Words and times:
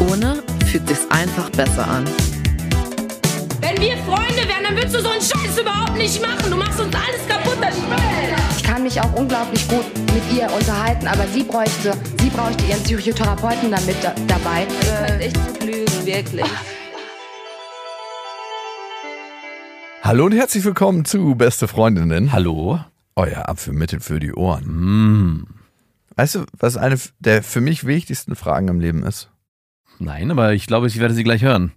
Ohne 0.00 0.44
fühlt 0.66 0.86
sich's 0.88 1.06
einfach 1.10 1.50
besser 1.50 1.86
an. 1.86 2.04
Wenn 3.60 3.80
wir 3.80 3.96
Freunde 3.98 4.46
wären, 4.46 4.62
dann 4.62 4.76
würdest 4.76 4.94
du 4.94 5.00
so 5.00 5.08
einen 5.08 5.20
Scheiß 5.20 5.58
überhaupt 5.58 5.96
nicht 5.96 6.22
machen. 6.22 6.50
Du 6.50 6.56
machst 6.56 6.78
uns 6.78 6.94
alles 6.94 7.26
kaputt, 7.26 7.58
das 7.60 7.74
Spiel. 7.74 7.96
Ich 8.56 8.62
kann 8.62 8.84
mich 8.84 9.00
auch 9.00 9.12
unglaublich 9.14 9.66
gut 9.68 9.84
mit 10.14 10.22
ihr 10.32 10.52
unterhalten, 10.52 11.08
aber 11.08 11.26
sie 11.26 11.42
bräuchte, 11.42 11.94
sie 12.20 12.30
bräuchte 12.30 12.64
ihren 12.66 12.82
Psychotherapeuten 12.84 13.72
damit 13.72 13.96
da, 14.02 14.14
dabei. 14.28 14.66
echt 15.18 15.36
gut 15.46 15.64
lügen, 15.64 16.06
wirklich. 16.06 16.46
Hallo 20.02 20.26
und 20.26 20.32
herzlich 20.32 20.64
willkommen 20.64 21.04
zu 21.04 21.34
Beste 21.34 21.66
Freundinnen. 21.66 22.32
Hallo? 22.32 22.78
Euer 23.16 23.48
Apfelmittel 23.48 23.98
für 23.98 24.20
die 24.20 24.32
Ohren. 24.32 24.66
Mm. 24.66 25.46
Weißt 26.14 26.36
du, 26.36 26.44
was 26.56 26.76
eine 26.76 26.98
der 27.18 27.42
für 27.42 27.60
mich 27.60 27.84
wichtigsten 27.84 28.36
Fragen 28.36 28.68
im 28.68 28.80
Leben 28.80 29.02
ist? 29.02 29.28
Nein, 30.00 30.30
aber 30.30 30.52
ich 30.52 30.66
glaube, 30.66 30.86
ich 30.86 30.98
werde 30.98 31.14
sie 31.14 31.24
gleich 31.24 31.42
hören. 31.42 31.72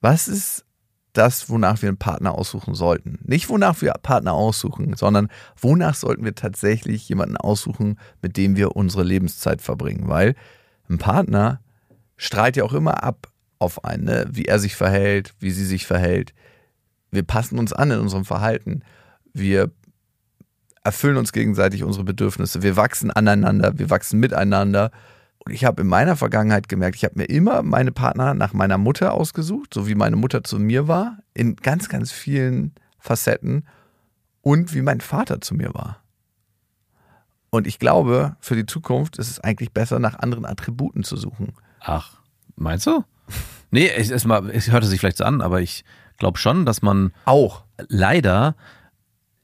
Was 0.00 0.28
ist 0.28 0.64
das, 1.12 1.48
wonach 1.50 1.82
wir 1.82 1.88
einen 1.88 1.98
Partner 1.98 2.34
aussuchen 2.34 2.74
sollten? 2.74 3.18
Nicht 3.22 3.48
wonach 3.48 3.80
wir 3.80 3.92
Partner 3.94 4.32
aussuchen, 4.32 4.94
sondern 4.96 5.28
wonach 5.60 5.94
sollten 5.94 6.24
wir 6.24 6.34
tatsächlich 6.34 7.08
jemanden 7.08 7.36
aussuchen, 7.36 7.98
mit 8.22 8.36
dem 8.36 8.56
wir 8.56 8.76
unsere 8.76 9.02
Lebenszeit 9.02 9.62
verbringen? 9.62 10.08
Weil 10.08 10.34
ein 10.88 10.98
Partner 10.98 11.60
strahlt 12.16 12.56
ja 12.56 12.64
auch 12.64 12.72
immer 12.72 13.02
ab 13.02 13.28
auf 13.58 13.84
einen, 13.84 14.04
ne? 14.04 14.26
wie 14.30 14.46
er 14.46 14.58
sich 14.58 14.76
verhält, 14.76 15.34
wie 15.38 15.50
sie 15.50 15.66
sich 15.66 15.86
verhält. 15.86 16.32
Wir 17.10 17.22
passen 17.22 17.58
uns 17.58 17.72
an 17.72 17.90
in 17.90 18.00
unserem 18.00 18.24
Verhalten. 18.24 18.82
Wir 19.32 19.70
erfüllen 20.82 21.16
uns 21.16 21.32
gegenseitig 21.32 21.84
unsere 21.84 22.04
Bedürfnisse. 22.04 22.62
Wir 22.62 22.76
wachsen 22.76 23.10
aneinander, 23.10 23.78
wir 23.78 23.90
wachsen 23.90 24.20
miteinander. 24.20 24.90
Und 25.44 25.52
ich 25.52 25.64
habe 25.64 25.82
in 25.82 25.88
meiner 25.88 26.16
Vergangenheit 26.16 26.68
gemerkt, 26.68 26.96
ich 26.96 27.04
habe 27.04 27.14
mir 27.16 27.24
immer 27.24 27.62
meine 27.62 27.92
Partner 27.92 28.34
nach 28.34 28.52
meiner 28.52 28.78
Mutter 28.78 29.14
ausgesucht, 29.14 29.72
so 29.72 29.88
wie 29.88 29.94
meine 29.94 30.16
Mutter 30.16 30.44
zu 30.44 30.58
mir 30.58 30.86
war, 30.86 31.18
in 31.34 31.56
ganz, 31.56 31.88
ganz 31.88 32.12
vielen 32.12 32.74
Facetten 32.98 33.66
und 34.42 34.74
wie 34.74 34.82
mein 34.82 35.00
Vater 35.00 35.40
zu 35.40 35.54
mir 35.54 35.72
war. 35.74 36.02
Und 37.50 37.66
ich 37.66 37.78
glaube, 37.78 38.36
für 38.40 38.54
die 38.54 38.66
Zukunft 38.66 39.18
ist 39.18 39.30
es 39.30 39.40
eigentlich 39.40 39.72
besser, 39.72 39.98
nach 39.98 40.18
anderen 40.18 40.46
Attributen 40.46 41.02
zu 41.02 41.16
suchen. 41.16 41.54
Ach, 41.80 42.20
meinst 42.56 42.86
du? 42.86 43.04
Nee, 43.70 43.88
es, 43.88 44.10
es, 44.10 44.24
mal, 44.24 44.48
es 44.50 44.70
hörte 44.70 44.86
sich 44.86 45.00
vielleicht 45.00 45.16
so 45.16 45.24
an, 45.24 45.40
aber 45.40 45.60
ich 45.60 45.84
glaube 46.18 46.38
schon, 46.38 46.66
dass 46.66 46.82
man 46.82 47.12
Auch. 47.24 47.64
leider 47.88 48.54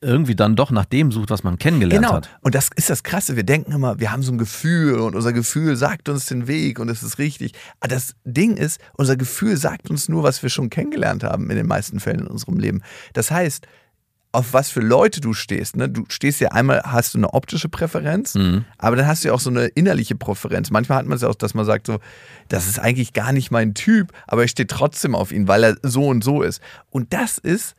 irgendwie 0.02 0.36
dann 0.36 0.56
doch 0.56 0.70
nach 0.70 0.84
dem 0.84 1.10
sucht, 1.10 1.30
was 1.30 1.42
man 1.42 1.58
kennengelernt 1.58 2.04
Genau. 2.04 2.16
hat. 2.16 2.28
Und 2.42 2.54
das 2.54 2.68
ist 2.76 2.90
das 2.90 3.02
Krasse. 3.02 3.34
Wir 3.36 3.44
denken 3.44 3.72
immer, 3.72 3.98
wir 3.98 4.12
haben 4.12 4.22
so 4.22 4.30
ein 4.30 4.38
Gefühl 4.38 4.98
und 5.00 5.14
unser 5.16 5.32
Gefühl 5.32 5.74
sagt 5.76 6.08
uns 6.08 6.26
den 6.26 6.46
Weg 6.46 6.78
und 6.78 6.88
es 6.90 7.02
ist 7.02 7.18
richtig. 7.18 7.52
Aber 7.80 7.88
das 7.88 8.14
Ding 8.24 8.56
ist, 8.56 8.78
unser 8.94 9.16
Gefühl 9.16 9.56
sagt 9.56 9.88
uns 9.90 10.08
nur, 10.08 10.22
was 10.22 10.42
wir 10.42 10.50
schon 10.50 10.68
kennengelernt 10.70 11.24
haben 11.24 11.48
in 11.50 11.56
den 11.56 11.66
meisten 11.66 11.98
Fällen 11.98 12.20
in 12.20 12.26
unserem 12.26 12.58
Leben. 12.58 12.82
Das 13.14 13.30
heißt, 13.30 13.66
auf 14.32 14.52
was 14.52 14.68
für 14.68 14.80
Leute 14.80 15.22
du 15.22 15.32
stehst. 15.32 15.76
Ne? 15.76 15.88
Du 15.88 16.04
stehst 16.10 16.40
ja 16.40 16.48
einmal, 16.50 16.82
hast 16.84 17.14
du 17.14 17.18
eine 17.18 17.32
optische 17.32 17.70
Präferenz, 17.70 18.34
Mhm. 18.34 18.66
aber 18.76 18.96
dann 18.96 19.06
hast 19.06 19.24
du 19.24 19.28
ja 19.28 19.34
auch 19.34 19.40
so 19.40 19.48
eine 19.48 19.64
innerliche 19.68 20.14
Präferenz. 20.14 20.70
Manchmal 20.70 20.98
hat 20.98 21.06
man 21.06 21.16
es 21.16 21.22
ja 21.22 21.28
auch, 21.28 21.34
dass 21.36 21.54
man 21.54 21.64
sagt 21.64 21.86
so, 21.86 22.00
das 22.48 22.66
ist 22.68 22.78
eigentlich 22.78 23.14
gar 23.14 23.32
nicht 23.32 23.50
mein 23.50 23.72
Typ, 23.72 24.12
aber 24.26 24.44
ich 24.44 24.50
stehe 24.50 24.66
trotzdem 24.66 25.14
auf 25.14 25.32
ihn, 25.32 25.48
weil 25.48 25.64
er 25.64 25.76
so 25.82 26.06
und 26.08 26.22
so 26.22 26.42
ist. 26.42 26.60
Und 26.90 27.14
das 27.14 27.38
ist 27.38 27.74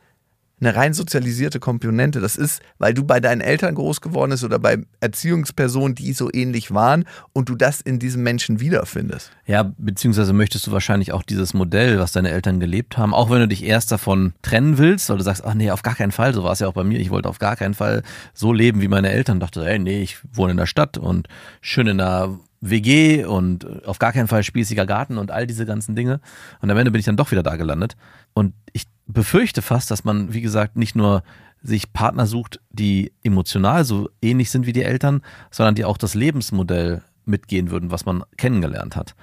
eine 0.60 0.74
rein 0.74 0.92
sozialisierte 0.94 1.60
Komponente. 1.60 2.20
Das 2.20 2.36
ist, 2.36 2.62
weil 2.78 2.94
du 2.94 3.04
bei 3.04 3.20
deinen 3.20 3.40
Eltern 3.40 3.74
groß 3.74 4.00
geworden 4.00 4.30
bist 4.30 4.44
oder 4.44 4.58
bei 4.58 4.78
Erziehungspersonen, 5.00 5.94
die 5.94 6.12
so 6.12 6.30
ähnlich 6.32 6.72
waren 6.72 7.04
und 7.32 7.48
du 7.48 7.54
das 7.54 7.80
in 7.80 7.98
diesem 7.98 8.22
Menschen 8.22 8.60
wiederfindest. 8.60 9.30
Ja, 9.46 9.72
beziehungsweise 9.78 10.32
möchtest 10.32 10.66
du 10.66 10.72
wahrscheinlich 10.72 11.12
auch 11.12 11.22
dieses 11.22 11.54
Modell, 11.54 11.98
was 11.98 12.12
deine 12.12 12.30
Eltern 12.30 12.60
gelebt 12.60 12.98
haben, 12.98 13.14
auch 13.14 13.30
wenn 13.30 13.40
du 13.40 13.48
dich 13.48 13.64
erst 13.64 13.92
davon 13.92 14.32
trennen 14.42 14.78
willst, 14.78 15.08
weil 15.08 15.18
du 15.18 15.24
sagst, 15.24 15.44
ach 15.44 15.54
nee, 15.54 15.70
auf 15.70 15.82
gar 15.82 15.94
keinen 15.94 16.12
Fall, 16.12 16.34
so 16.34 16.44
war 16.44 16.52
es 16.52 16.58
ja 16.58 16.68
auch 16.68 16.74
bei 16.74 16.84
mir, 16.84 16.98
ich 16.98 17.10
wollte 17.10 17.28
auf 17.28 17.38
gar 17.38 17.56
keinen 17.56 17.74
Fall 17.74 18.02
so 18.34 18.52
leben 18.52 18.80
wie 18.80 18.88
meine 18.88 19.10
Eltern, 19.10 19.40
dachte, 19.40 19.66
ey, 19.68 19.78
nee, 19.78 20.02
ich 20.02 20.18
wohne 20.32 20.52
in 20.52 20.56
der 20.56 20.66
Stadt 20.66 20.98
und 20.98 21.28
schön 21.60 21.86
in 21.86 22.00
einer 22.00 22.38
WG 22.60 23.24
und 23.24 23.86
auf 23.86 23.98
gar 23.98 24.12
keinen 24.12 24.28
Fall 24.28 24.42
spießiger 24.42 24.86
Garten 24.86 25.18
und 25.18 25.30
all 25.30 25.46
diese 25.46 25.66
ganzen 25.66 25.94
Dinge. 25.94 26.20
Und 26.60 26.70
am 26.70 26.76
Ende 26.76 26.90
bin 26.90 26.98
ich 26.98 27.04
dann 27.04 27.16
doch 27.16 27.30
wieder 27.30 27.42
da 27.42 27.56
gelandet. 27.56 27.96
Und 28.34 28.54
ich 28.72 28.86
befürchte 29.06 29.62
fast, 29.62 29.90
dass 29.90 30.04
man, 30.04 30.32
wie 30.32 30.40
gesagt, 30.40 30.76
nicht 30.76 30.96
nur 30.96 31.22
sich 31.62 31.92
Partner 31.92 32.26
sucht, 32.26 32.60
die 32.70 33.12
emotional 33.22 33.84
so 33.84 34.10
ähnlich 34.22 34.50
sind 34.50 34.66
wie 34.66 34.72
die 34.72 34.82
Eltern, 34.82 35.22
sondern 35.50 35.74
die 35.74 35.84
auch 35.84 35.98
das 35.98 36.14
Lebensmodell 36.14 37.02
mitgehen 37.24 37.70
würden, 37.70 37.90
was 37.90 38.06
man 38.06 38.24
kennengelernt 38.36 38.96
hat. 38.96 39.14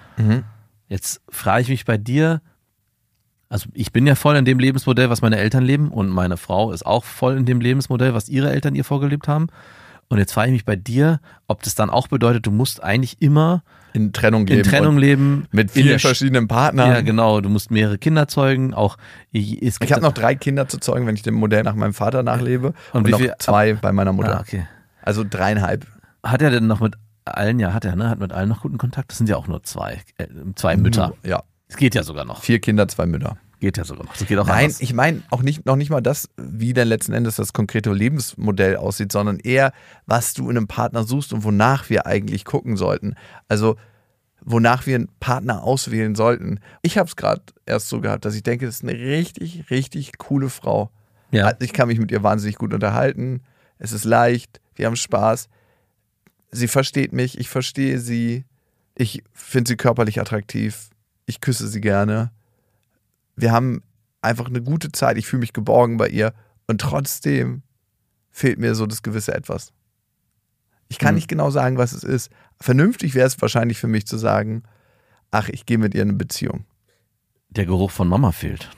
Jetzt 0.87 1.21
frage 1.29 1.63
ich 1.63 1.69
mich 1.69 1.85
bei 1.85 1.97
dir, 1.97 2.41
also 3.49 3.69
ich 3.73 3.91
bin 3.91 4.05
ja 4.05 4.15
voll 4.15 4.35
in 4.35 4.45
dem 4.45 4.59
Lebensmodell, 4.59 5.09
was 5.09 5.21
meine 5.21 5.37
Eltern 5.37 5.63
leben 5.63 5.89
und 5.89 6.09
meine 6.09 6.37
Frau 6.37 6.71
ist 6.71 6.85
auch 6.85 7.03
voll 7.03 7.37
in 7.37 7.45
dem 7.45 7.61
Lebensmodell, 7.61 8.13
was 8.13 8.29
ihre 8.29 8.51
Eltern 8.51 8.75
ihr 8.75 8.83
vorgelebt 8.83 9.27
haben. 9.27 9.47
Und 10.07 10.19
jetzt 10.19 10.33
frage 10.33 10.49
ich 10.49 10.53
mich 10.53 10.65
bei 10.65 10.75
dir, 10.75 11.19
ob 11.47 11.63
das 11.63 11.73
dann 11.75 11.89
auch 11.89 12.07
bedeutet, 12.07 12.45
du 12.45 12.51
musst 12.51 12.83
eigentlich 12.83 13.21
immer 13.21 13.63
In 13.93 14.13
Trennung 14.13 14.41
in 14.47 14.57
leben. 14.57 14.69
Trennung 14.69 14.95
und 14.95 15.01
leben. 15.01 15.47
Mit 15.51 15.75
in 15.75 15.83
vielen 15.83 15.99
verschiedenen 15.99 16.47
Partnern. 16.47 16.89
Ja, 16.91 17.01
genau. 17.01 17.41
Du 17.41 17.49
musst 17.49 17.71
mehrere 17.71 17.97
Kinder 17.97 18.27
zeugen. 18.27 18.73
Auch 18.73 18.97
Ich 19.31 19.63
habe 19.81 20.01
noch 20.01 20.11
drei 20.13 20.35
Kinder 20.35 20.67
zu 20.67 20.77
zeugen, 20.79 21.07
wenn 21.07 21.15
ich 21.15 21.23
dem 21.23 21.33
Modell 21.35 21.63
nach 21.63 21.75
meinem 21.75 21.93
Vater 21.93 22.21
nachlebe. 22.23 22.67
Und, 22.93 23.01
Und 23.01 23.07
wie 23.07 23.11
noch 23.11 23.19
viel- 23.19 23.33
zwei 23.39 23.73
bei 23.73 23.91
meiner 23.91 24.13
Mutter. 24.13 24.37
Ah, 24.37 24.41
okay. 24.41 24.67
Also 25.01 25.23
dreieinhalb. 25.27 25.87
Hat 26.23 26.41
er 26.41 26.51
denn 26.51 26.67
noch 26.67 26.79
mit 26.81 26.95
allen, 27.25 27.59
ja, 27.59 27.73
hat 27.73 27.85
er, 27.85 27.95
ne? 27.95 28.09
Hat 28.09 28.19
mit 28.19 28.31
allen 28.31 28.49
noch 28.49 28.61
guten 28.61 28.77
Kontakt? 28.77 29.09
Das 29.11 29.17
sind 29.17 29.27
ja 29.29 29.35
auch 29.37 29.47
nur 29.47 29.63
zwei, 29.63 30.01
äh, 30.17 30.27
zwei 30.55 30.77
Mütter. 30.77 31.13
Ja. 31.23 31.43
Es 31.67 31.77
geht 31.77 31.95
ja 31.95 32.03
sogar 32.03 32.25
noch. 32.25 32.43
Vier 32.43 32.59
Kinder, 32.59 32.87
zwei 32.87 33.07
Mütter. 33.07 33.37
Geht 33.65 33.77
ja 33.77 33.83
sogar 33.83 34.05
noch. 34.05 34.15
Das 34.15 34.27
geht 34.27 34.37
auch 34.37 34.45
Nein, 34.45 34.65
anders. 34.65 34.79
ich 34.79 34.93
meine 34.93 35.23
auch 35.31 35.41
nicht, 35.41 35.65
noch 35.65 35.75
nicht 35.75 35.89
mal 35.89 35.99
das, 35.99 36.29
wie 36.37 36.71
denn 36.73 36.87
letzten 36.87 37.13
Endes 37.13 37.37
das 37.37 37.51
konkrete 37.51 37.91
Lebensmodell 37.91 38.75
aussieht, 38.77 39.11
sondern 39.11 39.39
eher, 39.39 39.73
was 40.05 40.35
du 40.35 40.51
in 40.51 40.55
einem 40.55 40.67
Partner 40.67 41.03
suchst 41.03 41.33
und 41.33 41.43
wonach 41.43 41.89
wir 41.89 42.05
eigentlich 42.05 42.45
gucken 42.45 42.77
sollten. 42.77 43.15
Also, 43.47 43.75
wonach 44.41 44.85
wir 44.85 44.93
einen 44.93 45.09
Partner 45.19 45.63
auswählen 45.63 46.13
sollten. 46.13 46.59
Ich 46.83 46.99
habe 46.99 47.09
es 47.09 47.15
gerade 47.15 47.41
erst 47.65 47.89
so 47.89 48.01
gehabt, 48.01 48.23
dass 48.25 48.35
ich 48.35 48.43
denke, 48.43 48.67
das 48.67 48.75
ist 48.75 48.83
eine 48.83 48.93
richtig, 48.93 49.71
richtig 49.71 50.19
coole 50.19 50.49
Frau. 50.49 50.91
ja. 51.31 51.45
Also 51.45 51.57
Ich 51.61 51.73
kann 51.73 51.87
mich 51.87 51.97
mit 51.97 52.11
ihr 52.11 52.21
wahnsinnig 52.21 52.57
gut 52.57 52.71
unterhalten. 52.71 53.41
Es 53.79 53.93
ist 53.93 54.05
leicht, 54.05 54.61
wir 54.75 54.85
haben 54.85 54.95
Spaß. 54.95 55.49
Sie 56.51 56.67
versteht 56.67 57.13
mich, 57.13 57.39
ich 57.39 57.49
verstehe 57.49 57.97
sie. 57.97 58.45
Ich 58.93 59.23
finde 59.33 59.69
sie 59.69 59.75
körperlich 59.75 60.21
attraktiv. 60.21 60.91
Ich 61.25 61.41
küsse 61.41 61.67
sie 61.67 61.81
gerne. 61.81 62.29
Wir 63.35 63.51
haben 63.51 63.83
einfach 64.21 64.47
eine 64.47 64.61
gute 64.61 64.91
Zeit. 64.91 65.17
Ich 65.17 65.27
fühle 65.27 65.41
mich 65.41 65.53
geborgen 65.53 65.97
bei 65.97 66.07
ihr. 66.09 66.33
Und 66.67 66.81
trotzdem 66.81 67.61
fehlt 68.31 68.59
mir 68.59 68.75
so 68.75 68.85
das 68.85 69.03
gewisse 69.03 69.33
Etwas. 69.33 69.71
Ich 70.87 70.99
kann 70.99 71.09
Hm. 71.09 71.15
nicht 71.15 71.27
genau 71.27 71.49
sagen, 71.49 71.77
was 71.77 71.93
es 71.93 72.03
ist. 72.03 72.29
Vernünftig 72.59 73.13
wäre 73.15 73.27
es 73.27 73.39
wahrscheinlich 73.41 73.77
für 73.77 73.87
mich 73.87 74.07
zu 74.07 74.17
sagen, 74.17 74.63
ach, 75.31 75.49
ich 75.49 75.65
gehe 75.65 75.77
mit 75.77 75.93
ihr 75.93 76.01
in 76.01 76.09
eine 76.09 76.17
Beziehung. 76.17 76.65
Der 77.49 77.65
Geruch 77.65 77.91
von 77.91 78.07
Mama 78.07 78.31
fehlt. 78.31 78.69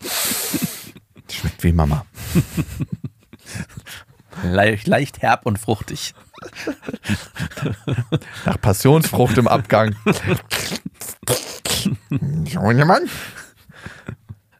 Schmeckt 1.30 1.62
wie 1.64 1.72
Mama. 1.72 2.06
Leicht, 4.44 4.86
leicht 4.86 5.22
herb 5.22 5.46
und 5.46 5.58
fruchtig. 5.58 6.14
Nach 8.44 8.60
Passionsfrucht 8.60 9.38
im 9.38 9.48
Abgang. 9.48 9.96
Jemand? 12.46 13.08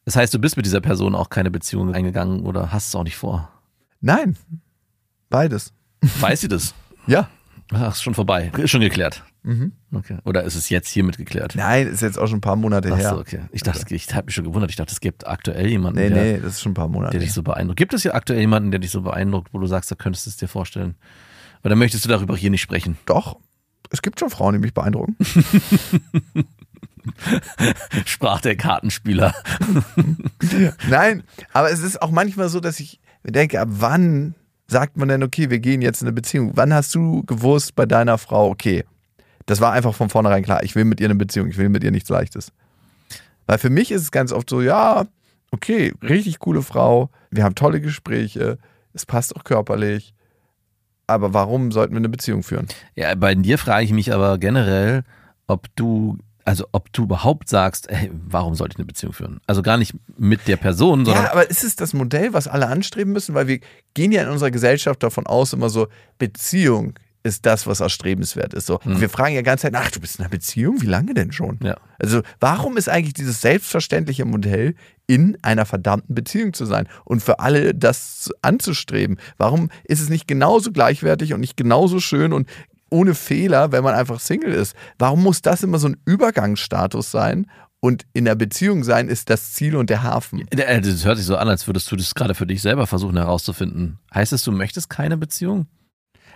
Das 0.04 0.16
heißt, 0.16 0.32
du 0.34 0.38
bist 0.38 0.56
mit 0.56 0.66
dieser 0.66 0.80
Person 0.80 1.14
auch 1.14 1.30
keine 1.30 1.50
Beziehung 1.50 1.94
eingegangen 1.94 2.44
oder 2.46 2.72
hast 2.72 2.88
es 2.88 2.94
auch 2.94 3.04
nicht 3.04 3.16
vor. 3.16 3.50
Nein. 4.00 4.36
Beides. 5.28 5.72
Weiß 6.20 6.40
sie 6.42 6.48
das? 6.48 6.74
Ja. 7.06 7.28
Ach, 7.72 7.90
ist 7.92 8.02
schon 8.02 8.14
vorbei. 8.14 8.52
Ist 8.56 8.70
schon 8.70 8.80
geklärt. 8.80 9.24
Okay. 9.92 10.18
Oder 10.24 10.42
ist 10.42 10.56
es 10.56 10.68
jetzt 10.70 10.88
hiermit 10.88 11.18
geklärt? 11.18 11.54
Nein, 11.56 11.86
ist 11.86 12.02
jetzt 12.02 12.18
auch 12.18 12.26
schon 12.26 12.38
ein 12.38 12.40
paar 12.40 12.56
Monate 12.56 12.90
Ach 12.92 12.98
her. 12.98 13.10
so, 13.10 13.18
okay. 13.20 13.40
Ich 13.52 13.62
dachte, 13.62 13.94
ich 13.94 14.12
habe 14.12 14.26
mich 14.26 14.34
schon 14.34 14.44
gewundert. 14.44 14.70
Ich 14.70 14.76
dachte, 14.76 14.92
es 14.92 14.98
gibt 15.00 15.26
aktuell 15.26 15.68
jemanden, 15.68 16.00
Nee, 16.00 16.10
der, 16.10 16.22
nee, 16.22 16.38
das 16.38 16.54
ist 16.54 16.62
schon 16.62 16.72
ein 16.72 16.74
paar 16.74 16.88
Monate. 16.88 17.12
der 17.12 17.20
dich 17.20 17.32
so 17.32 17.42
beeindruckt. 17.44 17.78
Gibt 17.78 17.94
es 17.94 18.02
ja 18.02 18.14
aktuell 18.14 18.40
jemanden, 18.40 18.72
der 18.72 18.80
dich 18.80 18.90
so 18.90 19.02
beeindruckt, 19.02 19.54
wo 19.54 19.58
du 19.58 19.66
sagst, 19.68 19.90
da 19.90 19.94
könntest 19.94 20.26
du 20.26 20.30
es 20.30 20.36
dir 20.36 20.48
vorstellen? 20.48 20.96
Oder 21.64 21.76
möchtest 21.76 22.04
du 22.04 22.08
darüber 22.08 22.36
hier 22.36 22.50
nicht 22.50 22.60
sprechen? 22.62 22.98
Doch. 23.06 23.38
Es 23.90 24.02
gibt 24.02 24.18
schon 24.18 24.30
Frauen, 24.30 24.54
die 24.54 24.58
mich 24.60 24.74
beeindrucken. 24.74 25.16
Sprach 28.04 28.40
der 28.40 28.56
Kartenspieler. 28.56 29.34
Nein, 30.88 31.22
aber 31.52 31.70
es 31.70 31.80
ist 31.80 32.00
auch 32.02 32.10
manchmal 32.10 32.48
so, 32.48 32.60
dass 32.60 32.80
ich 32.80 33.00
denke, 33.24 33.60
ab 33.60 33.68
wann 33.70 34.34
sagt 34.68 34.96
man 34.96 35.08
denn, 35.08 35.22
okay, 35.22 35.50
wir 35.50 35.58
gehen 35.58 35.82
jetzt 35.82 36.02
in 36.02 36.08
eine 36.08 36.14
Beziehung? 36.14 36.52
Wann 36.54 36.74
hast 36.74 36.94
du 36.94 37.22
gewusst 37.24 37.74
bei 37.74 37.86
deiner 37.86 38.18
Frau, 38.18 38.48
okay, 38.48 38.84
das 39.46 39.60
war 39.60 39.72
einfach 39.72 39.94
von 39.94 40.10
vornherein 40.10 40.42
klar, 40.42 40.62
ich 40.64 40.74
will 40.74 40.84
mit 40.84 41.00
ihr 41.00 41.06
eine 41.06 41.14
Beziehung, 41.14 41.48
ich 41.48 41.56
will 41.56 41.68
mit 41.68 41.84
ihr 41.84 41.92
nichts 41.92 42.08
Leichtes. 42.08 42.52
Weil 43.46 43.58
für 43.58 43.70
mich 43.70 43.92
ist 43.92 44.02
es 44.02 44.10
ganz 44.10 44.32
oft 44.32 44.50
so, 44.50 44.60
ja, 44.60 45.06
okay, 45.52 45.92
richtig 46.02 46.40
coole 46.40 46.62
Frau, 46.62 47.10
wir 47.30 47.44
haben 47.44 47.54
tolle 47.54 47.80
Gespräche, 47.80 48.58
es 48.92 49.06
passt 49.06 49.36
auch 49.36 49.44
körperlich, 49.44 50.14
aber 51.06 51.32
warum 51.32 51.70
sollten 51.70 51.94
wir 51.94 51.98
eine 51.98 52.08
Beziehung 52.08 52.42
führen? 52.42 52.66
Ja, 52.96 53.14
bei 53.14 53.34
dir 53.34 53.58
frage 53.58 53.84
ich 53.84 53.92
mich 53.92 54.12
aber 54.12 54.38
generell, 54.38 55.04
ob 55.46 55.68
du, 55.76 56.18
also 56.46 56.66
ob 56.72 56.92
du 56.92 57.02
überhaupt 57.02 57.48
sagst, 57.48 57.90
ey, 57.90 58.10
warum 58.12 58.54
sollte 58.54 58.74
ich 58.74 58.78
eine 58.78 58.86
Beziehung 58.86 59.12
führen? 59.12 59.40
Also 59.46 59.62
gar 59.62 59.76
nicht 59.76 59.94
mit 60.16 60.46
der 60.46 60.56
Person, 60.56 61.04
sondern 61.04 61.24
Ja, 61.24 61.32
aber 61.32 61.50
ist 61.50 61.64
es 61.64 61.74
das 61.76 61.92
Modell, 61.92 62.32
was 62.32 62.46
alle 62.46 62.68
anstreben 62.68 63.12
müssen? 63.12 63.34
Weil 63.34 63.48
wir 63.48 63.60
gehen 63.94 64.12
ja 64.12 64.22
in 64.22 64.28
unserer 64.28 64.52
Gesellschaft 64.52 65.02
davon 65.02 65.26
aus, 65.26 65.52
immer 65.52 65.68
so, 65.68 65.88
Beziehung 66.18 66.94
ist 67.24 67.44
das, 67.44 67.66
was 67.66 67.80
erstrebenswert 67.80 68.54
ist. 68.54 68.66
So, 68.66 68.78
Wir 68.84 69.08
fragen 69.08 69.34
ja 69.34 69.42
ganz 69.42 69.62
Zeit, 69.62 69.74
ach, 69.74 69.90
du 69.90 69.98
bist 69.98 70.16
in 70.16 70.22
einer 70.22 70.30
Beziehung? 70.30 70.80
Wie 70.80 70.86
lange 70.86 71.12
denn 71.12 71.32
schon? 71.32 71.58
Ja. 71.60 71.76
Also, 71.98 72.22
warum 72.38 72.76
ist 72.76 72.88
eigentlich 72.88 73.14
dieses 73.14 73.40
selbstverständliche 73.40 74.24
Modell, 74.24 74.76
in 75.08 75.36
einer 75.42 75.66
verdammten 75.66 76.14
Beziehung 76.14 76.52
zu 76.52 76.66
sein 76.66 76.88
und 77.04 77.22
für 77.24 77.40
alle 77.40 77.74
das 77.74 78.30
anzustreben? 78.42 79.18
Warum 79.38 79.70
ist 79.84 80.00
es 80.00 80.08
nicht 80.08 80.28
genauso 80.28 80.70
gleichwertig 80.70 81.34
und 81.34 81.40
nicht 81.40 81.56
genauso 81.56 81.98
schön 81.98 82.32
und 82.32 82.48
ohne 82.90 83.14
Fehler, 83.14 83.72
wenn 83.72 83.82
man 83.84 83.94
einfach 83.94 84.20
Single 84.20 84.52
ist? 84.52 84.74
Warum 84.98 85.22
muss 85.22 85.42
das 85.42 85.62
immer 85.62 85.78
so 85.78 85.88
ein 85.88 85.96
Übergangsstatus 86.04 87.10
sein? 87.10 87.46
Und 87.80 88.06
in 88.14 88.24
der 88.24 88.34
Beziehung 88.34 88.84
sein 88.84 89.08
ist 89.08 89.28
das 89.30 89.52
Ziel 89.52 89.76
und 89.76 89.90
der 89.90 90.02
Hafen. 90.02 90.46
Äh, 90.50 90.80
Das 90.80 91.04
hört 91.04 91.18
sich 91.18 91.26
so 91.26 91.36
an, 91.36 91.48
als 91.48 91.66
würdest 91.66 91.90
du 91.92 91.96
das 91.96 92.14
gerade 92.14 92.34
für 92.34 92.46
dich 92.46 92.62
selber 92.62 92.86
versuchen 92.86 93.16
herauszufinden. 93.16 93.98
Heißt 94.14 94.32
es, 94.32 94.42
du 94.42 94.50
möchtest 94.50 94.88
keine 94.90 95.16
Beziehung? 95.16 95.66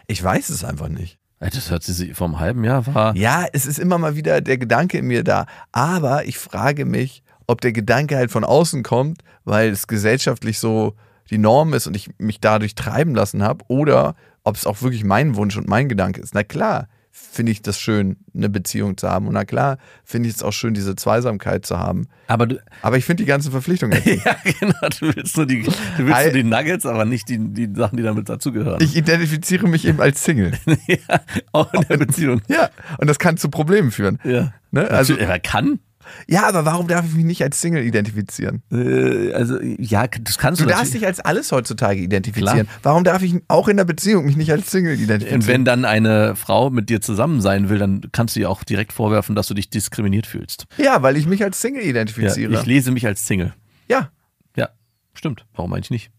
Ich 0.06 0.22
weiß 0.22 0.50
es 0.50 0.64
einfach 0.64 0.88
nicht. 0.88 1.18
Äh, 1.40 1.50
Das 1.50 1.70
hört 1.70 1.82
sich 1.82 2.14
vor 2.14 2.26
einem 2.28 2.40
halben 2.40 2.62
Jahr 2.62 2.86
war. 2.94 3.16
Ja, 3.16 3.46
es 3.52 3.66
ist 3.66 3.78
immer 3.78 3.98
mal 3.98 4.16
wieder 4.16 4.40
der 4.40 4.58
Gedanke 4.58 4.98
in 4.98 5.06
mir 5.06 5.24
da. 5.24 5.46
Aber 5.72 6.26
ich 6.26 6.38
frage 6.38 6.84
mich, 6.84 7.22
ob 7.46 7.60
der 7.62 7.72
Gedanke 7.72 8.16
halt 8.16 8.30
von 8.30 8.44
außen 8.44 8.82
kommt, 8.82 9.22
weil 9.44 9.70
es 9.70 9.86
gesellschaftlich 9.88 10.58
so 10.58 10.94
die 11.30 11.38
Norm 11.38 11.72
ist 11.74 11.86
und 11.86 11.96
ich 11.96 12.10
mich 12.18 12.40
dadurch 12.40 12.74
treiben 12.74 13.14
lassen 13.14 13.42
habe, 13.42 13.64
oder 13.68 14.14
ob 14.44 14.56
es 14.56 14.66
auch 14.66 14.82
wirklich 14.82 15.04
mein 15.04 15.36
Wunsch 15.36 15.56
und 15.56 15.68
mein 15.68 15.88
Gedanke 15.88 16.20
ist. 16.20 16.34
Na 16.34 16.42
klar, 16.42 16.88
finde 17.10 17.52
ich 17.52 17.62
das 17.62 17.78
schön, 17.78 18.16
eine 18.34 18.48
Beziehung 18.48 18.96
zu 18.96 19.08
haben. 19.08 19.26
Und 19.26 19.34
na 19.34 19.44
klar, 19.44 19.78
finde 20.04 20.28
ich 20.28 20.36
es 20.36 20.42
auch 20.42 20.52
schön, 20.52 20.74
diese 20.74 20.94
Zweisamkeit 20.96 21.66
zu 21.66 21.78
haben. 21.78 22.06
Aber 22.28 22.46
du, 22.46 22.62
Aber 22.82 22.96
ich 22.96 23.04
finde 23.04 23.22
die 23.22 23.28
ganzen 23.28 23.50
Verpflichtungen. 23.50 24.00
ja, 24.04 24.36
genau, 24.60 24.88
du 25.00 25.14
willst 25.14 25.36
nur 25.36 25.46
die, 25.46 25.62
du 25.62 26.06
willst 26.06 26.22
nur 26.22 26.32
die 26.32 26.44
Nuggets, 26.44 26.86
aber 26.86 27.04
nicht 27.04 27.28
die, 27.28 27.38
die 27.38 27.68
Sachen, 27.74 27.96
die 27.96 28.02
damit 28.02 28.28
dazugehören. 28.28 28.80
Ich 28.82 28.96
identifiziere 28.96 29.68
mich 29.68 29.86
eben 29.86 30.00
als 30.00 30.22
Single. 30.24 30.52
ja, 30.86 31.20
auch 31.52 31.72
in 31.74 31.82
der 31.82 31.96
Beziehung. 31.96 32.42
Ja, 32.48 32.70
und 32.98 33.08
das 33.08 33.18
kann 33.18 33.36
zu 33.36 33.48
Problemen 33.50 33.90
führen. 33.90 34.18
Ja. 34.24 34.52
Ne? 34.70 34.82
Also, 34.82 35.14
Also, 35.14 35.16
er 35.16 35.38
kann. 35.40 35.80
Ja, 36.28 36.46
aber 36.48 36.64
warum 36.64 36.86
darf 36.88 37.04
ich 37.06 37.14
mich 37.14 37.24
nicht 37.24 37.42
als 37.42 37.60
Single 37.60 37.82
identifizieren? 37.84 38.62
Äh, 38.72 39.32
also, 39.32 39.60
ja, 39.62 40.06
das 40.06 40.38
kannst 40.38 40.60
Du 40.60 40.64
du, 40.64 40.70
darfst 40.70 40.94
dich 40.94 41.06
als 41.06 41.20
alles 41.20 41.52
heutzutage 41.52 42.00
identifizieren. 42.00 42.68
Warum 42.82 43.04
darf 43.04 43.22
ich 43.22 43.34
auch 43.48 43.68
in 43.68 43.76
der 43.76 43.84
Beziehung 43.84 44.24
mich 44.26 44.36
nicht 44.36 44.50
als 44.52 44.70
Single 44.70 44.94
identifizieren? 44.98 45.40
Und 45.42 45.46
wenn 45.48 45.64
dann 45.64 45.84
eine 45.84 46.36
Frau 46.36 46.70
mit 46.70 46.88
dir 46.88 47.00
zusammen 47.00 47.40
sein 47.40 47.68
will, 47.68 47.78
dann 47.78 48.02
kannst 48.12 48.36
du 48.36 48.40
ihr 48.40 48.50
auch 48.50 48.64
direkt 48.64 48.92
vorwerfen, 48.92 49.34
dass 49.34 49.46
du 49.48 49.54
dich 49.54 49.70
diskriminiert 49.70 50.26
fühlst. 50.26 50.66
ja, 50.78 51.02
weil 51.02 51.16
ich 51.16 51.26
mich 51.26 51.42
als 51.42 51.60
Single 51.60 51.82
Ja, 51.82 51.90
identifiziere. 51.90 52.52
ich 52.54 52.66
lese 52.66 52.90
mich 52.90 53.06
als 53.06 53.26
Single. 53.26 53.54
Ja, 53.88 54.10
Ja, 54.56 54.68
stimmt. 55.14 55.46
Warum 55.54 55.72
eigentlich 55.72 55.90
nicht? 55.90 56.10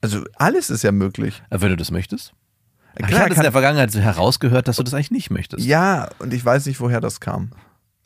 also 0.00 0.24
alles 0.36 0.70
ist 0.70 0.84
ja 0.84 0.92
möglich. 0.92 1.42
Äh, 1.50 1.60
Wenn 1.60 1.70
du 1.70 1.76
das 1.76 1.90
möchtest. 1.90 2.32
Ach, 2.94 3.00
ich 3.00 3.06
Klar, 3.06 3.20
hatte 3.22 3.32
es 3.32 3.36
in 3.38 3.42
der 3.42 3.52
Vergangenheit 3.52 3.94
herausgehört, 3.94 4.66
dass 4.68 4.76
du 4.76 4.82
das 4.82 4.94
eigentlich 4.94 5.10
nicht 5.12 5.30
möchtest. 5.30 5.64
ja, 5.66 6.08
und 6.20 6.32
ich 6.34 6.44
weiß 6.44 6.66
nicht, 6.66 6.80
woher 6.80 7.00
das 7.00 7.20
kam. 7.20 7.50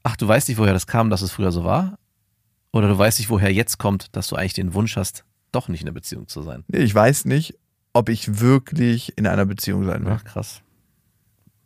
Ach, 0.03 0.17
du 0.17 0.27
weißt 0.27 0.49
nicht, 0.49 0.59
woher 0.59 0.73
das 0.73 0.87
kam, 0.87 1.11
dass 1.11 1.23
es 1.23 1.33
früher 1.33 1.53
so 1.53 1.65
war? 1.65 1.99
Oder 2.73 2.89
du 2.89 2.97
weißt 2.99 3.19
nicht, 3.19 3.31
woher 3.31 3.53
jetzt 3.53 3.79
kommt, 3.79 4.17
dass 4.17 4.29
du 4.29 4.37
eigentlich 4.37 4.55
den 4.55 4.75
Wunsch 4.75 4.97
hast, 4.97 5.25
doch 5.53 5.69
nicht 5.69 5.83
in 5.83 5.89
einer 5.89 5.95
Beziehung 5.95 6.27
zu 6.29 6.43
sein? 6.43 6.65
Nee, 6.69 6.79
Ich 6.81 6.95
weiß 6.95 7.27
nicht, 7.27 7.55
ob 7.93 8.09
ich 8.09 8.41
wirklich 8.41 9.17
in 9.19 9.27
einer 9.27 9.45
Beziehung 9.45 9.85
sein 9.85 10.05
will. 10.05 10.13
Ach, 10.17 10.25
krass. 10.25 10.63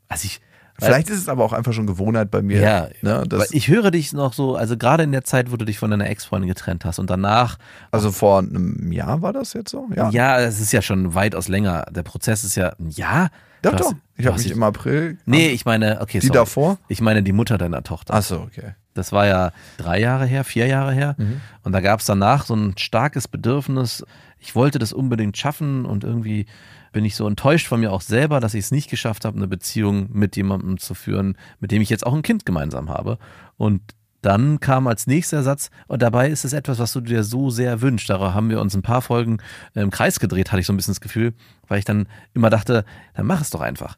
Also 0.09 0.27
ich, 0.27 0.41
Vielleicht 0.79 1.09
ist 1.09 1.19
es 1.19 1.29
aber 1.29 1.43
auch 1.45 1.53
einfach 1.55 1.73
schon 1.73 1.87
Gewohnheit 1.87 2.31
bei 2.31 2.43
mir. 2.43 2.61
ja, 2.61 2.89
ne, 3.01 3.25
weil 3.31 3.47
ich 3.53 3.69
höre 3.69 3.91
dich 3.91 4.13
noch 4.13 4.35
so, 4.35 4.57
also 4.57 4.77
gerade 4.77 5.05
in 5.05 5.13
der 5.13 5.25
Zeit, 5.25 5.51
wo 5.51 5.57
du 5.57 5.65
dich 5.65 5.79
von 5.79 5.91
deiner 5.91 6.09
Ex-Freundin 6.09 6.49
getrennt 6.49 6.85
hast 6.85 6.99
und 6.99 7.09
danach, 7.09 7.57
also 7.93 8.13
vor 8.13 8.41
einem 8.41 8.93
Jahr 8.93 9.23
war 9.23 9.33
das 9.33 9.55
jetzt 9.55 9.71
so? 9.71 9.89
Ja. 9.95 10.11
ja, 10.11 10.39
es 10.41 10.61
ist 10.61 10.73
ja 10.73 10.83
schon 10.83 11.15
weitaus 11.15 11.49
länger. 11.49 11.87
Der 11.91 12.03
Prozess 12.03 12.45
ist 12.45 12.57
ja 12.57 12.75
ein 12.79 12.91
Jahr. 12.91 13.31
Doch, 13.63 13.73
hast- 13.75 13.83
doch. 13.83 13.95
Ich 14.17 14.27
habe 14.27 14.39
mich 14.39 14.51
im 14.51 14.63
April. 14.63 15.19
Nee, 15.27 15.49
ich 15.49 15.65
meine, 15.67 16.01
okay, 16.01 16.21
Die 16.21 16.27
sorry. 16.29 16.39
davor? 16.39 16.79
Ich 16.89 17.01
meine 17.01 17.23
die 17.23 17.33
Mutter 17.33 17.59
deiner 17.59 17.83
Tochter. 17.83 18.15
Achso, 18.15 18.37
okay. 18.43 18.75
Das 18.95 19.13
war 19.13 19.27
ja 19.27 19.53
drei 19.77 20.01
Jahre 20.01 20.25
her, 20.25 20.43
vier 20.45 20.67
Jahre 20.67 20.93
her. 20.93 21.17
Mhm. 21.19 21.41
Und 21.65 21.73
da 21.73 21.81
gab 21.81 22.01
es 22.01 22.07
danach 22.07 22.47
so 22.47 22.55
ein 22.55 22.79
starkes 22.79 23.29
Bedürfnis. 23.29 24.05
Ich 24.39 24.55
wollte 24.55 24.79
das 24.79 24.93
unbedingt 24.95 25.37
schaffen 25.37 25.85
und 25.85 26.03
irgendwie 26.05 26.47
bin 26.93 27.05
ich 27.05 27.15
so 27.15 27.29
enttäuscht 27.29 27.67
von 27.67 27.81
mir 27.81 27.93
auch 27.93 28.01
selber, 28.01 28.41
dass 28.41 28.55
ich 28.55 28.65
es 28.65 28.71
nicht 28.71 28.89
geschafft 28.89 29.27
habe, 29.27 29.37
eine 29.37 29.49
Beziehung 29.49 30.09
mit 30.13 30.35
jemandem 30.37 30.79
zu 30.79 30.95
führen, 30.95 31.37
mit 31.61 31.71
dem 31.73 31.83
ich 31.83 31.91
jetzt 31.91 32.07
auch 32.07 32.15
ein 32.15 32.23
Kind 32.23 32.47
gemeinsam 32.47 32.89
habe. 32.89 33.19
Und 33.59 33.83
dann 34.27 34.61
kam 34.61 34.87
als 34.87 35.07
nächster 35.07 35.43
Satz, 35.43 35.71
und 35.87 36.03
dabei 36.03 36.29
ist 36.29 36.45
es 36.45 36.53
etwas, 36.53 36.79
was 36.79 36.93
du 36.93 37.01
dir 37.01 37.25
so 37.25 37.49
sehr 37.51 37.81
wünschst. 37.81 38.11
Darauf 38.11 38.35
haben 38.35 38.51
wir 38.51 38.61
uns 38.61 38.75
ein 38.75 38.83
paar 38.83 39.01
Folgen 39.03 39.39
im 39.75 39.91
Kreis 39.91 40.21
gedreht, 40.21 40.53
hatte 40.53 40.61
ich 40.61 40.67
so 40.67 40.73
ein 40.73 40.77
bisschen 40.77 40.93
das 40.93 41.01
Gefühl, 41.01 41.33
weil 41.69 41.79
ich 41.79 41.85
dann 41.85 42.07
immer 42.35 42.51
dachte, 42.51 42.85
dann 43.15 43.27
mach 43.27 43.41
es 43.41 43.51
doch 43.51 43.61
einfach. 43.63 43.97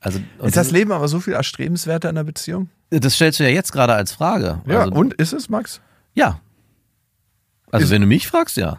Also, 0.00 0.20
Ist 0.42 0.56
das 0.56 0.70
Leben 0.70 0.92
aber 0.92 1.08
so 1.08 1.20
viel 1.20 1.32
erstrebenswerter 1.32 2.10
in 2.10 2.16
einer 2.16 2.24
Beziehung? 2.24 2.68
das 2.90 3.14
stellst 3.14 3.38
du 3.40 3.44
ja 3.44 3.50
jetzt 3.50 3.72
gerade 3.72 3.94
als 3.94 4.12
Frage. 4.12 4.60
Ja, 4.66 4.80
also, 4.80 4.92
und 4.92 5.14
ist 5.14 5.32
es, 5.32 5.48
Max? 5.48 5.80
ja. 6.14 6.40
Also 7.70 7.84
Ist- 7.84 7.90
wenn 7.90 8.00
du 8.00 8.06
mich 8.06 8.26
fragst, 8.26 8.56
ja. 8.56 8.78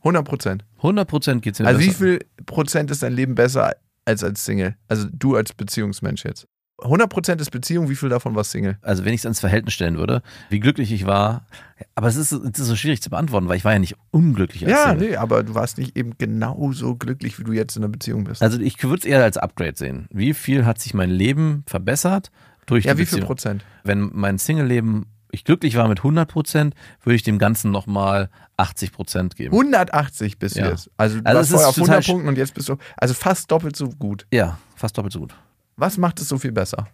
100 0.00 0.24
Prozent. 0.26 0.64
100 0.78 1.08
Prozent 1.08 1.42
geht's 1.42 1.58
mir 1.58 1.66
Also 1.66 1.80
wie 1.80 1.86
besser. 1.86 1.98
viel 1.98 2.18
Prozent 2.46 2.90
ist 2.90 3.02
dein 3.02 3.12
Leben 3.14 3.34
besser 3.34 3.72
als 4.04 4.24
als 4.24 4.44
Single? 4.44 4.76
Also 4.88 5.06
du 5.12 5.36
als 5.36 5.52
Beziehungsmensch 5.52 6.24
jetzt. 6.24 6.46
100 6.82 7.08
Prozent 7.10 7.40
ist 7.40 7.50
Beziehung, 7.50 7.88
wie 7.88 7.96
viel 7.96 8.08
davon 8.08 8.34
war 8.34 8.44
Single? 8.44 8.78
Also 8.82 9.04
wenn 9.04 9.12
ich 9.14 9.20
es 9.20 9.24
ins 9.24 9.40
Verhältnis 9.40 9.74
stellen 9.74 9.96
würde, 9.98 10.22
wie 10.48 10.60
glücklich 10.60 10.92
ich 10.92 11.06
war. 11.06 11.46
Aber 11.94 12.08
es 12.08 12.16
ist, 12.16 12.32
es 12.32 12.58
ist 12.58 12.66
so 12.66 12.76
schwierig 12.76 13.02
zu 13.02 13.10
beantworten, 13.10 13.48
weil 13.48 13.56
ich 13.56 13.64
war 13.64 13.72
ja 13.72 13.78
nicht 13.78 13.96
unglücklich 14.10 14.64
als 14.66 14.72
Ja, 14.72 14.90
Single. 14.90 15.10
nee, 15.10 15.16
aber 15.16 15.42
du 15.42 15.54
warst 15.54 15.78
nicht 15.78 15.96
eben 15.96 16.16
genauso 16.18 16.96
glücklich, 16.96 17.38
wie 17.38 17.44
du 17.44 17.52
jetzt 17.52 17.76
in 17.76 17.82
einer 17.84 17.92
Beziehung 17.92 18.24
bist. 18.24 18.42
Also 18.42 18.60
ich 18.60 18.82
würde 18.82 18.98
es 19.00 19.04
eher 19.04 19.22
als 19.22 19.36
Upgrade 19.36 19.76
sehen. 19.76 20.06
Wie 20.10 20.34
viel 20.34 20.64
hat 20.66 20.80
sich 20.80 20.94
mein 20.94 21.10
Leben 21.10 21.64
verbessert 21.66 22.30
durch 22.66 22.84
ja, 22.84 22.94
die 22.94 23.00
wie 23.00 23.06
viel 23.06 23.16
Beziehung? 23.18 23.26
Prozent? 23.26 23.64
Wenn 23.84 24.10
mein 24.12 24.38
Single-Leben 24.38 25.06
ich 25.32 25.44
glücklich 25.44 25.76
war 25.76 25.86
mit 25.86 25.98
100 26.00 26.28
Prozent, 26.28 26.74
würde 27.04 27.14
ich 27.14 27.22
dem 27.22 27.38
Ganzen 27.38 27.70
nochmal 27.70 28.30
80 28.56 28.90
Prozent 28.90 29.36
geben. 29.36 29.52
180 29.54 30.40
bis 30.40 30.54
Ja. 30.54 30.70
jetzt. 30.70 30.90
Also 30.96 31.20
du 31.20 31.24
Also 31.26 31.38
warst 31.38 31.50
vorher 31.52 31.68
auf 31.68 31.76
100 31.76 31.86
total 31.86 32.00
sch- 32.02 32.06
Punkten 32.10 32.28
und 32.28 32.36
jetzt 32.36 32.52
bist 32.54 32.68
du 32.68 32.76
also 32.96 33.14
fast 33.14 33.48
doppelt 33.48 33.76
so 33.76 33.88
gut. 33.90 34.26
Ja, 34.32 34.58
fast 34.74 34.98
doppelt 34.98 35.12
so 35.12 35.20
gut. 35.20 35.34
Was 35.80 35.96
macht 35.96 36.20
es 36.20 36.28
so 36.28 36.38
viel 36.38 36.52
besser? 36.52 36.86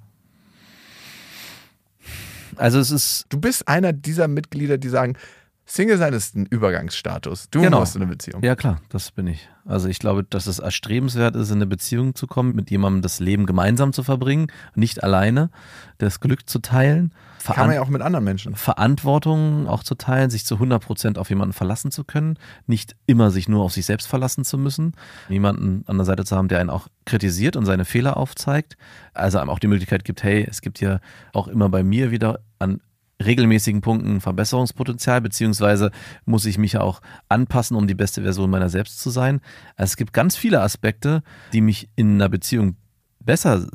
Also 2.56 2.78
es 2.78 2.92
ist, 2.92 3.26
Du 3.28 3.40
bist 3.40 3.66
einer 3.66 3.92
dieser 3.92 4.28
Mitglieder, 4.28 4.78
die 4.78 4.88
sagen, 4.88 5.16
Single 5.68 5.98
sein 5.98 6.12
ist 6.12 6.36
ein 6.36 6.46
Übergangsstatus. 6.46 7.50
Du 7.50 7.60
Genau. 7.60 7.80
musst 7.80 7.96
in 7.96 8.02
eine 8.02 8.10
Beziehung. 8.10 8.42
Ja, 8.44 8.54
klar, 8.54 8.80
das 8.88 9.10
bin 9.10 9.26
ich. 9.26 9.48
Also 9.64 9.88
ich 9.88 9.98
glaube, 9.98 10.22
dass 10.22 10.46
es 10.46 10.60
erstrebenswert 10.60 11.34
ist, 11.34 11.48
in 11.50 11.56
eine 11.56 11.66
Beziehung 11.66 12.14
zu 12.14 12.28
kommen, 12.28 12.54
mit 12.54 12.70
jemandem 12.70 13.02
das 13.02 13.18
Leben 13.18 13.46
gemeinsam 13.46 13.92
zu 13.92 14.04
verbringen, 14.04 14.46
nicht 14.76 15.02
alleine, 15.02 15.50
das 15.98 16.20
Glück 16.20 16.48
zu 16.48 16.60
teilen, 16.60 17.12
Kann 17.44 17.66
man 17.66 17.74
ja 17.74 17.82
auch 17.82 17.88
mit 17.88 18.00
anderen 18.02 18.24
Menschen. 18.24 18.54
Verantwortung 18.54 19.66
auch 19.68 19.82
zu 19.82 19.96
teilen, 19.96 20.30
sich 20.30 20.44
zu 20.46 20.54
100 20.54 20.82
Prozent 20.84 21.18
auf 21.18 21.30
jemanden 21.30 21.52
verlassen 21.52 21.90
zu 21.90 22.04
können, 22.04 22.38
nicht 22.66 22.94
immer 23.06 23.30
sich 23.32 23.48
nur 23.48 23.64
auf 23.64 23.72
sich 23.72 23.86
selbst 23.86 24.06
verlassen 24.06 24.44
zu 24.44 24.58
müssen, 24.58 24.92
jemanden 25.28 25.82
an 25.86 25.96
der 25.96 26.04
Seite 26.06 26.24
zu 26.24 26.36
haben, 26.36 26.46
der 26.48 26.60
einen 26.60 26.70
auch 26.70 26.86
kritisiert 27.04 27.56
und 27.56 27.64
seine 27.66 27.84
Fehler 27.84 28.16
aufzeigt, 28.16 28.76
also 29.14 29.38
einem 29.38 29.50
auch 29.50 29.58
die 29.58 29.66
Möglichkeit 29.68 30.04
gibt, 30.04 30.22
hey, 30.22 30.46
es 30.48 30.60
gibt 30.60 30.80
ja 30.80 31.00
auch 31.32 31.48
immer 31.48 31.68
bei 31.68 31.82
mir 31.82 32.10
wieder 32.12 32.38
an 32.60 32.80
regelmäßigen 33.24 33.80
Punkten 33.80 34.20
Verbesserungspotenzial, 34.20 35.20
beziehungsweise 35.20 35.90
muss 36.24 36.44
ich 36.44 36.58
mich 36.58 36.76
auch 36.78 37.00
anpassen, 37.28 37.76
um 37.76 37.86
die 37.86 37.94
beste 37.94 38.22
Version 38.22 38.50
meiner 38.50 38.68
selbst 38.68 39.00
zu 39.00 39.10
sein. 39.10 39.40
Also 39.76 39.92
es 39.92 39.96
gibt 39.96 40.12
ganz 40.12 40.36
viele 40.36 40.60
Aspekte, 40.60 41.22
die 41.52 41.60
mich 41.60 41.88
in 41.96 42.14
einer 42.14 42.28
Beziehung 42.28 42.76
besser 43.20 43.66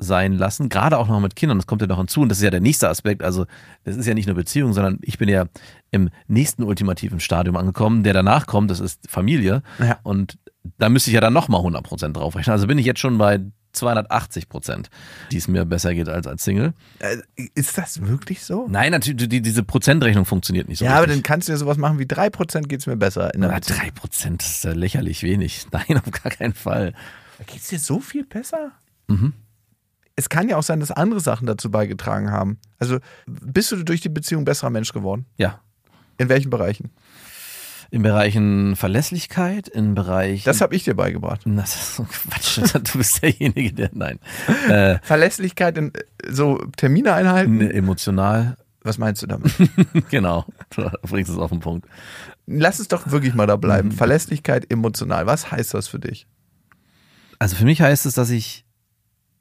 sein 0.00 0.34
lassen, 0.34 0.68
gerade 0.68 0.96
auch 0.96 1.08
noch 1.08 1.18
mit 1.18 1.34
Kindern, 1.34 1.58
das 1.58 1.66
kommt 1.66 1.82
ja 1.82 1.88
noch 1.88 1.98
hinzu 1.98 2.20
und 2.20 2.28
das 2.28 2.38
ist 2.38 2.44
ja 2.44 2.50
der 2.50 2.60
nächste 2.60 2.88
Aspekt, 2.88 3.22
also 3.24 3.46
das 3.82 3.96
ist 3.96 4.06
ja 4.06 4.14
nicht 4.14 4.26
nur 4.26 4.36
Beziehung, 4.36 4.72
sondern 4.72 4.98
ich 5.02 5.18
bin 5.18 5.28
ja 5.28 5.46
im 5.90 6.10
nächsten 6.28 6.62
ultimativen 6.62 7.18
Stadium 7.18 7.56
angekommen, 7.56 8.04
der 8.04 8.12
danach 8.12 8.46
kommt, 8.46 8.70
das 8.70 8.78
ist 8.78 9.10
Familie 9.10 9.62
Ja. 9.80 9.98
und 10.04 10.38
da 10.78 10.88
müsste 10.88 11.10
ich 11.10 11.14
ja 11.14 11.20
dann 11.20 11.32
nochmal 11.32 11.62
100% 11.62 12.12
draufrechnen, 12.12 12.52
also 12.52 12.68
bin 12.68 12.78
ich 12.78 12.86
jetzt 12.86 13.00
schon 13.00 13.18
bei 13.18 13.40
280 13.72 14.48
Prozent, 14.48 14.90
die 15.30 15.36
es 15.36 15.48
mir 15.48 15.64
besser 15.64 15.94
geht 15.94 16.08
als 16.08 16.26
als 16.26 16.44
Single. 16.44 16.72
Äh, 16.98 17.18
Ist 17.54 17.76
das 17.78 18.00
wirklich 18.06 18.42
so? 18.44 18.66
Nein, 18.68 18.92
natürlich, 18.92 19.28
die, 19.28 19.40
diese 19.42 19.62
Prozentrechnung 19.62 20.24
funktioniert 20.24 20.68
nicht 20.68 20.78
so 20.78 20.84
ja, 20.84 20.92
aber 20.92 21.02
dann 21.02 21.10
richtig. 21.10 21.24
kannst 21.24 21.48
du 21.48 21.52
ja 21.52 21.58
sowas 21.58 21.76
machen 21.76 21.98
wie 21.98 22.04
3% 22.04 22.62
geht 22.68 22.80
es 22.80 22.86
mir 22.86 22.96
besser. 22.96 23.32
In 23.34 23.40
der 23.42 23.50
Na, 23.50 23.56
Beziehung. 23.56 23.78
drei 23.80 23.90
Prozent 23.90 24.42
ist 24.42 24.64
ja 24.64 24.72
lächerlich 24.72 25.22
wenig. 25.22 25.66
Nein, 25.72 25.98
auf 26.04 26.10
gar 26.10 26.32
keinen 26.32 26.54
Fall. 26.54 26.94
Geht 27.46 27.60
es 27.60 27.68
dir 27.68 27.78
so 27.78 28.00
viel 28.00 28.24
besser? 28.24 28.72
Mhm. 29.06 29.32
Es 30.16 30.28
kann 30.28 30.48
ja 30.48 30.56
auch 30.56 30.64
sein, 30.64 30.80
dass 30.80 30.90
andere 30.90 31.20
Sachen 31.20 31.46
dazu 31.46 31.70
beigetragen 31.70 32.32
haben. 32.32 32.58
Also 32.78 32.98
bist 33.26 33.70
du 33.70 33.84
durch 33.84 34.00
die 34.00 34.08
Beziehung 34.08 34.44
besserer 34.44 34.70
Mensch 34.70 34.92
geworden? 34.92 35.26
Ja, 35.36 35.60
In 36.16 36.28
welchen 36.28 36.50
Bereichen? 36.50 36.90
In 37.90 38.02
Bereichen 38.02 38.76
Verlässlichkeit, 38.76 39.66
in 39.68 39.94
Bereichen... 39.94 40.44
Das 40.44 40.60
habe 40.60 40.74
ich 40.76 40.84
dir 40.84 40.94
beigebracht. 40.94 41.40
Das 41.46 41.74
ist 41.74 41.96
so 41.96 42.04
Quatsch. 42.04 42.58
Du 42.92 42.98
bist 42.98 43.22
derjenige, 43.22 43.72
der. 43.72 43.90
Nein. 43.92 44.18
Äh, 44.68 44.98
Verlässlichkeit 45.02 45.78
in 45.78 45.94
äh, 45.94 46.00
so 46.28 46.58
Termine 46.76 47.14
einhalten. 47.14 47.56
ne, 47.58 47.72
emotional. 47.72 48.56
Was 48.82 48.98
meinst 48.98 49.22
du 49.22 49.26
damit? 49.26 49.52
genau. 50.10 50.44
Du 50.70 50.88
bringst 51.02 51.30
es 51.30 51.38
auf 51.38 51.50
den 51.50 51.60
Punkt. 51.60 51.86
Lass 52.46 52.78
es 52.78 52.88
doch 52.88 53.10
wirklich 53.10 53.34
mal 53.34 53.46
da 53.46 53.56
Mhm. 53.56 53.60
bleiben. 53.60 53.92
Verlässlichkeit 53.92 54.70
emotional. 54.70 55.26
Was 55.26 55.50
heißt 55.50 55.74
das 55.74 55.88
für 55.88 55.98
dich? 55.98 56.26
Also 57.38 57.56
für 57.56 57.64
mich 57.64 57.80
heißt 57.80 58.04
es, 58.06 58.14
dass 58.14 58.30
ich, 58.30 58.64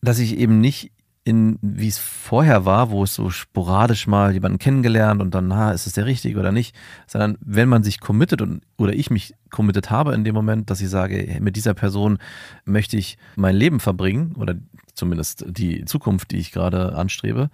dass 0.02 0.20
ich 0.20 0.38
eben 0.38 0.60
nicht 0.62 0.92
in, 1.28 1.60
wie 1.62 1.90
es 1.90 1.98
vorher 1.98 2.64
war, 2.64 2.90
wo 2.90 3.04
es 3.04 3.14
so 3.14 3.30
sporadisch 3.30 4.08
mal 4.08 4.32
jemanden 4.32 4.60
kennengelernt 4.60 5.22
und 5.22 5.36
dann, 5.36 5.50
na, 5.50 5.72
ist 5.72 5.86
es 5.86 5.94
der 5.94 6.06
Richtige 6.06 6.40
oder 6.40 6.54
nicht, 6.54 6.74
sondern 7.06 7.38
wenn 7.42 7.68
man 7.68 7.84
sich 7.84 8.00
committet 8.00 8.42
und, 8.42 8.62
oder 8.78 8.94
ich 8.94 9.10
mich 9.10 9.36
committed 9.50 9.92
habe 9.92 10.14
in 10.14 10.24
dem 10.24 10.34
Moment, 10.34 10.70
dass 10.70 10.80
ich 10.80 10.90
sage, 10.90 11.38
mit 11.42 11.58
dieser 11.58 11.74
Person 11.74 12.18
möchte 12.64 12.96
ich 12.96 13.18
mein 13.36 13.56
Leben 13.56 13.82
verbringen 13.82 14.36
oder 14.38 14.56
zumindest 14.94 15.44
die 15.48 15.84
Zukunft, 15.84 16.32
die 16.32 16.38
ich 16.38 16.54
gerade 16.54 16.96
anstrebe, 16.96 17.50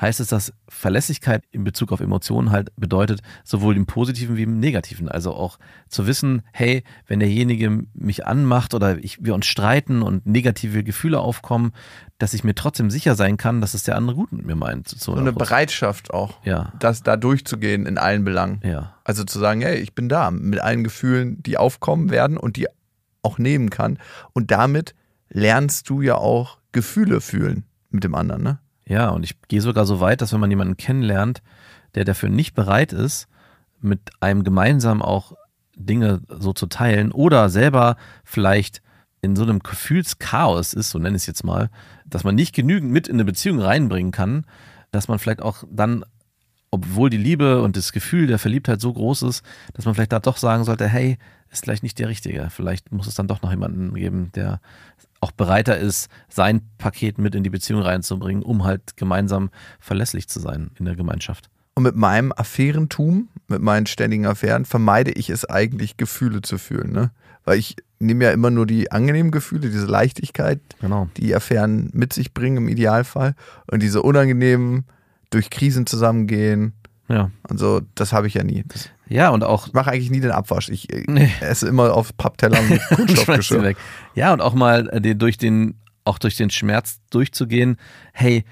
heißt 0.00 0.20
es, 0.20 0.28
dass 0.28 0.52
Verlässlichkeit 0.68 1.42
in 1.50 1.64
Bezug 1.64 1.92
auf 1.92 2.00
Emotionen 2.00 2.50
halt 2.50 2.70
bedeutet, 2.76 3.20
sowohl 3.44 3.76
im 3.76 3.86
Positiven 3.86 4.36
wie 4.36 4.44
im 4.44 4.60
Negativen. 4.60 5.08
Also 5.08 5.34
auch 5.34 5.58
zu 5.88 6.06
wissen, 6.06 6.42
hey, 6.52 6.84
wenn 7.06 7.20
derjenige 7.20 7.84
mich 7.94 8.26
anmacht 8.26 8.74
oder 8.74 8.98
ich, 8.98 9.24
wir 9.24 9.34
uns 9.34 9.46
streiten 9.46 10.02
und 10.02 10.26
negative 10.26 10.84
Gefühle 10.84 11.18
aufkommen, 11.20 11.72
dass 12.18 12.34
ich 12.34 12.44
mir 12.44 12.54
trotzdem 12.54 12.90
sicher 12.90 13.14
sein 13.14 13.36
kann, 13.36 13.60
dass 13.60 13.74
es 13.74 13.82
der 13.82 13.96
andere 13.96 14.16
gut 14.16 14.32
mit 14.32 14.46
mir 14.46 14.56
meint. 14.56 14.88
So 14.88 15.14
eine 15.14 15.32
Bereitschaft 15.32 16.12
auch, 16.12 16.44
Ja. 16.44 16.72
das 16.78 17.02
da 17.02 17.16
durchzugehen 17.16 17.86
in 17.86 17.98
allen 17.98 18.24
Belangen. 18.24 18.60
Ja. 18.64 18.94
Also 19.04 19.24
zu 19.24 19.38
sagen, 19.38 19.60
hey, 19.62 19.78
ich 19.78 19.94
bin 19.94 20.08
da 20.08 20.30
mit 20.30 20.60
allen 20.60 20.84
Gefühlen, 20.84 21.42
die 21.42 21.56
aufkommen 21.58 22.10
werden 22.10 22.36
und 22.36 22.56
die 22.56 22.66
auch 23.22 23.38
nehmen 23.38 23.70
kann. 23.70 23.98
Und 24.32 24.50
damit 24.50 24.94
lernst 25.28 25.88
du 25.90 26.02
ja 26.02 26.14
auch 26.16 26.58
Gefühle 26.72 27.20
fühlen 27.20 27.64
mit 27.90 28.04
dem 28.04 28.14
anderen, 28.14 28.42
ne? 28.42 28.58
Ja, 28.88 29.10
und 29.10 29.22
ich 29.22 29.40
gehe 29.48 29.60
sogar 29.60 29.84
so 29.84 30.00
weit, 30.00 30.22
dass 30.22 30.32
wenn 30.32 30.40
man 30.40 30.50
jemanden 30.50 30.78
kennenlernt, 30.78 31.42
der 31.94 32.04
dafür 32.04 32.30
nicht 32.30 32.54
bereit 32.54 32.92
ist, 32.92 33.28
mit 33.80 34.00
einem 34.20 34.44
gemeinsam 34.44 35.02
auch 35.02 35.34
Dinge 35.76 36.22
so 36.28 36.52
zu 36.52 36.66
teilen 36.66 37.12
oder 37.12 37.50
selber 37.50 37.96
vielleicht 38.24 38.82
in 39.20 39.36
so 39.36 39.42
einem 39.42 39.60
Gefühlschaos 39.60 40.72
ist, 40.72 40.90
so 40.90 40.98
nenne 40.98 41.16
ich 41.16 41.22
es 41.22 41.26
jetzt 41.26 41.44
mal, 41.44 41.70
dass 42.06 42.24
man 42.24 42.34
nicht 42.34 42.54
genügend 42.54 42.90
mit 42.90 43.08
in 43.08 43.16
eine 43.16 43.24
Beziehung 43.24 43.60
reinbringen 43.60 44.10
kann, 44.10 44.46
dass 44.90 45.06
man 45.06 45.18
vielleicht 45.18 45.42
auch 45.42 45.64
dann, 45.70 46.04
obwohl 46.70 47.10
die 47.10 47.16
Liebe 47.18 47.62
und 47.62 47.76
das 47.76 47.92
Gefühl 47.92 48.26
der 48.26 48.38
Verliebtheit 48.38 48.80
so 48.80 48.92
groß 48.92 49.22
ist, 49.22 49.44
dass 49.74 49.84
man 49.84 49.94
vielleicht 49.94 50.12
da 50.12 50.20
doch 50.20 50.38
sagen 50.38 50.64
sollte, 50.64 50.88
hey, 50.88 51.18
ist 51.50 51.64
vielleicht 51.64 51.82
nicht 51.82 51.98
der 51.98 52.08
Richtige. 52.08 52.48
Vielleicht 52.50 52.92
muss 52.92 53.06
es 53.06 53.14
dann 53.14 53.28
doch 53.28 53.42
noch 53.42 53.50
jemanden 53.50 53.94
geben, 53.94 54.30
der 54.34 54.60
auch 55.20 55.32
bereiter 55.32 55.76
ist, 55.78 56.08
sein 56.28 56.62
Paket 56.78 57.18
mit 57.18 57.34
in 57.34 57.42
die 57.42 57.50
Beziehung 57.50 57.82
reinzubringen, 57.82 58.42
um 58.42 58.64
halt 58.64 58.96
gemeinsam 58.96 59.50
verlässlich 59.80 60.28
zu 60.28 60.40
sein 60.40 60.70
in 60.78 60.84
der 60.84 60.94
Gemeinschaft. 60.96 61.48
Und 61.74 61.82
mit 61.84 61.96
meinem 61.96 62.32
Affärentum, 62.32 63.28
mit 63.48 63.62
meinen 63.62 63.86
ständigen 63.86 64.26
Affären, 64.26 64.64
vermeide 64.64 65.12
ich 65.12 65.30
es 65.30 65.44
eigentlich, 65.44 65.96
Gefühle 65.96 66.42
zu 66.42 66.58
fühlen, 66.58 66.92
ne? 66.92 67.10
Weil 67.44 67.58
ich 67.58 67.76
nehme 68.00 68.24
ja 68.24 68.30
immer 68.32 68.50
nur 68.50 68.66
die 68.66 68.92
angenehmen 68.92 69.30
Gefühle, 69.32 69.70
diese 69.70 69.86
Leichtigkeit, 69.86 70.60
Genau. 70.80 71.08
die 71.16 71.34
Affären 71.34 71.88
mit 71.94 72.12
sich 72.12 72.34
bringen 72.34 72.58
im 72.58 72.68
Idealfall. 72.68 73.34
Und 73.70 73.82
diese 73.82 74.02
unangenehmen, 74.02 74.84
durch 75.30 75.50
Krisen 75.50 75.86
zusammengehen 75.86 76.74
Ja. 77.08 77.30
und 77.48 77.58
so, 77.58 77.80
das 77.94 78.12
habe 78.12 78.26
ich 78.26 78.34
ja 78.34 78.44
nie. 78.44 78.64
Das, 78.68 78.88
Ja, 79.08 79.30
und 79.30 79.42
auch 79.44 79.66
ich 79.68 79.72
mache 79.72 79.90
eigentlich 79.90 80.10
nie 80.10 80.20
den 80.20 80.30
Abwasch. 80.30 80.68
Ich 80.68 80.92
äh, 80.92 81.04
Nee. 81.06 81.30
esse 81.40 81.66
immer 81.68 81.94
auf 81.94 82.16
Papptellern 82.16 82.78
Kunststoffgeschirr. 82.94 83.62
weg. 83.62 83.76
Ja, 84.14 84.32
und 84.32 84.40
auch 84.40 84.54
mal 84.54 84.88
äh, 84.90 85.14
durch 85.14 85.38
den, 85.38 85.80
auch 86.04 86.18
durch 86.18 86.36
den 86.36 86.50
Schmerz 86.50 87.00
durchzugehen, 87.10 87.76
hey, 88.12 88.44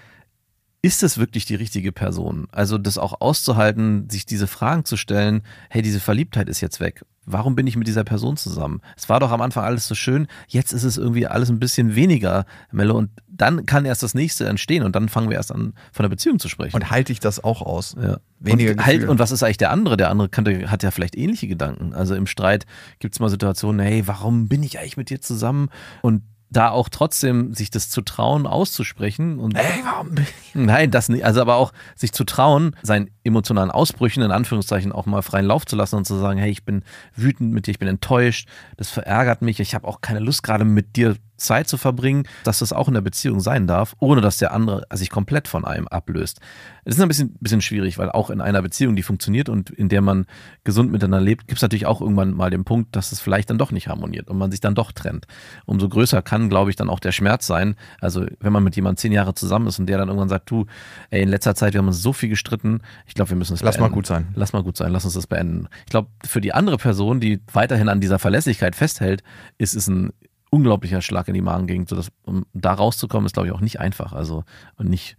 ist 0.83 1.03
es 1.03 1.19
wirklich 1.19 1.45
die 1.47 1.57
richtige 1.57 1.91
Person? 1.93 2.47
Also 2.53 2.79
das 2.79 2.97
auch 2.97 3.21
auszuhalten, 3.21 4.09
sich 4.09 4.25
diese 4.25 4.47
Fragen 4.47 4.85
zu 4.85 4.97
stellen, 4.97 5.43
hey, 5.69 5.83
diese 5.83 6.01
Verliebtheit 6.01 6.49
ist 6.49 6.61
jetzt 6.61 6.81
weg. 6.81 7.05
Warum 7.27 7.57
bin 7.57 7.67
ich 7.67 7.77
mit 7.77 7.89
dieser 7.89 8.05
Person 8.05 8.37
zusammen? 8.37 8.81
Es 8.97 9.09
war 9.09 9.21
doch 9.21 9.33
am 9.33 9.41
Anfang 9.41 9.65
alles 9.65 9.87
so 9.87 9.95
schön, 9.95 10.29
jetzt 10.49 10.73
ist 10.73 10.85
es 10.85 10.97
irgendwie 10.97 11.27
alles 11.27 11.51
ein 11.51 11.59
bisschen 11.59 11.95
weniger, 11.95 12.47
Mello, 12.71 12.97
und 12.97 13.11
dann 13.27 13.67
kann 13.67 13.85
erst 13.85 14.03
das 14.03 14.15
nächste 14.15 14.47
entstehen 14.47 14.83
und 14.83 14.97
dann 14.97 15.09
fangen 15.09 15.29
wir 15.29 15.37
erst 15.37 15.53
an, 15.53 15.75
von 15.93 16.05
der 16.05 16.09
Beziehung 16.09 16.39
zu 16.39 16.49
sprechen. 16.49 16.75
Und 16.75 16.91
halte 16.91 17.13
ich 17.13 17.21
das 17.21 17.43
auch 17.43 17.63
aus? 17.63 17.97
Ja. 18.01 18.19
Weniger 18.39 18.73
und, 18.73 18.87
halt, 18.87 19.09
und 19.09 19.19
was 19.19 19.31
ist 19.31 19.43
eigentlich 19.43 19.57
der 19.57 19.71
andere? 19.71 19.97
Der 19.97 20.11
andere 20.11 20.29
könnte, 20.29 20.71
hat 20.71 20.83
ja 20.83 20.91
vielleicht 20.91 21.17
ähnliche 21.17 21.49
Gedanken. 21.49 21.95
Also 21.95 22.15
im 22.15 22.27
Streit 22.27 22.67
gibt 22.99 23.15
es 23.15 23.21
mal 23.21 23.29
Situationen, 23.29 23.85
hey, 23.85 24.07
warum 24.07 24.49
bin 24.49 24.63
ich 24.63 24.79
eigentlich 24.79 24.97
mit 24.97 25.11
dir 25.11 25.21
zusammen? 25.21 25.69
Und 26.03 26.23
da 26.51 26.71
auch 26.71 26.89
trotzdem 26.89 27.55
sich 27.55 27.71
das 27.71 27.91
zu 27.91 28.03
trauen, 28.03 28.47
auszusprechen 28.47 29.39
und 29.39 29.57
Ey, 29.57 29.83
warum? 29.85 30.15
Nein, 30.55 30.91
das 30.91 31.09
nicht. 31.09 31.25
Also 31.25 31.41
aber 31.41 31.57
auch 31.57 31.73
sich 31.97 32.13
zu 32.13 32.25
trauen, 32.25 32.77
seinen 32.83 33.11
emotionalen 33.25 33.71
Ausbrüchen 33.71 34.23
in 34.23 34.31
Anführungszeichen 34.31 34.93
auch 34.93 35.07
mal 35.07 35.23
freien 35.23 35.47
Lauf 35.47 35.67
zu 35.67 35.77
lassen 35.77 35.97
und 35.97 36.07
zu 36.07 36.17
sagen, 36.17 36.39
hey, 36.39 36.51
ich 36.51 36.65
bin 36.65 36.83
wütend 37.15 37.53
mit 37.53 37.67
dir, 37.67 37.73
ich 37.73 37.79
bin 37.79 37.89
enttäuscht, 37.89 38.49
das 38.77 38.91
verärgert 38.91 39.43
mich, 39.43 39.61
ich 39.61 39.75
habe 39.75 39.89
auch 39.89 40.01
keine 40.01 40.21
Lust 40.21 40.43
gerade 40.43 40.65
mit 40.65 40.97
dir 40.97 41.17
Zeit 41.37 41.69
zu 41.69 41.77
verbringen, 41.77 42.25
dass 42.45 42.61
das 42.61 42.73
auch 42.73 42.89
in 42.89 42.95
der 42.95 43.01
Beziehung 43.01 43.41
sein 43.41 43.67
darf, 43.67 43.95
ohne 43.99 44.21
dass 44.21 44.39
der 44.39 44.53
andere 44.53 44.87
sich 44.93 45.11
komplett 45.11 45.49
von 45.49 45.65
einem 45.65 45.89
ablöst. 45.89 46.41
Das 46.85 46.97
ist 46.97 47.01
ein 47.01 47.09
bisschen, 47.09 47.37
bisschen 47.41 47.61
schwierig, 47.61 47.99
weil 47.99 48.11
auch 48.11 48.31
in 48.31 48.41
einer 48.41 48.63
Beziehung, 48.63 48.97
die 48.97 49.03
funktioniert 49.03 49.49
und 49.49 49.71
in 49.71 49.89
der 49.89 50.03
man 50.03 50.27
gesund 50.65 50.93
miteinander 50.93 51.21
lebt, 51.21 51.49
gibt 51.49 51.59
es 51.59 51.63
natürlich 51.63 51.87
auch 51.87 52.01
irgendwann 52.01 52.33
mal 52.33 52.51
den 52.51 52.65
Punkt, 52.65 52.95
dass 52.95 53.13
es 53.13 53.21
vielleicht 53.21 53.51
dann 53.51 53.59
doch 53.59 53.73
nicht 53.73 53.89
harmoniert 53.89 54.29
und 54.29 54.39
man 54.39 54.51
sich 54.51 54.61
dann 54.61 54.75
doch 54.75 54.93
trennt. 54.93 55.27
Umso 55.65 55.89
größer 55.89 56.23
kann, 56.23 56.49
glaube 56.49 56.71
ich, 56.71 56.77
dann 56.77 56.89
auch 56.89 57.01
der 57.01 57.13
Schmerz 57.13 57.47
sein. 57.47 57.77
Also 58.01 58.27
wenn 58.41 58.53
man 58.53 58.63
mit 58.63 58.77
jemandem 58.77 58.99
zehn 58.99 59.13
Jahre 59.13 59.35
zusammen 59.35 59.67
ist 59.67 59.79
und 59.79 59.87
der 59.87 59.99
dann 59.99 60.09
irgendwann 60.09 60.29
sagt, 60.29 60.51
du, 60.51 60.67
ey, 61.11 61.23
in 61.23 61.29
letzter 61.29 61.55
Zeit, 61.55 61.73
wir 61.75 61.79
haben 61.79 61.89
uns 61.89 62.03
so 62.03 62.13
viel 62.13 62.29
gestritten, 62.29 62.81
ich 63.07 63.15
glaube, 63.15 63.31
wir 63.31 63.37
müssen 63.37 63.55
es 63.55 63.63
Lass 63.63 63.77
beenden. 63.77 63.91
mal 63.91 63.95
gut 63.95 64.07
sein. 64.07 64.29
Lass 64.35 64.53
mal 64.53 64.63
gut 64.63 64.77
sein, 64.77 64.93
lass 64.93 65.05
uns 65.05 65.15
das 65.15 65.27
beenden. 65.27 65.69
Ich 65.85 65.91
glaube, 65.91 66.09
für 66.25 66.41
die 66.41 66.53
andere 66.53 66.77
Person, 66.77 67.21
die 67.21 67.41
weiterhin 67.53 67.89
an 67.89 68.01
dieser 68.01 68.19
Verlässlichkeit 68.19 68.77
festhält, 68.77 69.23
ist 69.59 69.75
es 69.75 69.89
ein 69.89 70.13
unglaublicher 70.57 71.03
Schlag 71.03 71.29
in 71.29 71.35
die 71.35 71.43
Magengegend. 71.43 71.89
So 71.89 71.97
dass, 71.97 72.09
um 72.25 72.47
da 72.53 72.73
rauszukommen, 72.73 73.27
ist, 73.27 73.35
glaube 73.35 73.49
ich, 73.49 73.55
auch 73.55 73.61
nicht 73.61 73.81
einfach. 73.81 74.13
Also 74.13 74.45
und 74.77 74.89
nicht, 74.89 75.17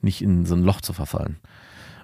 nicht 0.00 0.22
in 0.22 0.46
so 0.46 0.54
ein 0.54 0.62
Loch 0.62 0.80
zu 0.80 0.92
verfallen. 0.92 1.36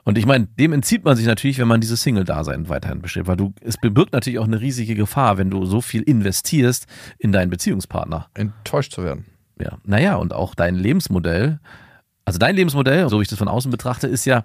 Und 0.05 0.19
ich 0.19 0.27
meine, 0.27 0.47
dem 0.47 0.73
entzieht 0.73 1.05
man 1.05 1.17
sich 1.17 1.27
natürlich, 1.27 1.59
wenn 1.59 1.69
man 1.69 1.81
dieses 1.81 2.03
Single-Dasein 2.03 2.69
weiterhin 2.69 3.01
besteht, 3.01 3.29
weil 3.29 3.37
du, 3.37 3.55
es 3.61 3.77
birgt 3.77 4.13
natürlich 4.13 4.41
auch 4.41 4.47
eine 4.47 4.61
riesige 4.61 4.97
Gefahr, 4.97 5.39
wenn 5.39 5.49
du 5.49 5.65
so 5.65 5.81
viel 5.81 6.03
investierst 6.03 6.87
in 7.19 7.31
deinen 7.31 7.51
Beziehungspartner. 7.51 8.27
Enttäuscht 8.35 8.93
zu 8.93 9.05
werden. 9.05 9.27
Ja, 9.61 9.79
naja, 9.85 10.17
und 10.17 10.33
auch 10.33 10.57
dein 10.57 10.75
Lebensmodell, 10.75 11.61
also 12.25 12.39
dein 12.39 12.57
Lebensmodell, 12.57 13.09
so 13.09 13.19
wie 13.19 13.23
ich 13.23 13.29
das 13.29 13.39
von 13.39 13.49
außen 13.49 13.71
betrachte, 13.71 14.09
ist 14.09 14.25
ja, 14.25 14.45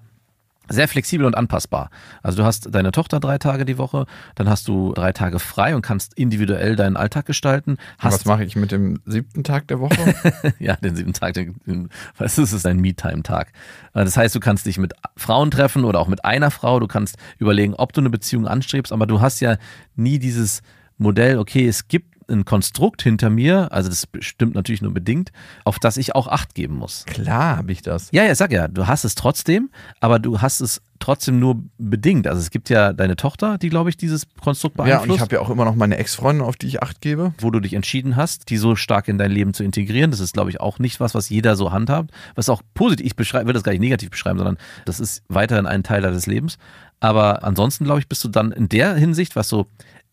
sehr 0.69 0.88
flexibel 0.88 1.25
und 1.25 1.36
anpassbar. 1.36 1.89
Also 2.24 2.38
du 2.39 2.43
hast 2.43 2.74
deine 2.74 2.91
Tochter 2.91 3.19
drei 3.19 3.38
Tage 3.38 3.65
die 3.65 3.77
Woche, 3.77 4.05
dann 4.36 4.50
hast 4.50 4.67
du 4.67 4.93
drei 4.93 5.12
Tage 5.12 5.39
frei 5.39 5.75
und 5.75 5.81
kannst 5.81 6.13
individuell 6.15 6.75
deinen 6.75 6.97
Alltag 6.97 7.25
gestalten. 7.25 7.77
Was 8.01 8.25
mache 8.25 8.43
ich 8.43 8.55
mit 8.55 8.71
dem 8.71 9.00
siebten 9.05 9.43
Tag 9.43 9.67
der 9.67 9.79
Woche? 9.79 10.15
ja, 10.59 10.75
den 10.75 10.95
siebten 10.95 11.13
Tag, 11.13 11.33
den, 11.33 11.55
den, 11.65 11.89
was 12.17 12.38
ist 12.38 12.51
es, 12.51 12.65
ein 12.65 12.79
Me-Time-Tag. 12.79 13.51
Äh, 13.93 14.03
Das 14.03 14.17
heißt, 14.17 14.36
du 14.36 14.39
kannst 14.39 14.65
dich 14.65 14.77
mit 14.77 14.93
Frauen 15.15 15.51
treffen 15.51 15.86
oder 15.86 16.00
auch 16.00 16.07
mit 16.07 16.25
einer 16.25 16.51
Frau, 16.51 16.79
du 16.79 16.88
kannst 16.88 17.17
überlegen, 17.38 17.74
ob 17.74 17.93
du 17.93 18.01
eine 18.01 18.09
Beziehung 18.09 18.47
anstrebst, 18.47 18.91
aber 18.91 19.07
du 19.07 19.21
hast 19.21 19.39
ja 19.39 19.57
nie 19.95 20.19
dieses 20.19 20.62
Modell, 20.97 21.38
okay, 21.38 21.67
es 21.67 21.88
gibt 21.88 22.16
ein 22.29 22.46
Konstrukt 22.46 23.01
hinter 23.01 23.29
mir, 23.29 23.72
also 23.72 23.89
das 23.89 24.07
stimmt 24.19 24.55
natürlich 24.55 24.81
nur 24.81 24.93
bedingt, 24.93 25.31
auf 25.63 25.79
das 25.79 25.98
ich 25.98 26.15
auch 26.15 26.27
Acht 26.27 26.55
geben 26.55 26.75
muss. 26.75 27.05
Klar 27.05 27.57
habe 27.57 27.72
ich 27.72 27.81
das. 27.81 28.10
Ja, 28.12 28.24
ja, 28.24 28.36
sag 28.36 28.51
ja, 28.51 28.67
du 28.67 28.88
hast 28.88 29.03
es 29.03 29.15
trotzdem, 29.15 29.69
aber 30.00 30.19
du 30.19 30.41
hast 30.41 30.62
es 30.62 30.81
trotzdem 31.00 31.39
nur 31.39 31.63
bedingt. 31.77 32.27
Also 32.27 32.41
es 32.41 32.50
gibt 32.50 32.69
ja 32.69 32.91
deine 32.91 33.15
Tochter, 33.15 33.57
die, 33.57 33.69
glaube 33.69 33.89
ich, 33.89 33.98
dieses 33.98 34.27
Konstrukt 34.41 34.77
Ja, 34.79 34.84
beeinflusst 34.84 35.10
und 35.10 35.15
ich 35.15 35.22
habe 35.22 35.36
ja 35.36 35.41
auch 35.41 35.50
immer 35.50 35.65
noch 35.65 35.75
meine 35.75 35.98
Ex-Freundin, 35.98 36.43
auf 36.43 36.55
die 36.55 36.67
ich 36.67 36.81
Acht 36.81 37.01
gebe. 37.01 37.34
wo 37.39 37.51
du 37.51 37.60
dich 37.60 37.74
entschieden 37.74 38.15
hast, 38.15 38.50
die 38.50 38.57
so 38.57 38.75
stark 38.75 39.07
in 39.07 39.17
dein 39.17 39.31
Leben 39.31 39.53
zu 39.53 39.63
integrieren. 39.63 40.12
Das 40.12 40.19
ist, 40.19 40.34
glaube 40.34 40.50
ich, 40.50 40.60
auch 40.60 40.79
nicht 40.79 41.00
was, 41.00 41.13
was 41.13 41.29
jeder 41.29 41.55
so 41.55 41.72
handhabt. 41.72 42.12
Was 42.36 42.50
auch 42.50 42.62
positiv, 42.74 43.05
ich 43.05 43.15
beschreibe, 43.15 43.48
will 43.48 43.53
das 43.53 43.63
gar 43.63 43.72
nicht 43.72 43.81
negativ 43.81 44.10
beschreiben, 44.10 44.38
sondern 44.39 44.57
das 44.86 45.00
ist 45.00 45.24
weiterhin 45.27 45.67
ein 45.67 45.84
Teil 45.84 46.01
deines 46.01 46.25
Lebens. 46.25 46.57
Aber 47.00 47.43
ansonsten, 47.43 47.86
glaube 47.86 48.00
ich, 48.00 48.07
bist 48.10 48.24
du 48.24 48.27
dann 48.27 48.51
in 48.51 48.69
der 48.69 48.96
Hinsicht, 48.96 49.36
was 49.36 49.50
so 49.50 49.67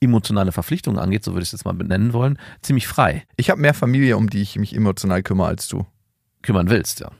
emotionale 0.05 0.53
Verpflichtungen 0.53 0.99
angeht, 0.99 1.25
so 1.25 1.33
würde 1.33 1.43
ich 1.43 1.49
es 1.49 1.53
jetzt 1.53 1.65
mal 1.65 1.75
benennen 1.75 2.13
wollen, 2.13 2.39
ziemlich 2.63 2.87
frei 2.87 3.25
Ich 3.37 3.51
habe 3.51 3.61
mehr 3.61 3.75
Familie, 3.75 4.17
um 4.17 4.31
die 4.31 4.43
ich 4.43 4.57
mich 4.57 4.75
emotional 4.75 5.23
kümmere 5.23 5.49
als 5.49 5.69
du. 5.69 5.87
kümmern 6.43 6.71
willst, 6.71 7.01
ja. 7.01 7.11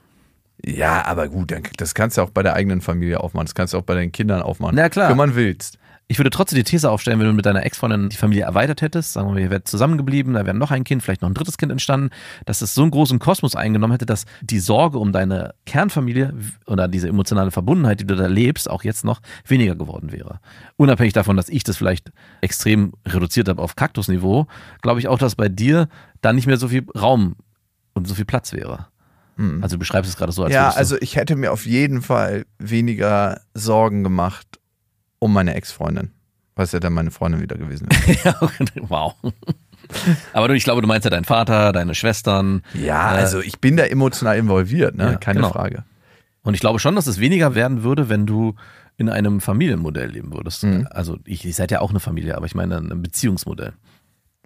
Ja, 0.63 1.05
aber 1.05 1.27
gut, 1.27 1.53
das 1.77 1.93
kannst 1.93 2.17
du 2.17 2.21
auch 2.21 2.29
bei 2.29 2.41
der 2.41 2.53
eigenen 2.53 2.81
Familie 2.81 3.19
aufmachen. 3.19 3.45
Das 3.45 3.55
kannst 3.55 3.73
du 3.73 3.77
auch 3.77 3.83
bei 3.83 3.93
deinen 3.93 4.11
Kindern 4.11 4.41
aufmachen. 4.41 4.75
Na 4.75 4.89
klar. 4.89 5.09
Kümmern 5.09 5.35
willst. 5.35 5.77
Ich 6.07 6.19
würde 6.19 6.29
trotzdem 6.29 6.57
die 6.57 6.63
These 6.63 6.91
aufstellen, 6.91 7.19
wenn 7.19 7.25
du 7.25 7.33
mit 7.33 7.47
deiner 7.47 7.65
Ex-Freundin 7.65 8.09
die 8.09 8.15
Familie 8.15 8.43
erweitert 8.43 8.83
hättest, 8.83 9.13
sagen 9.13 9.27
wir 9.27 9.33
mal, 9.33 9.41
ihr 9.41 9.49
wärt 9.49 9.67
zusammengeblieben, 9.67 10.35
da 10.35 10.45
wäre 10.45 10.55
noch 10.55 10.69
ein 10.69 10.83
Kind, 10.83 11.01
vielleicht 11.01 11.23
noch 11.23 11.29
ein 11.29 11.33
drittes 11.33 11.57
Kind 11.57 11.71
entstanden, 11.71 12.11
dass 12.45 12.61
es 12.61 12.75
so 12.75 12.83
einen 12.83 12.91
großen 12.91 13.17
Kosmos 13.17 13.55
eingenommen 13.55 13.93
hätte, 13.93 14.05
dass 14.05 14.25
die 14.41 14.59
Sorge 14.59 14.99
um 14.99 15.11
deine 15.11 15.55
Kernfamilie 15.65 16.35
oder 16.67 16.87
diese 16.87 17.07
emotionale 17.07 17.49
Verbundenheit, 17.49 18.01
die 18.01 18.05
du 18.05 18.15
da 18.15 18.27
lebst, 18.27 18.69
auch 18.69 18.83
jetzt 18.83 19.03
noch 19.03 19.19
weniger 19.47 19.75
geworden 19.75 20.11
wäre. 20.11 20.39
Unabhängig 20.77 21.13
davon, 21.13 21.37
dass 21.37 21.49
ich 21.49 21.63
das 21.63 21.77
vielleicht 21.77 22.11
extrem 22.41 22.93
reduziert 23.07 23.49
habe 23.49 23.61
auf 23.61 23.75
Kaktusniveau, 23.75 24.45
glaube 24.83 24.99
ich 24.99 25.07
auch, 25.07 25.17
dass 25.17 25.35
bei 25.35 25.49
dir 25.49 25.87
dann 26.21 26.35
nicht 26.35 26.45
mehr 26.45 26.57
so 26.57 26.67
viel 26.67 26.85
Raum 26.95 27.35
und 27.93 28.07
so 28.07 28.13
viel 28.13 28.25
Platz 28.25 28.53
wäre. 28.53 28.87
Also 29.61 29.75
du 29.75 29.79
beschreibst 29.79 30.09
es 30.09 30.15
gerade 30.15 30.31
so, 30.31 30.43
als 30.43 30.53
ja, 30.53 30.69
also 30.69 30.95
ich 31.01 31.17
hätte 31.17 31.35
mir 31.35 31.51
auf 31.51 31.65
jeden 31.65 32.01
Fall 32.01 32.45
weniger 32.57 33.41
Sorgen 33.53 34.01
gemacht 34.01 34.59
um 35.25 35.33
meine 35.33 35.53
Ex-Freundin. 35.55 36.11
Was 36.55 36.71
ja 36.71 36.79
dann 36.79 36.93
meine 36.93 37.11
Freundin 37.11 37.41
wieder 37.41 37.57
gewesen 37.57 37.87
wäre. 37.89 38.49
Wow. 38.89 39.15
Aber 40.33 40.47
du, 40.47 40.55
ich 40.55 40.63
glaube, 40.63 40.81
du 40.81 40.87
meinst 40.87 41.05
ja 41.05 41.11
deinen 41.11 41.25
Vater, 41.25 41.71
deine 41.71 41.93
Schwestern. 41.93 42.63
Ja, 42.73 43.15
Äh, 43.15 43.19
also 43.19 43.39
ich 43.41 43.59
bin 43.59 43.77
da 43.77 43.83
emotional 43.83 44.37
involviert, 44.37 44.95
ne? 44.95 45.11
Ja, 45.11 45.17
Keine 45.17 45.41
genau. 45.41 45.51
Frage. 45.51 45.83
Und 46.43 46.53
ich 46.53 46.59
glaube 46.59 46.79
schon, 46.79 46.95
dass 46.95 47.07
es 47.07 47.19
weniger 47.19 47.55
werden 47.55 47.83
würde, 47.83 48.07
wenn 48.09 48.25
du 48.25 48.55
in 48.97 49.09
einem 49.09 49.41
Familienmodell 49.41 50.09
leben 50.09 50.33
würdest. 50.33 50.63
Mhm. 50.63 50.87
Also 50.89 51.17
ich, 51.25 51.43
ihr 51.45 51.53
seid 51.53 51.71
ja 51.71 51.81
auch 51.81 51.89
eine 51.89 51.99
Familie, 51.99 52.35
aber 52.37 52.45
ich 52.45 52.55
meine 52.55 52.77
ein 52.77 53.01
Beziehungsmodell. 53.01 53.73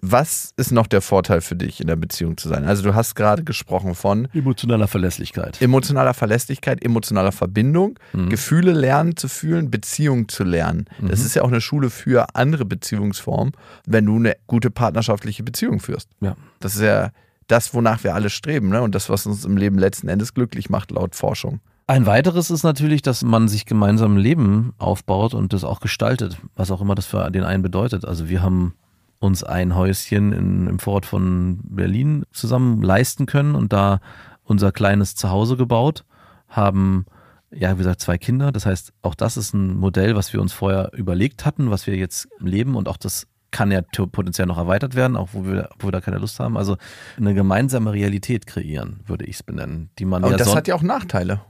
Was 0.02 0.52
ist 0.56 0.72
noch 0.72 0.86
der 0.86 1.00
Vorteil 1.02 1.40
für 1.42 1.56
dich, 1.56 1.80
in 1.80 1.86
der 1.86 1.96
Beziehung 1.96 2.36
zu 2.36 2.48
sein? 2.48 2.64
Also 2.64 2.82
du 2.82 2.94
hast 2.94 3.14
gerade 3.14 3.44
gesprochen 3.44 3.94
von 3.94 4.28
Emotionaler 4.32 4.88
Verlässlichkeit. 4.88 5.60
emotionaler 5.60 6.14
Verlässlichkeit, 6.14 6.82
emotionaler 6.84 7.32
Verbindung, 7.32 7.98
Mhm. 8.12 8.30
Gefühle 8.30 8.72
lernen 8.72 9.16
zu 9.16 9.28
fühlen, 9.28 9.70
Beziehung 9.70 10.28
zu 10.28 10.44
lernen. 10.44 10.86
Das 11.02 11.20
Mhm. 11.20 11.26
ist 11.26 11.34
ja 11.34 11.42
auch 11.42 11.48
eine 11.48 11.60
Schule 11.60 11.90
für 11.90 12.34
andere 12.34 12.64
Beziehungsformen, 12.64 13.52
wenn 13.86 14.06
du 14.06 14.16
eine 14.16 14.36
gute 14.46 14.70
partnerschaftliche 14.70 15.42
Beziehung 15.42 15.80
führst. 15.80 16.08
Ja. 16.20 16.36
Das 16.60 16.74
ist 16.74 16.82
ja 16.82 17.10
das, 17.46 17.74
wonach 17.74 18.02
wir 18.04 18.14
alle 18.14 18.30
streben, 18.30 18.68
ne? 18.68 18.80
Und 18.80 18.94
das, 18.94 19.10
was 19.10 19.26
uns 19.26 19.44
im 19.44 19.56
Leben 19.56 19.76
letzten 19.78 20.08
Endes 20.08 20.34
glücklich 20.34 20.70
macht, 20.70 20.92
laut 20.92 21.14
Forschung. 21.14 21.60
Ein 21.88 22.06
weiteres 22.06 22.50
ist 22.50 22.62
natürlich, 22.62 23.02
dass 23.02 23.22
man 23.24 23.48
sich 23.48 23.66
gemeinsam 23.66 24.14
ein 24.14 24.18
Leben 24.20 24.72
aufbaut 24.78 25.34
und 25.34 25.52
das 25.52 25.64
auch 25.64 25.80
gestaltet, 25.80 26.38
was 26.54 26.70
auch 26.70 26.80
immer 26.80 26.94
das 26.94 27.06
für 27.06 27.28
den 27.32 27.42
einen 27.42 27.62
bedeutet. 27.64 28.04
Also 28.04 28.28
wir 28.28 28.40
haben 28.42 28.74
uns 29.20 29.44
ein 29.44 29.76
Häuschen 29.76 30.32
in, 30.32 30.66
im 30.66 30.78
Vorort 30.78 31.06
von 31.06 31.60
Berlin 31.62 32.24
zusammen 32.32 32.82
leisten 32.82 33.26
können 33.26 33.54
und 33.54 33.72
da 33.72 34.00
unser 34.44 34.72
kleines 34.72 35.14
Zuhause 35.14 35.56
gebaut, 35.56 36.04
haben 36.48 37.06
ja, 37.52 37.72
wie 37.74 37.78
gesagt, 37.78 38.00
zwei 38.00 38.16
Kinder. 38.16 38.52
Das 38.52 38.66
heißt, 38.66 38.92
auch 39.02 39.14
das 39.14 39.36
ist 39.36 39.54
ein 39.54 39.76
Modell, 39.76 40.16
was 40.16 40.32
wir 40.32 40.40
uns 40.40 40.52
vorher 40.52 40.92
überlegt 40.94 41.44
hatten, 41.44 41.70
was 41.70 41.86
wir 41.86 41.96
jetzt 41.96 42.28
leben 42.38 42.76
und 42.76 42.88
auch 42.88 42.96
das 42.96 43.26
kann 43.50 43.72
ja 43.72 43.80
potenziell 43.82 44.46
noch 44.46 44.58
erweitert 44.58 44.94
werden, 44.94 45.16
auch 45.16 45.30
wo 45.32 45.44
wir, 45.44 45.68
wo 45.78 45.88
wir 45.88 45.92
da 45.92 46.00
keine 46.00 46.18
Lust 46.18 46.38
haben. 46.38 46.56
Also 46.56 46.76
eine 47.16 47.34
gemeinsame 47.34 47.92
Realität 47.92 48.46
kreieren, 48.46 49.00
würde 49.06 49.24
ich 49.24 49.36
es 49.36 49.42
benennen, 49.42 49.90
die 49.98 50.04
man 50.04 50.22
Und 50.22 50.30
ja 50.30 50.36
das 50.36 50.54
hat 50.54 50.68
ja 50.68 50.76
auch 50.76 50.82
Nachteile. 50.82 51.40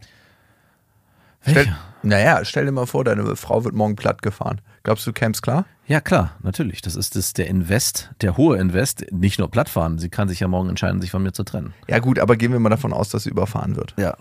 Welche? 1.44 1.60
Stell, 1.60 1.76
naja, 2.02 2.44
stell 2.44 2.64
dir 2.64 2.72
mal 2.72 2.86
vor, 2.86 3.04
deine 3.04 3.36
Frau 3.36 3.64
wird 3.64 3.74
morgen 3.74 3.96
platt 3.96 4.22
gefahren. 4.22 4.62
Glaubst 4.82 5.06
du, 5.06 5.12
käm's 5.12 5.42
klar? 5.42 5.66
Ja, 5.90 6.00
klar, 6.00 6.36
natürlich. 6.44 6.82
Das 6.82 6.94
ist 6.94 7.16
das, 7.16 7.32
der 7.32 7.48
Invest, 7.48 8.10
der 8.20 8.36
hohe 8.36 8.56
Invest, 8.58 9.06
nicht 9.10 9.40
nur 9.40 9.50
plattfahren. 9.50 9.98
Sie 9.98 10.08
kann 10.08 10.28
sich 10.28 10.38
ja 10.38 10.46
morgen 10.46 10.68
entscheiden, 10.68 11.00
sich 11.00 11.10
von 11.10 11.20
mir 11.20 11.32
zu 11.32 11.42
trennen. 11.42 11.74
Ja 11.88 11.98
gut, 11.98 12.20
aber 12.20 12.36
gehen 12.36 12.52
wir 12.52 12.60
mal 12.60 12.68
davon 12.68 12.92
aus, 12.92 13.08
dass 13.08 13.24
sie 13.24 13.30
überfahren 13.30 13.74
wird. 13.74 13.94
Ja. 13.98 14.16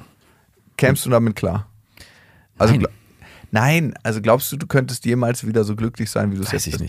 Kämst 0.78 1.06
du 1.06 1.12
damit 1.12 1.36
klar? 1.36 1.68
Also 2.58 2.74
Nein. 2.74 2.88
Nein, 3.52 3.94
also 4.02 4.20
glaubst 4.20 4.52
du, 4.52 4.58
du 4.58 4.66
könntest 4.66 5.06
jemals 5.06 5.46
wieder 5.46 5.64
so 5.64 5.76
glücklich 5.76 6.10
sein, 6.10 6.32
wie 6.32 6.38
du 6.38 6.42
es 6.42 6.48
Weiß 6.48 6.54
jetzt 6.66 6.68
ich 6.68 6.72
bist? 6.80 6.82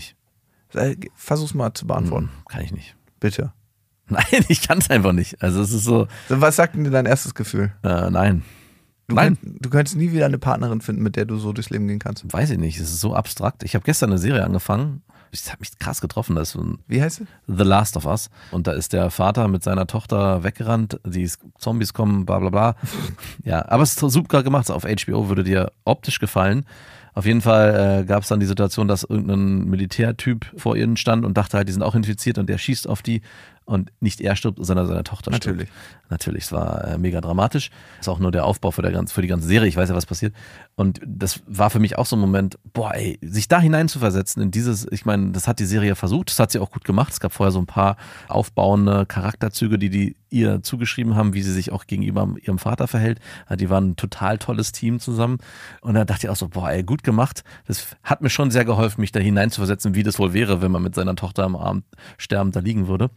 nicht. 0.73 1.09
Versuch's 1.15 1.53
mal 1.53 1.73
zu 1.75 1.85
beantworten, 1.85 2.29
Hm, 2.35 2.45
Kann 2.49 2.61
ich 2.63 2.71
nicht. 2.71 2.95
bitte. 3.19 3.53
Nein, 4.07 4.23
ich 4.47 4.67
kann 4.67 4.79
es 4.79 4.89
einfach 4.89 5.13
nicht. 5.13 5.43
Also 5.43 5.61
es 5.61 5.71
ist 5.71 5.83
so, 5.83 6.07
Was 6.27 6.55
sagt 6.55 6.73
denn 6.75 6.85
dir 6.85 6.89
dein 6.89 7.05
erstes 7.05 7.35
Gefühl? 7.35 7.71
äh, 7.83 8.09
nein. 8.09 8.43
Du, 9.11 9.15
Nein. 9.15 9.37
Könnt, 9.41 9.65
du 9.65 9.69
könntest 9.69 9.97
nie 9.97 10.11
wieder 10.13 10.25
eine 10.25 10.37
Partnerin 10.39 10.79
finden, 10.81 11.03
mit 11.03 11.15
der 11.17 11.25
du 11.25 11.37
so 11.37 11.51
durchs 11.53 11.69
Leben 11.69 11.87
gehen 11.87 11.99
kannst. 11.99 12.31
Weiß 12.31 12.49
ich 12.49 12.57
nicht. 12.57 12.77
Es 12.79 12.89
ist 12.89 13.01
so 13.01 13.13
abstrakt. 13.13 13.63
Ich 13.63 13.75
habe 13.75 13.83
gestern 13.83 14.09
eine 14.09 14.17
Serie 14.19 14.43
angefangen. 14.45 15.01
Ich 15.33 15.47
habe 15.47 15.57
mich 15.59 15.77
krass 15.79 16.01
getroffen. 16.01 16.35
Das 16.35 16.57
Wie 16.87 17.01
heißt 17.01 17.17
sie? 17.17 17.27
The 17.47 17.63
Last 17.63 17.95
of 17.97 18.05
Us. 18.05 18.29
Und 18.51 18.67
da 18.67 18.71
ist 18.73 18.93
der 18.93 19.09
Vater 19.11 19.47
mit 19.47 19.63
seiner 19.63 19.85
Tochter 19.87 20.43
weggerannt. 20.43 20.99
Die 21.05 21.23
ist- 21.23 21.39
Zombies 21.57 21.93
kommen, 21.93 22.25
bla 22.25 22.39
bla 22.39 22.49
bla. 22.49 22.75
ja, 23.43 23.65
aber 23.69 23.83
es 23.83 23.91
ist 23.91 23.99
super 24.11 24.43
gemacht. 24.43 24.71
Auf 24.71 24.83
HBO 24.83 25.27
würde 25.29 25.43
dir 25.43 25.71
optisch 25.85 26.19
gefallen. 26.19 26.65
Auf 27.13 27.25
jeden 27.25 27.41
Fall 27.41 28.01
äh, 28.01 28.05
gab 28.05 28.23
es 28.23 28.29
dann 28.29 28.39
die 28.39 28.45
Situation, 28.45 28.87
dass 28.87 29.03
irgendein 29.03 29.65
Militärtyp 29.65 30.45
vor 30.55 30.75
ihnen 30.75 30.97
stand 30.97 31.25
und 31.25 31.37
dachte 31.37 31.57
halt, 31.57 31.67
die 31.67 31.73
sind 31.73 31.83
auch 31.83 31.95
infiziert 31.95 32.37
und 32.37 32.47
der 32.47 32.57
schießt 32.57 32.87
auf 32.87 33.01
die 33.01 33.21
und 33.65 33.91
nicht 33.99 34.21
er 34.21 34.35
stirbt, 34.35 34.57
sondern 34.61 34.87
seine 34.87 35.03
Tochter 35.03 35.31
Natürlich. 35.31 35.69
stirbt. 35.69 36.09
Natürlich, 36.09 36.43
es 36.43 36.51
war 36.51 36.83
äh, 36.85 36.97
mega 36.97 37.21
dramatisch. 37.21 37.69
Ist 38.01 38.09
auch 38.09 38.19
nur 38.19 38.31
der 38.31 38.45
Aufbau 38.45 38.71
für, 38.71 38.81
der 38.81 38.91
ganz, 38.91 39.13
für 39.13 39.21
die 39.21 39.29
ganze 39.29 39.47
Serie. 39.47 39.69
Ich 39.69 39.77
weiß 39.77 39.87
ja, 39.87 39.95
was 39.95 40.05
passiert. 40.05 40.35
Und 40.75 40.99
das 41.05 41.41
war 41.47 41.69
für 41.69 41.79
mich 41.79 41.97
auch 41.97 42.05
so 42.05 42.17
ein 42.17 42.19
Moment, 42.19 42.59
boah, 42.73 42.93
ey, 42.93 43.17
sich 43.21 43.47
da 43.47 43.61
hineinzuversetzen 43.61 44.43
in 44.43 44.51
dieses, 44.51 44.85
ich 44.91 45.05
meine, 45.05 45.31
das 45.31 45.47
hat 45.47 45.59
die 45.59 45.65
Serie 45.65 45.95
versucht, 45.95 46.29
das 46.29 46.39
hat 46.39 46.51
sie 46.51 46.59
auch 46.59 46.71
gut 46.71 46.83
gemacht. 46.83 47.13
Es 47.13 47.21
gab 47.21 47.31
vorher 47.31 47.51
so 47.51 47.59
ein 47.59 47.65
paar 47.65 47.95
aufbauende 48.27 49.05
Charakterzüge, 49.05 49.79
die 49.79 49.89
die 49.89 50.17
ihr 50.29 50.63
zugeschrieben 50.63 51.15
haben, 51.15 51.33
wie 51.33 51.41
sie 51.41 51.53
sich 51.53 51.71
auch 51.71 51.87
gegenüber 51.87 52.27
ihrem 52.41 52.57
Vater 52.57 52.87
verhält. 52.87 53.19
Die 53.55 53.69
waren 53.69 53.91
ein 53.91 53.95
total 53.95 54.37
tolles 54.37 54.71
Team 54.71 54.99
zusammen. 54.99 55.37
Und 55.81 55.93
da 55.93 56.03
dachte 56.03 56.25
ich 56.25 56.29
auch 56.29 56.35
so, 56.35 56.49
boah, 56.49 56.71
ey, 56.71 56.83
gut 56.83 57.00
gemacht. 57.03 57.43
Das 57.67 57.95
hat 58.03 58.21
mir 58.21 58.29
schon 58.29 58.51
sehr 58.51 58.65
geholfen, 58.65 59.01
mich 59.01 59.11
da 59.11 59.19
hineinzuversetzen, 59.19 59.95
wie 59.95 60.03
das 60.03 60.19
wohl 60.19 60.33
wäre, 60.33 60.61
wenn 60.61 60.71
man 60.71 60.83
mit 60.83 60.95
seiner 60.95 61.15
Tochter 61.15 61.43
am 61.43 61.55
Abend 61.55 61.85
sterbend 62.17 62.55
da 62.55 62.59
liegen 62.59 62.87
würde. 62.87 63.09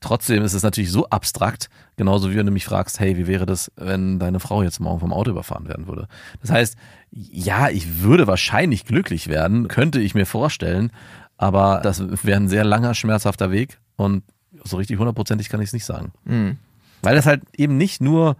Trotzdem 0.00 0.42
ist 0.42 0.54
es 0.54 0.62
natürlich 0.62 0.90
so 0.90 1.08
abstrakt, 1.08 1.68
genauso 1.96 2.30
wie 2.30 2.36
wenn 2.36 2.46
du 2.46 2.52
mich 2.52 2.64
fragst, 2.64 3.00
hey, 3.00 3.16
wie 3.16 3.26
wäre 3.26 3.46
das, 3.46 3.70
wenn 3.76 4.18
deine 4.18 4.40
Frau 4.40 4.62
jetzt 4.62 4.80
morgen 4.80 5.00
vom 5.00 5.12
Auto 5.12 5.30
überfahren 5.30 5.68
werden 5.68 5.86
würde? 5.86 6.08
Das 6.40 6.50
heißt, 6.50 6.76
ja, 7.10 7.68
ich 7.68 8.02
würde 8.02 8.26
wahrscheinlich 8.26 8.84
glücklich 8.84 9.28
werden, 9.28 9.68
könnte 9.68 10.00
ich 10.00 10.14
mir 10.14 10.26
vorstellen, 10.26 10.90
aber 11.36 11.80
das 11.82 12.02
wäre 12.24 12.40
ein 12.40 12.48
sehr 12.48 12.64
langer, 12.64 12.94
schmerzhafter 12.94 13.50
Weg 13.50 13.78
und 13.96 14.24
so 14.64 14.76
richtig 14.76 14.98
hundertprozentig 14.98 15.48
kann 15.48 15.60
ich 15.60 15.68
es 15.68 15.72
nicht 15.72 15.84
sagen. 15.84 16.12
Mhm. 16.24 16.58
Weil 17.02 17.16
das 17.16 17.26
halt 17.26 17.42
eben 17.56 17.76
nicht 17.76 18.00
nur 18.00 18.36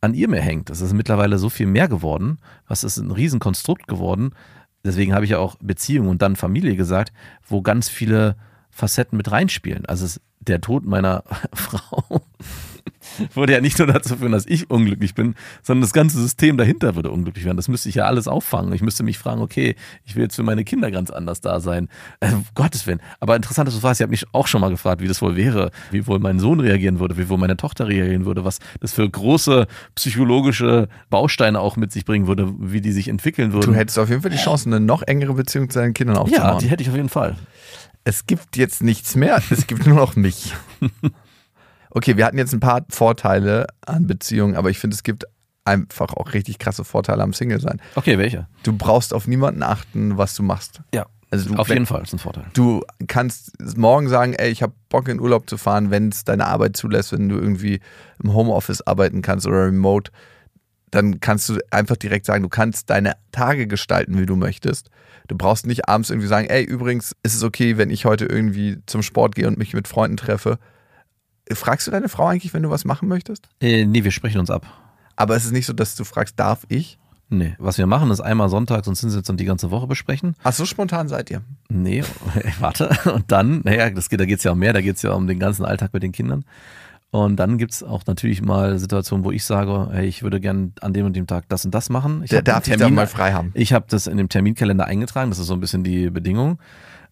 an 0.00 0.14
ihr 0.14 0.28
mehr 0.28 0.42
hängt. 0.42 0.70
Das 0.70 0.80
ist 0.80 0.92
mittlerweile 0.92 1.38
so 1.38 1.48
viel 1.48 1.66
mehr 1.66 1.88
geworden. 1.88 2.38
Was 2.66 2.84
ist 2.84 2.98
ein 2.98 3.10
Riesenkonstrukt 3.10 3.86
geworden. 3.86 4.32
Deswegen 4.84 5.14
habe 5.14 5.24
ich 5.24 5.32
ja 5.32 5.38
auch 5.38 5.56
Beziehung 5.60 6.08
und 6.08 6.22
dann 6.22 6.36
Familie 6.36 6.76
gesagt, 6.76 7.12
wo 7.46 7.62
ganz 7.62 7.88
viele 7.88 8.36
Facetten 8.70 9.16
mit 9.16 9.30
reinspielen. 9.30 9.86
Also 9.86 10.20
der 10.40 10.60
Tod 10.60 10.84
meiner 10.84 11.24
Frau 11.52 12.22
würde 13.34 13.52
ja 13.52 13.60
nicht 13.60 13.78
nur 13.78 13.88
dazu 13.88 14.16
führen, 14.16 14.32
dass 14.32 14.46
ich 14.46 14.70
unglücklich 14.70 15.14
bin, 15.14 15.34
sondern 15.62 15.82
das 15.82 15.92
ganze 15.92 16.20
System 16.20 16.56
dahinter 16.56 16.96
würde 16.96 17.10
unglücklich 17.10 17.44
werden. 17.44 17.56
Das 17.56 17.68
müsste 17.68 17.88
ich 17.88 17.96
ja 17.96 18.04
alles 18.04 18.28
auffangen. 18.28 18.72
Ich 18.72 18.82
müsste 18.82 19.02
mich 19.02 19.18
fragen, 19.18 19.40
okay, 19.40 19.76
ich 20.04 20.16
will 20.16 20.22
jetzt 20.24 20.36
für 20.36 20.42
meine 20.42 20.64
Kinder 20.64 20.90
ganz 20.90 21.10
anders 21.10 21.40
da 21.40 21.60
sein. 21.60 21.88
Äh, 22.20 22.32
um 22.32 22.44
Gottes 22.54 22.86
Willen. 22.86 23.00
Aber 23.20 23.36
interessant, 23.36 23.68
du 23.68 23.72
fragst, 23.72 24.00
ich 24.00 24.02
habe 24.02 24.10
mich 24.10 24.26
auch 24.32 24.46
schon 24.46 24.60
mal 24.60 24.70
gefragt, 24.70 25.00
wie 25.00 25.08
das 25.08 25.22
wohl 25.22 25.36
wäre, 25.36 25.70
wie 25.90 26.06
wohl 26.06 26.18
mein 26.18 26.38
Sohn 26.38 26.60
reagieren 26.60 27.00
würde, 27.00 27.16
wie 27.16 27.28
wohl 27.28 27.38
meine 27.38 27.56
Tochter 27.56 27.88
reagieren 27.88 28.24
würde, 28.24 28.44
was 28.44 28.58
das 28.80 28.92
für 28.92 29.08
große 29.08 29.66
psychologische 29.94 30.88
Bausteine 31.10 31.60
auch 31.60 31.76
mit 31.76 31.92
sich 31.92 32.04
bringen 32.04 32.26
würde, 32.26 32.52
wie 32.58 32.80
die 32.80 32.92
sich 32.92 33.08
entwickeln 33.08 33.52
würden. 33.52 33.72
Du 33.72 33.78
hättest 33.78 33.98
auf 33.98 34.08
jeden 34.08 34.22
Fall 34.22 34.30
die 34.30 34.36
Chance, 34.36 34.68
eine 34.68 34.80
noch 34.80 35.02
engere 35.02 35.34
Beziehung 35.34 35.70
zu 35.70 35.78
deinen 35.78 35.94
Kindern 35.94 36.16
ja, 36.16 36.22
aufzubauen. 36.22 36.58
die 36.60 36.68
hätte 36.68 36.82
ich 36.82 36.88
auf 36.88 36.96
jeden 36.96 37.08
Fall. 37.08 37.36
es 38.04 38.26
gibt 38.26 38.56
jetzt 38.56 38.82
nichts 38.82 39.16
mehr, 39.16 39.42
es 39.50 39.66
gibt 39.66 39.86
nur 39.86 39.96
noch 39.96 40.16
mich. 40.16 40.54
Okay, 41.90 42.16
wir 42.16 42.26
hatten 42.26 42.38
jetzt 42.38 42.52
ein 42.52 42.60
paar 42.60 42.84
Vorteile 42.90 43.66
an 43.84 44.06
Beziehungen, 44.06 44.56
aber 44.56 44.70
ich 44.70 44.78
finde, 44.78 44.94
es 44.94 45.02
gibt 45.02 45.24
einfach 45.64 46.14
auch 46.14 46.32
richtig 46.32 46.58
krasse 46.58 46.84
Vorteile 46.84 47.22
am 47.22 47.32
Single-Sein. 47.32 47.80
Okay, 47.94 48.18
welche? 48.18 48.46
Du 48.62 48.72
brauchst 48.72 49.12
auf 49.12 49.26
niemanden 49.26 49.62
achten, 49.62 50.16
was 50.16 50.34
du 50.34 50.42
machst. 50.42 50.80
Ja. 50.94 51.06
Also 51.30 51.50
du, 51.50 51.56
Auf 51.56 51.68
jeden 51.68 51.84
Fall 51.84 52.02
ist 52.02 52.14
ein 52.14 52.18
Vorteil. 52.18 52.46
Du 52.54 52.82
kannst 53.06 53.52
morgen 53.76 54.08
sagen, 54.08 54.32
ey, 54.32 54.50
ich 54.50 54.62
habe 54.62 54.72
Bock 54.88 55.08
in 55.08 55.20
Urlaub 55.20 55.48
zu 55.48 55.58
fahren, 55.58 55.90
wenn 55.90 56.08
es 56.08 56.24
deine 56.24 56.46
Arbeit 56.46 56.76
zulässt, 56.76 57.12
wenn 57.12 57.28
du 57.28 57.36
irgendwie 57.36 57.80
im 58.22 58.32
Homeoffice 58.32 58.80
arbeiten 58.80 59.20
kannst 59.20 59.46
oder 59.46 59.66
remote, 59.66 60.10
dann 60.90 61.20
kannst 61.20 61.50
du 61.50 61.58
einfach 61.70 61.96
direkt 61.96 62.24
sagen, 62.24 62.42
du 62.42 62.48
kannst 62.48 62.88
deine 62.88 63.12
Tage 63.30 63.66
gestalten, 63.66 64.18
wie 64.18 64.24
du 64.24 64.36
möchtest. 64.36 64.88
Du 65.26 65.36
brauchst 65.36 65.66
nicht 65.66 65.86
abends 65.86 66.08
irgendwie 66.08 66.28
sagen, 66.28 66.48
ey, 66.48 66.64
übrigens 66.64 67.14
ist 67.22 67.34
es 67.34 67.42
okay, 67.42 67.76
wenn 67.76 67.90
ich 67.90 68.06
heute 68.06 68.24
irgendwie 68.24 68.78
zum 68.86 69.02
Sport 69.02 69.34
gehe 69.34 69.46
und 69.46 69.58
mich 69.58 69.74
mit 69.74 69.86
Freunden 69.86 70.16
treffe. 70.16 70.58
Fragst 71.52 71.86
du 71.86 71.90
deine 71.90 72.08
Frau 72.08 72.26
eigentlich, 72.26 72.54
wenn 72.54 72.62
du 72.62 72.70
was 72.70 72.84
machen 72.84 73.08
möchtest? 73.08 73.48
Äh, 73.60 73.86
nee, 73.86 74.04
wir 74.04 74.10
sprechen 74.10 74.38
uns 74.38 74.50
ab. 74.50 74.66
Aber 75.16 75.34
es 75.34 75.44
ist 75.44 75.52
nicht 75.52 75.66
so, 75.66 75.72
dass 75.72 75.96
du 75.96 76.04
fragst, 76.04 76.38
darf 76.38 76.64
ich? 76.68 76.98
Nee, 77.30 77.54
was 77.58 77.76
wir 77.76 77.86
machen, 77.86 78.10
ist 78.10 78.20
einmal 78.20 78.48
sonntags 78.48 78.88
uns 78.88 79.00
hinsetzen 79.00 79.34
und 79.34 79.40
die 79.40 79.44
ganze 79.44 79.70
Woche 79.70 79.86
besprechen. 79.86 80.34
Ach, 80.44 80.52
so 80.52 80.64
spontan 80.64 81.08
seid 81.08 81.30
ihr. 81.30 81.42
Nee, 81.68 82.02
warte. 82.60 82.90
Und 83.12 83.30
dann, 83.30 83.60
naja, 83.64 83.90
das 83.90 84.08
geht, 84.08 84.20
da 84.20 84.24
geht's 84.24 84.44
ja 84.44 84.52
um 84.52 84.58
mehr, 84.58 84.72
da 84.72 84.80
geht's 84.80 85.02
ja 85.02 85.12
um 85.12 85.26
den 85.26 85.38
ganzen 85.38 85.64
Alltag 85.64 85.92
mit 85.92 86.02
den 86.02 86.12
Kindern. 86.12 86.44
Und 87.10 87.36
dann 87.36 87.56
gibt's 87.56 87.82
auch 87.82 88.04
natürlich 88.06 88.42
mal 88.42 88.78
Situationen, 88.78 89.24
wo 89.24 89.30
ich 89.30 89.44
sage, 89.44 89.88
hey, 89.92 90.06
ich 90.06 90.22
würde 90.22 90.40
gern 90.40 90.72
an 90.80 90.92
dem 90.92 91.06
und 91.06 91.16
dem 91.16 91.26
Tag 91.26 91.44
das 91.48 91.64
und 91.64 91.74
das 91.74 91.88
machen. 91.88 92.22
Ich 92.22 92.30
den 92.30 92.44
darf 92.44 92.66
ich 92.66 92.76
da 92.76 92.88
mal 92.88 93.06
frei 93.06 93.32
haben. 93.32 93.50
Ich 93.54 93.72
habe 93.72 93.86
das 93.88 94.06
in 94.06 94.18
dem 94.18 94.28
Terminkalender 94.28 94.84
eingetragen, 94.86 95.30
das 95.30 95.38
ist 95.38 95.46
so 95.46 95.54
ein 95.54 95.60
bisschen 95.60 95.84
die 95.84 96.10
Bedingung. 96.10 96.58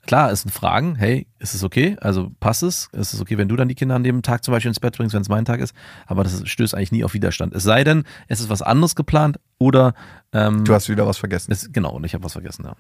Klar, 0.07 0.31
es 0.31 0.43
sind 0.43 0.51
Fragen, 0.51 0.95
hey, 0.95 1.27
ist 1.39 1.55
es 1.55 1.65
okay? 1.65 1.97
Also 2.01 2.31
passt 2.41 2.63
es? 2.63 2.89
Ist 2.93 3.13
es 3.13 3.21
okay, 3.21 3.39
wenn 3.39 3.49
du 3.49 3.57
dann 3.57 3.69
die 3.69 3.75
Kinder 3.75 3.95
an 3.97 4.05
dem 4.05 4.23
Tag 4.23 4.45
zum 4.45 4.53
Beispiel 4.53 4.69
ins 4.69 4.81
Bett 4.81 4.97
bringst, 4.97 5.15
wenn 5.15 5.23
es 5.23 5.29
mein 5.29 5.45
Tag 5.45 5.61
ist? 5.61 5.75
Aber 6.07 6.23
das 6.23 6.49
stößt 6.49 6.75
eigentlich 6.75 6.93
nie 6.93 7.05
auf 7.05 7.15
Widerstand. 7.15 7.55
Es 7.55 7.65
sei 7.65 7.83
denn, 7.85 8.05
es 8.29 8.41
ist 8.41 8.49
was 8.49 8.63
anderes 8.63 8.95
geplant 8.95 9.39
oder 9.59 9.95
ähm, 10.33 10.65
Du 10.65 10.75
hast 10.75 10.89
wieder 10.89 11.07
was 11.07 11.19
vergessen. 11.19 11.51
es, 11.53 11.73
genau, 11.73 11.93
und 11.93 12.05
ich 12.05 12.15
habe 12.15 12.25
was 12.25 12.33
vergessen, 12.33 12.65
ja. 12.65 12.77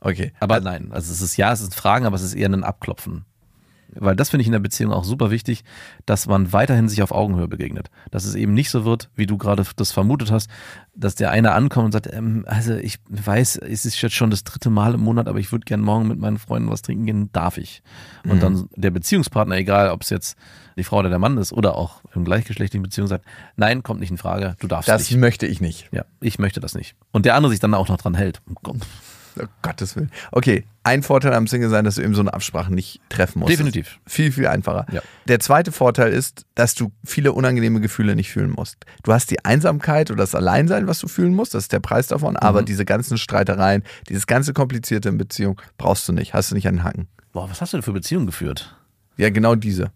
Okay. 0.00 0.32
Aber 0.40 0.60
nein, 0.60 0.88
also 0.90 1.12
es 1.12 1.22
ist 1.22 1.36
ja, 1.36 1.52
es 1.52 1.60
sind 1.60 1.74
Fragen, 1.74 2.04
aber 2.04 2.16
es 2.16 2.22
ist 2.22 2.34
eher 2.34 2.48
ein 2.48 2.64
Abklopfen. 2.64 3.24
Weil 3.98 4.16
das 4.16 4.30
finde 4.30 4.42
ich 4.42 4.46
in 4.46 4.52
der 4.52 4.60
Beziehung 4.60 4.92
auch 4.92 5.04
super 5.04 5.30
wichtig, 5.30 5.64
dass 6.04 6.26
man 6.26 6.52
weiterhin 6.52 6.88
sich 6.88 7.02
auf 7.02 7.12
Augenhöhe 7.12 7.48
begegnet. 7.48 7.90
Dass 8.10 8.24
es 8.24 8.34
eben 8.34 8.54
nicht 8.54 8.70
so 8.70 8.84
wird, 8.84 9.10
wie 9.14 9.26
du 9.26 9.36
gerade 9.38 9.64
das 9.76 9.92
vermutet 9.92 10.30
hast, 10.30 10.48
dass 10.94 11.14
der 11.14 11.30
eine 11.30 11.52
ankommt 11.52 11.86
und 11.86 11.92
sagt, 11.92 12.12
ähm, 12.12 12.44
also 12.46 12.74
ich 12.74 12.98
weiß, 13.08 13.56
es 13.56 13.84
ist 13.84 14.00
jetzt 14.00 14.14
schon 14.14 14.30
das 14.30 14.44
dritte 14.44 14.70
Mal 14.70 14.94
im 14.94 15.00
Monat, 15.00 15.28
aber 15.28 15.38
ich 15.38 15.52
würde 15.52 15.64
gern 15.64 15.80
morgen 15.80 16.08
mit 16.08 16.18
meinen 16.18 16.38
Freunden 16.38 16.70
was 16.70 16.82
trinken 16.82 17.06
gehen, 17.06 17.30
darf 17.32 17.58
ich. 17.58 17.82
Und 18.24 18.42
dann 18.42 18.68
der 18.76 18.90
Beziehungspartner, 18.90 19.56
egal 19.56 19.90
ob 19.90 20.02
es 20.02 20.10
jetzt 20.10 20.36
die 20.76 20.84
Frau 20.84 20.98
oder 20.98 21.08
der 21.08 21.18
Mann 21.18 21.38
ist 21.38 21.52
oder 21.52 21.76
auch 21.76 22.00
im 22.14 22.24
gleichgeschlechtlichen 22.24 22.82
Beziehung 22.82 23.06
sagt, 23.08 23.24
nein, 23.56 23.82
kommt 23.82 24.00
nicht 24.00 24.10
in 24.10 24.18
Frage, 24.18 24.56
du 24.60 24.66
darfst 24.66 24.88
Das 24.88 25.10
nicht. 25.10 25.18
möchte 25.18 25.46
ich 25.46 25.60
nicht. 25.60 25.88
Ja, 25.92 26.04
ich 26.20 26.38
möchte 26.38 26.60
das 26.60 26.74
nicht. 26.74 26.96
Und 27.12 27.24
der 27.24 27.34
andere 27.34 27.50
sich 27.50 27.60
dann 27.60 27.74
auch 27.74 27.88
noch 27.88 27.96
dran 27.96 28.14
hält. 28.14 28.42
Oh 29.38 29.46
Gott. 29.62 29.76
Gottes 29.76 29.96
Willen. 29.96 30.10
Okay, 30.32 30.64
ein 30.84 31.02
Vorteil 31.02 31.34
am 31.34 31.46
Single 31.46 31.68
sein, 31.68 31.84
dass 31.84 31.96
du 31.96 32.02
eben 32.02 32.14
so 32.14 32.20
eine 32.22 32.32
Absprache 32.32 32.72
nicht 32.72 33.00
treffen 33.08 33.40
musst. 33.40 33.52
Definitiv. 33.52 33.98
Viel, 34.06 34.32
viel 34.32 34.46
einfacher. 34.46 34.86
Ja. 34.90 35.02
Der 35.28 35.38
zweite 35.40 35.70
Vorteil 35.72 36.12
ist, 36.12 36.46
dass 36.54 36.74
du 36.74 36.92
viele 37.04 37.32
unangenehme 37.32 37.80
Gefühle 37.80 38.16
nicht 38.16 38.30
fühlen 38.30 38.50
musst. 38.50 38.78
Du 39.02 39.12
hast 39.12 39.30
die 39.30 39.44
Einsamkeit 39.44 40.10
oder 40.10 40.22
das 40.22 40.34
Alleinsein, 40.34 40.86
was 40.86 40.98
du 41.00 41.08
fühlen 41.08 41.34
musst, 41.34 41.54
das 41.54 41.64
ist 41.64 41.72
der 41.72 41.80
Preis 41.80 42.06
davon, 42.06 42.36
aber 42.36 42.62
diese 42.62 42.84
ganzen 42.84 43.18
Streitereien, 43.18 43.82
dieses 44.08 44.26
ganze 44.26 44.52
Komplizierte 44.52 45.08
in 45.08 45.18
Beziehung 45.18 45.60
brauchst 45.76 46.08
du 46.08 46.12
nicht, 46.12 46.32
hast 46.32 46.50
du 46.50 46.54
nicht 46.54 46.66
an 46.68 46.76
den 46.76 46.84
Hacken. 46.84 47.08
Boah, 47.32 47.50
was 47.50 47.60
hast 47.60 47.72
du 47.72 47.76
denn 47.76 47.82
für 47.82 47.92
Beziehungen 47.92 48.26
geführt? 48.26 48.74
Ja, 49.18 49.30
genau 49.30 49.54
diese. 49.54 49.90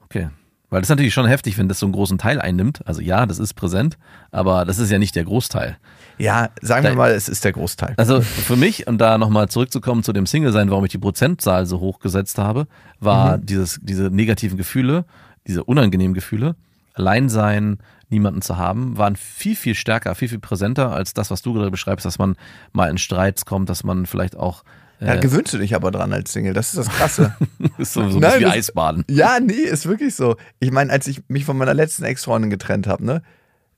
Okay. 0.00 0.30
Weil 0.76 0.82
das 0.82 0.88
ist 0.88 0.90
natürlich 0.90 1.14
schon 1.14 1.24
heftig, 1.26 1.56
wenn 1.56 1.70
das 1.70 1.78
so 1.78 1.86
einen 1.86 1.94
großen 1.94 2.18
Teil 2.18 2.38
einnimmt. 2.38 2.86
Also 2.86 3.00
ja, 3.00 3.24
das 3.24 3.38
ist 3.38 3.54
präsent, 3.54 3.96
aber 4.30 4.66
das 4.66 4.78
ist 4.78 4.90
ja 4.90 4.98
nicht 4.98 5.16
der 5.16 5.24
Großteil. 5.24 5.78
Ja, 6.18 6.50
sagen 6.60 6.82
Da- 6.84 6.90
wir 6.90 6.96
mal, 6.96 7.12
es 7.12 7.30
ist 7.30 7.46
der 7.46 7.52
Großteil. 7.52 7.94
Also 7.96 8.20
für 8.20 8.56
mich, 8.56 8.86
und 8.86 8.98
da 8.98 9.16
nochmal 9.16 9.48
zurückzukommen 9.48 10.02
zu 10.02 10.12
dem 10.12 10.26
Single-Sein, 10.26 10.70
warum 10.70 10.84
ich 10.84 10.90
die 10.90 10.98
Prozentzahl 10.98 11.64
so 11.64 11.80
hoch 11.80 11.98
gesetzt 12.00 12.36
habe, 12.36 12.66
war 13.00 13.38
dieses, 13.38 13.80
diese 13.82 14.10
negativen 14.10 14.58
Gefühle, 14.58 15.06
diese 15.46 15.64
unangenehmen 15.64 16.12
Gefühle, 16.12 16.56
Alleinsein, 16.92 17.78
niemanden 18.10 18.42
zu 18.42 18.58
haben, 18.58 18.98
waren 18.98 19.16
viel, 19.16 19.56
viel 19.56 19.74
stärker, 19.74 20.14
viel, 20.14 20.28
viel 20.28 20.40
präsenter 20.40 20.92
als 20.92 21.14
das, 21.14 21.30
was 21.30 21.40
du 21.40 21.54
gerade 21.54 21.70
beschreibst, 21.70 22.04
dass 22.04 22.18
man 22.18 22.36
mal 22.72 22.90
in 22.90 22.98
Streits 22.98 23.46
kommt, 23.46 23.70
dass 23.70 23.82
man 23.82 24.04
vielleicht 24.04 24.36
auch 24.36 24.62
Da 25.00 25.14
äh, 25.14 25.20
gewöhnst 25.20 25.52
du 25.52 25.58
dich 25.58 25.74
aber 25.74 25.90
dran 25.90 26.12
als 26.12 26.32
Single, 26.32 26.54
das 26.54 26.68
ist 26.68 26.78
das 26.78 26.88
Krasse. 26.88 27.34
ist 27.78 27.92
so, 27.92 28.08
so 28.08 28.16
ein 28.16 28.20
Nein, 28.22 28.40
wie 28.40 28.44
das- 28.44 28.52
Eisbaden. 28.54 29.04
Ja, 29.10 29.38
nee, 29.40 29.52
ist 29.52 29.86
wirklich 29.86 30.14
so. 30.14 30.36
Ich 30.60 30.70
meine, 30.72 30.90
als 30.92 31.06
ich 31.06 31.22
mich 31.28 31.44
von 31.44 31.56
meiner 31.58 31.74
letzten 31.74 32.04
Ex-Freundin 32.04 32.50
getrennt 32.50 32.86
habe, 32.86 33.04
ne, 33.04 33.22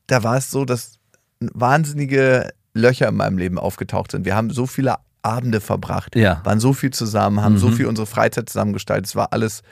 da 0.07 0.23
war 0.23 0.37
es 0.37 0.51
so, 0.51 0.65
dass 0.65 0.99
wahnsinnige 1.41 2.51
Löcher 2.75 3.09
in 3.09 3.17
meinem 3.17 3.39
Leben 3.39 3.59
aufgetaucht 3.59 4.13
sind. 4.13 4.25
Wir 4.25 4.37
haben 4.37 4.51
so 4.51 4.67
viele 4.67 4.97
Abende 5.23 5.61
verbracht, 5.61 6.15
Ja. 6.17 6.41
waren 6.45 6.61
so 6.61 6.73
viel 6.73 6.91
zusammen, 6.91 7.43
haben 7.43 7.59
so 7.59 7.69
Mhm. 7.69 7.73
viel 7.75 7.87
unsere 7.87 8.07
Freizeit 8.07 8.49
zusammengestaltet. 8.49 9.07
Es 9.07 9.17
war 9.17 9.33
alles 9.33 9.63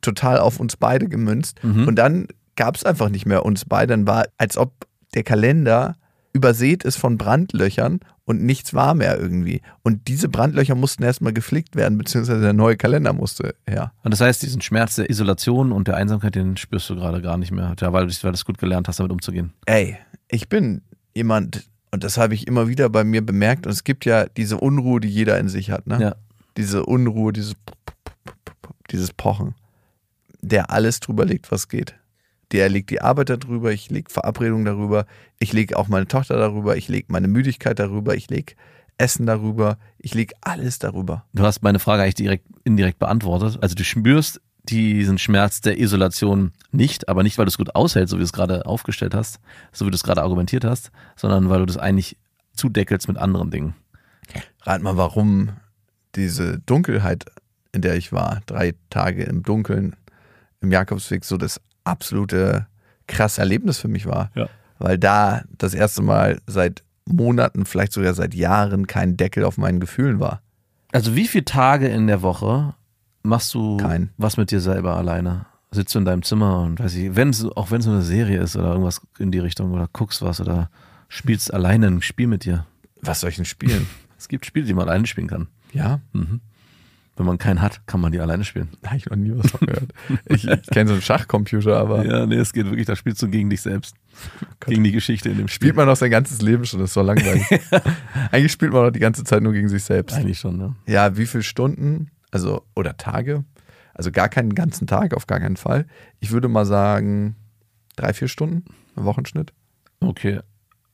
total 0.00 0.38
auf 0.38 0.60
uns 0.60 0.76
beide 0.76 1.08
gemünzt. 1.08 1.62
Mhm. 1.64 1.88
Und 1.88 1.96
dann 1.96 2.28
gab 2.56 2.76
es 2.76 2.84
einfach 2.84 3.08
nicht 3.08 3.26
mehr 3.26 3.44
uns 3.44 3.64
beide. 3.64 3.88
Dann 3.92 4.06
war, 4.06 4.24
als 4.38 4.56
ob 4.56 4.72
der 5.14 5.22
Kalender 5.24 5.96
übersät 6.32 6.84
ist 6.84 6.96
von 6.96 7.18
Brandlöchern 7.18 8.00
und 8.24 8.42
nichts 8.42 8.72
war 8.74 8.94
mehr 8.94 9.18
irgendwie. 9.18 9.62
Und 9.82 10.08
diese 10.08 10.28
Brandlöcher 10.28 10.74
mussten 10.74 11.02
erstmal 11.02 11.32
geflickt 11.32 11.76
werden, 11.76 11.98
beziehungsweise 11.98 12.40
der 12.40 12.52
neue 12.52 12.76
Kalender 12.76 13.12
musste 13.12 13.54
her. 13.66 13.92
Und 14.04 14.12
das 14.12 14.20
heißt, 14.20 14.42
diesen 14.42 14.60
Schmerz 14.60 14.94
der 14.94 15.10
Isolation 15.10 15.72
und 15.72 15.88
der 15.88 15.96
Einsamkeit, 15.96 16.34
den 16.34 16.56
spürst 16.56 16.88
du 16.90 16.94
gerade 16.94 17.20
gar 17.20 17.36
nicht 17.36 17.50
mehr. 17.50 17.74
Ja, 17.80 17.92
weil 17.92 18.06
du 18.06 18.12
weil 18.22 18.32
du 18.32 18.36
es 18.36 18.44
gut 18.44 18.58
gelernt 18.58 18.88
hast, 18.88 19.00
damit 19.00 19.12
umzugehen. 19.12 19.52
ey, 19.66 19.96
ich 20.28 20.48
bin 20.48 20.82
jemand, 21.14 21.68
und 21.90 22.04
das 22.04 22.16
habe 22.16 22.34
ich 22.34 22.46
immer 22.46 22.68
wieder 22.68 22.88
bei 22.88 23.04
mir 23.04 23.24
bemerkt, 23.24 23.66
und 23.66 23.72
es 23.72 23.84
gibt 23.84 24.04
ja 24.04 24.26
diese 24.26 24.58
Unruhe, 24.58 25.00
die 25.00 25.08
jeder 25.08 25.38
in 25.38 25.48
sich 25.48 25.70
hat, 25.70 25.86
ne? 25.86 26.00
Ja. 26.00 26.14
Diese 26.56 26.84
Unruhe, 26.84 27.32
dieses, 27.32 27.54
dieses 28.90 29.12
Pochen, 29.12 29.54
der 30.40 30.70
alles 30.70 31.00
drüber 31.00 31.24
legt, 31.24 31.50
was 31.50 31.68
geht. 31.68 31.94
Der 32.52 32.68
legt 32.68 32.90
die 32.90 33.00
Arbeit 33.00 33.30
darüber, 33.30 33.72
ich 33.72 33.90
lege 33.90 34.10
Verabredungen 34.10 34.64
darüber, 34.64 35.06
ich 35.38 35.52
lege 35.52 35.76
auch 35.78 35.88
meine 35.88 36.06
Tochter 36.06 36.36
darüber, 36.36 36.76
ich 36.76 36.88
lege 36.88 37.06
meine 37.08 37.28
Müdigkeit 37.28 37.78
darüber, 37.78 38.14
ich 38.14 38.28
lege 38.28 38.54
Essen 38.98 39.26
darüber, 39.26 39.78
ich 39.98 40.14
lege 40.14 40.34
alles 40.42 40.78
darüber. 40.78 41.24
Du 41.32 41.44
hast 41.44 41.62
meine 41.62 41.78
Frage 41.78 42.02
eigentlich 42.02 42.14
direkt 42.14 42.46
indirekt 42.64 42.98
beantwortet. 42.98 43.58
Also 43.62 43.74
du 43.74 43.84
spürst 43.84 44.40
diesen 44.64 45.18
Schmerz 45.18 45.60
der 45.60 45.78
Isolation 45.78 46.52
nicht, 46.70 47.08
aber 47.08 47.22
nicht, 47.22 47.38
weil 47.38 47.46
du 47.46 47.48
es 47.48 47.58
gut 47.58 47.74
aushältst, 47.74 48.10
so 48.10 48.16
wie 48.16 48.20
du 48.20 48.24
es 48.24 48.32
gerade 48.32 48.66
aufgestellt 48.66 49.14
hast, 49.14 49.40
so 49.72 49.86
wie 49.86 49.90
du 49.90 49.96
es 49.96 50.04
gerade 50.04 50.22
argumentiert 50.22 50.64
hast, 50.64 50.92
sondern 51.16 51.48
weil 51.48 51.60
du 51.60 51.66
das 51.66 51.78
eigentlich 51.78 52.16
zudeckelst 52.54 53.08
mit 53.08 53.16
anderen 53.16 53.50
Dingen. 53.50 53.74
Rat 54.62 54.82
mal, 54.82 54.96
warum 54.96 55.50
diese 56.14 56.60
Dunkelheit, 56.60 57.24
in 57.72 57.82
der 57.82 57.96
ich 57.96 58.12
war, 58.12 58.40
drei 58.46 58.74
Tage 58.90 59.24
im 59.24 59.42
Dunkeln 59.42 59.96
im 60.60 60.70
Jakobsweg, 60.70 61.24
so 61.24 61.36
das 61.36 61.60
absolute 61.84 62.66
krasse 63.06 63.40
Erlebnis 63.40 63.78
für 63.78 63.88
mich 63.88 64.06
war. 64.06 64.30
Ja. 64.34 64.48
Weil 64.78 64.98
da 64.98 65.42
das 65.58 65.74
erste 65.74 66.02
Mal 66.02 66.40
seit 66.46 66.82
Monaten, 67.06 67.66
vielleicht 67.66 67.92
sogar 67.92 68.14
seit 68.14 68.34
Jahren 68.34 68.86
kein 68.86 69.16
Deckel 69.16 69.44
auf 69.44 69.58
meinen 69.58 69.80
Gefühlen 69.80 70.20
war. 70.20 70.40
Also 70.92 71.14
wie 71.16 71.26
viele 71.26 71.44
Tage 71.44 71.88
in 71.88 72.06
der 72.06 72.22
Woche 72.22 72.74
machst 73.22 73.54
du 73.54 73.76
Keinen. 73.76 74.10
was 74.16 74.36
mit 74.36 74.50
dir 74.50 74.60
selber 74.60 74.96
alleine? 74.96 75.46
Sitzt 75.70 75.94
du 75.94 76.00
in 76.00 76.04
deinem 76.04 76.22
Zimmer 76.22 76.60
und 76.60 76.78
weiß 76.80 76.94
ich, 76.96 77.16
wenn 77.16 77.30
es, 77.30 77.44
auch 77.44 77.70
wenn 77.70 77.80
es 77.80 77.86
nur 77.86 77.94
eine 77.96 78.04
Serie 78.04 78.40
ist 78.40 78.56
oder 78.56 78.68
irgendwas 78.72 79.00
in 79.18 79.30
die 79.32 79.38
Richtung 79.38 79.72
oder 79.72 79.88
guckst 79.92 80.20
was 80.22 80.40
oder 80.40 80.70
spielst 81.08 81.52
alleine 81.52 81.86
ein 81.86 82.02
Spiel 82.02 82.26
mit 82.26 82.44
dir. 82.44 82.66
Was 83.00 83.20
soll 83.20 83.30
ich 83.30 83.36
denn 83.36 83.44
spielen? 83.44 83.86
Es 84.18 84.28
gibt 84.28 84.46
Spiele, 84.46 84.66
die 84.66 84.74
man 84.74 84.88
alleine 84.88 85.04
spielen 85.08 85.26
kann. 85.26 85.48
ja, 85.72 85.98
Wenn 87.22 87.26
man 87.28 87.38
keinen 87.38 87.62
hat, 87.62 87.86
kann 87.86 88.00
man 88.00 88.10
die 88.10 88.18
alleine 88.18 88.42
spielen. 88.42 88.70
da 88.82 88.88
habe 88.88 88.96
ich 88.96 89.06
noch 89.06 89.14
nie 89.14 89.30
was 89.32 89.48
von 89.52 89.60
gehört. 89.64 89.92
Ich, 90.26 90.44
ich 90.44 90.66
kenne 90.66 90.88
so 90.88 90.94
einen 90.94 91.02
Schachcomputer, 91.02 91.78
aber 91.78 92.04
Ja, 92.04 92.26
nee, 92.26 92.34
es 92.34 92.52
geht 92.52 92.64
wirklich, 92.66 92.84
da 92.84 92.96
spielst 92.96 93.22
du 93.22 93.28
gegen 93.28 93.48
dich 93.48 93.60
selbst. 93.62 93.94
gegen 94.58 94.82
die 94.82 94.90
Geschichte 94.90 95.28
in 95.28 95.36
dem 95.38 95.46
Spiel. 95.46 95.66
spielt 95.68 95.76
man 95.76 95.86
doch 95.86 95.94
sein 95.94 96.10
ganzes 96.10 96.42
Leben 96.42 96.64
schon, 96.64 96.80
das 96.80 96.90
ist 96.90 96.94
so 96.94 97.02
langweilig. 97.02 97.46
Eigentlich 98.32 98.50
spielt 98.50 98.72
man 98.72 98.86
doch 98.86 98.90
die 98.90 98.98
ganze 98.98 99.22
Zeit 99.22 99.40
nur 99.40 99.52
gegen 99.52 99.68
sich 99.68 99.84
selbst. 99.84 100.16
Eigentlich 100.16 100.40
schon, 100.40 100.56
ne? 100.56 100.74
Ja, 100.88 101.16
wie 101.16 101.26
viele 101.26 101.44
Stunden, 101.44 102.10
also 102.32 102.64
oder 102.74 102.96
Tage? 102.96 103.44
Also 103.94 104.10
gar 104.10 104.28
keinen 104.28 104.56
ganzen 104.56 104.88
Tag, 104.88 105.14
auf 105.14 105.28
gar 105.28 105.38
keinen 105.38 105.56
Fall. 105.56 105.86
Ich 106.18 106.32
würde 106.32 106.48
mal 106.48 106.66
sagen 106.66 107.36
drei, 107.94 108.12
vier 108.14 108.26
Stunden 108.26 108.64
im 108.96 109.04
Wochenschnitt. 109.04 109.52
Okay. 110.00 110.40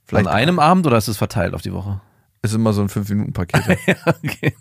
Vielleicht 0.05 0.27
An 0.27 0.35
einem 0.35 0.59
Abend 0.59 0.87
oder 0.87 0.99
ist 0.99 1.09
es 1.09 1.17
verteilt 1.17 1.55
auf 1.55 1.63
die 1.63 1.73
Woche? 1.73 2.03
ist 2.43 2.55
immer 2.55 2.75
so 2.75 2.83
ein 2.83 2.89
5-Minuten-Paket. 2.89 3.79
ja, 3.87 3.97
okay. 4.07 4.53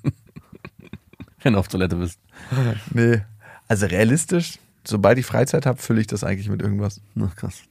Wenn 1.42 1.54
du 1.54 1.60
auf 1.60 1.68
Toilette 1.68 1.96
bist. 1.96 2.20
nee. 2.94 3.22
Also 3.68 3.86
realistisch, 3.86 4.60
sobald 4.86 5.18
ich 5.18 5.26
Freizeit 5.26 5.66
habe, 5.66 5.78
fülle 5.78 6.02
ich 6.02 6.08
das 6.08 6.24
eigentlich 6.24 6.50
mit 6.50 6.62
irgendwas. 6.62 7.02
Ach, 7.20 7.36
krass. 7.36 7.64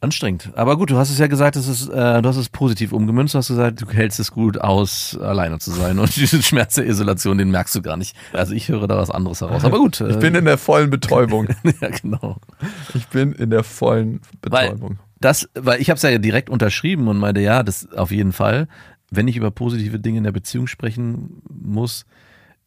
Anstrengend. 0.00 0.50
Aber 0.54 0.76
gut, 0.76 0.90
du 0.90 0.96
hast 0.96 1.10
es 1.10 1.18
ja 1.18 1.26
gesagt, 1.26 1.56
es 1.56 1.66
ist, 1.66 1.88
äh, 1.88 2.22
du 2.22 2.28
hast 2.28 2.36
es 2.36 2.48
positiv 2.48 2.92
umgemünzt. 2.92 3.34
Du 3.34 3.38
hast 3.38 3.48
gesagt, 3.48 3.82
du 3.82 3.88
hältst 3.90 4.20
es 4.20 4.30
gut 4.30 4.60
aus, 4.60 5.18
alleine 5.20 5.58
zu 5.58 5.72
sein. 5.72 5.98
Und 5.98 6.14
diese 6.16 6.40
Schmerz 6.40 6.74
der 6.74 6.86
Isolation, 6.86 7.36
den 7.36 7.50
merkst 7.50 7.74
du 7.74 7.82
gar 7.82 7.96
nicht. 7.96 8.16
Also 8.32 8.54
ich 8.54 8.68
höre 8.68 8.86
da 8.86 8.96
was 8.96 9.10
anderes 9.10 9.40
heraus. 9.40 9.64
Aber 9.64 9.78
gut. 9.78 10.00
Ich 10.00 10.18
bin 10.20 10.36
in 10.36 10.44
der 10.44 10.56
vollen 10.56 10.90
Betäubung. 10.90 11.48
ja, 11.80 11.88
genau. 11.88 12.36
Ich 12.94 13.08
bin 13.08 13.32
in 13.32 13.50
der 13.50 13.64
vollen 13.64 14.20
Weil 14.42 14.70
Betäubung. 14.70 14.98
das, 15.20 15.48
weil 15.54 15.80
ich 15.80 15.90
habe 15.90 15.96
es 15.96 16.02
ja 16.02 16.16
direkt 16.18 16.48
unterschrieben 16.48 17.08
und 17.08 17.18
meinte, 17.18 17.40
ja, 17.40 17.64
das 17.64 17.92
auf 17.92 18.12
jeden 18.12 18.32
Fall. 18.32 18.68
Wenn 19.10 19.26
ich 19.26 19.36
über 19.36 19.50
positive 19.50 19.98
Dinge 19.98 20.18
in 20.18 20.24
der 20.24 20.32
Beziehung 20.32 20.68
sprechen 20.68 21.42
muss, 21.50 22.06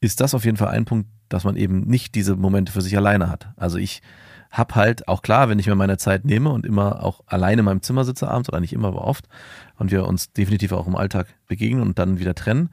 ist 0.01 0.19
das 0.19 0.33
auf 0.33 0.43
jeden 0.43 0.57
Fall 0.57 0.69
ein 0.69 0.85
Punkt, 0.85 1.07
dass 1.29 1.43
man 1.43 1.55
eben 1.55 1.81
nicht 1.81 2.15
diese 2.15 2.35
Momente 2.35 2.71
für 2.71 2.81
sich 2.81 2.97
alleine 2.97 3.29
hat. 3.29 3.49
Also 3.55 3.77
ich 3.77 4.01
habe 4.49 4.75
halt 4.75 5.07
auch 5.07 5.21
klar, 5.21 5.47
wenn 5.47 5.59
ich 5.59 5.67
mir 5.67 5.75
meine 5.75 5.97
Zeit 5.97 6.25
nehme 6.25 6.49
und 6.49 6.65
immer 6.65 7.03
auch 7.03 7.21
alleine 7.27 7.59
in 7.59 7.65
meinem 7.65 7.81
Zimmer 7.81 8.03
sitze 8.03 8.27
abends 8.27 8.49
oder 8.49 8.59
nicht 8.59 8.73
immer, 8.73 8.89
aber 8.89 9.05
oft 9.05 9.29
und 9.77 9.91
wir 9.91 10.05
uns 10.05 10.33
definitiv 10.33 10.73
auch 10.73 10.87
im 10.87 10.97
Alltag 10.97 11.27
begegnen 11.47 11.81
und 11.81 11.99
dann 11.99 12.19
wieder 12.19 12.35
trennen, 12.35 12.69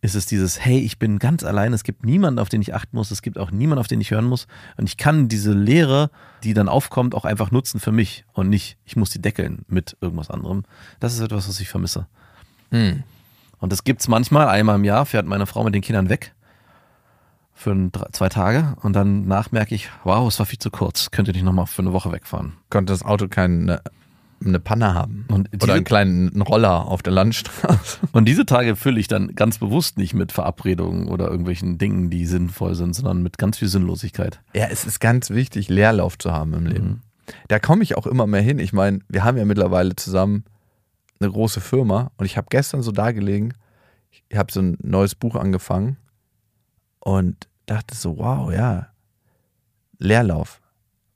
ist 0.00 0.14
es 0.14 0.24
dieses, 0.24 0.64
hey, 0.64 0.78
ich 0.78 0.98
bin 0.98 1.18
ganz 1.18 1.44
allein, 1.44 1.72
es 1.72 1.84
gibt 1.84 2.04
niemanden, 2.04 2.38
auf 2.40 2.48
den 2.48 2.62
ich 2.62 2.74
achten 2.74 2.96
muss, 2.96 3.10
es 3.10 3.22
gibt 3.22 3.38
auch 3.38 3.50
niemanden, 3.50 3.80
auf 3.80 3.88
den 3.88 4.00
ich 4.00 4.10
hören 4.10 4.24
muss 4.24 4.46
und 4.76 4.88
ich 4.88 4.96
kann 4.96 5.28
diese 5.28 5.52
Lehre, 5.52 6.10
die 6.44 6.54
dann 6.54 6.68
aufkommt, 6.68 7.14
auch 7.14 7.24
einfach 7.24 7.50
nutzen 7.50 7.78
für 7.78 7.92
mich 7.92 8.24
und 8.32 8.48
nicht, 8.48 8.78
ich 8.84 8.96
muss 8.96 9.10
die 9.10 9.20
deckeln 9.20 9.64
mit 9.68 9.96
irgendwas 10.00 10.30
anderem. 10.30 10.64
Das 10.98 11.12
ist 11.12 11.20
etwas, 11.20 11.48
was 11.48 11.60
ich 11.60 11.68
vermisse. 11.68 12.06
Hm. 12.70 13.02
Und 13.58 13.70
das 13.70 13.84
gibt's 13.84 14.08
manchmal, 14.08 14.48
einmal 14.48 14.76
im 14.76 14.84
Jahr 14.84 15.06
fährt 15.06 15.26
meine 15.26 15.46
Frau 15.46 15.62
mit 15.62 15.74
den 15.74 15.82
Kindern 15.82 16.08
weg 16.08 16.34
für 17.62 17.72
ein, 17.72 17.90
zwei 18.12 18.28
Tage 18.28 18.76
und 18.82 18.94
dann 18.94 19.26
merke 19.26 19.74
ich, 19.74 19.88
wow, 20.04 20.26
es 20.28 20.38
war 20.38 20.46
viel 20.46 20.58
zu 20.58 20.70
kurz, 20.70 21.10
könnt 21.10 21.28
ihr 21.28 21.34
nicht 21.34 21.44
nochmal 21.44 21.66
für 21.66 21.82
eine 21.82 21.92
Woche 21.92 22.12
wegfahren. 22.12 22.54
Konnte 22.70 22.92
das 22.92 23.02
Auto 23.04 23.28
keine 23.28 23.80
eine 24.44 24.58
Panne 24.58 24.92
haben. 24.94 25.24
Und 25.28 25.48
Oder 25.50 25.58
diese- 25.58 25.72
einen 25.74 25.84
kleinen 25.84 26.42
Roller 26.42 26.88
auf 26.88 27.02
der 27.02 27.12
Landstraße. 27.12 27.98
Und 28.12 28.24
diese 28.26 28.44
Tage 28.44 28.74
fülle 28.74 28.98
ich 28.98 29.06
dann 29.06 29.36
ganz 29.36 29.58
bewusst 29.58 29.98
nicht 29.98 30.14
mit 30.14 30.32
Verabredungen 30.32 31.06
oder 31.06 31.28
irgendwelchen 31.28 31.78
Dingen, 31.78 32.10
die 32.10 32.26
sinnvoll 32.26 32.74
sind, 32.74 32.94
sondern 32.94 33.22
mit 33.22 33.38
ganz 33.38 33.58
viel 33.58 33.68
Sinnlosigkeit. 33.68 34.40
Ja, 34.52 34.66
es 34.68 34.84
ist 34.84 34.98
ganz 34.98 35.30
wichtig, 35.30 35.68
Leerlauf 35.68 36.18
zu 36.18 36.32
haben 36.32 36.54
im 36.54 36.66
Leben. 36.66 36.86
Mhm. 36.88 37.00
Da 37.46 37.60
komme 37.60 37.84
ich 37.84 37.96
auch 37.96 38.06
immer 38.06 38.26
mehr 38.26 38.42
hin. 38.42 38.58
Ich 38.58 38.72
meine, 38.72 38.98
wir 39.08 39.22
haben 39.22 39.38
ja 39.38 39.44
mittlerweile 39.44 39.94
zusammen 39.94 40.44
eine 41.20 41.30
große 41.30 41.60
Firma 41.60 42.10
und 42.16 42.26
ich 42.26 42.36
habe 42.36 42.48
gestern 42.50 42.82
so 42.82 42.90
da 42.90 43.12
gelegen, 43.12 43.54
ich 44.10 44.24
habe 44.36 44.52
so 44.52 44.60
ein 44.60 44.76
neues 44.82 45.14
Buch 45.14 45.36
angefangen 45.36 45.98
und 46.98 47.48
dachte 47.66 47.94
so, 47.94 48.18
wow, 48.18 48.52
ja, 48.52 48.88
Leerlauf. 49.98 50.60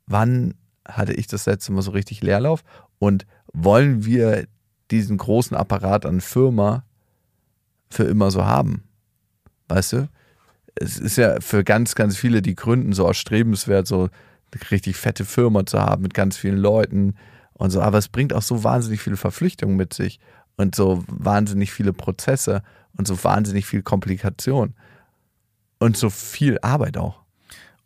Wann 0.06 0.54
hatte 0.87 1.12
ich 1.12 1.26
das 1.26 1.46
letzte 1.46 1.72
Mal 1.72 1.82
so 1.82 1.90
richtig 1.90 2.22
Leerlauf? 2.22 2.62
Und 2.98 3.26
wollen 3.52 4.04
wir 4.04 4.46
diesen 4.90 5.16
großen 5.18 5.56
Apparat 5.56 6.06
an 6.06 6.20
Firma 6.20 6.85
für 7.88 8.04
immer 8.04 8.30
so 8.30 8.44
haben? 8.44 8.85
Weißt 9.68 9.94
du? 9.94 10.09
Es 10.76 10.98
ist 10.98 11.16
ja 11.16 11.40
für 11.40 11.64
ganz, 11.64 11.94
ganz 11.94 12.16
viele, 12.16 12.42
die 12.42 12.54
gründen, 12.54 12.92
so 12.92 13.06
erstrebenswert, 13.06 13.87
so 13.87 14.09
eine 14.52 14.70
richtig 14.70 14.96
fette 14.96 15.24
Firma 15.24 15.66
zu 15.66 15.80
haben 15.80 16.02
mit 16.02 16.14
ganz 16.14 16.37
vielen 16.37 16.59
Leuten 16.59 17.14
und 17.54 17.70
so. 17.70 17.80
Aber 17.80 17.98
es 17.98 18.09
bringt 18.09 18.32
auch 18.32 18.42
so 18.42 18.62
wahnsinnig 18.62 19.00
viele 19.00 19.16
Verpflichtungen 19.16 19.76
mit 19.76 19.94
sich 19.94 20.20
und 20.56 20.74
so 20.74 21.02
wahnsinnig 21.09 21.72
viele 21.72 21.92
Prozesse 21.92 22.62
und 22.96 23.09
so 23.09 23.22
wahnsinnig 23.24 23.66
viel 23.66 23.82
Komplikation 23.82 24.74
und 25.78 25.96
so 25.96 26.10
viel 26.10 26.58
Arbeit 26.62 26.96
auch. 26.96 27.22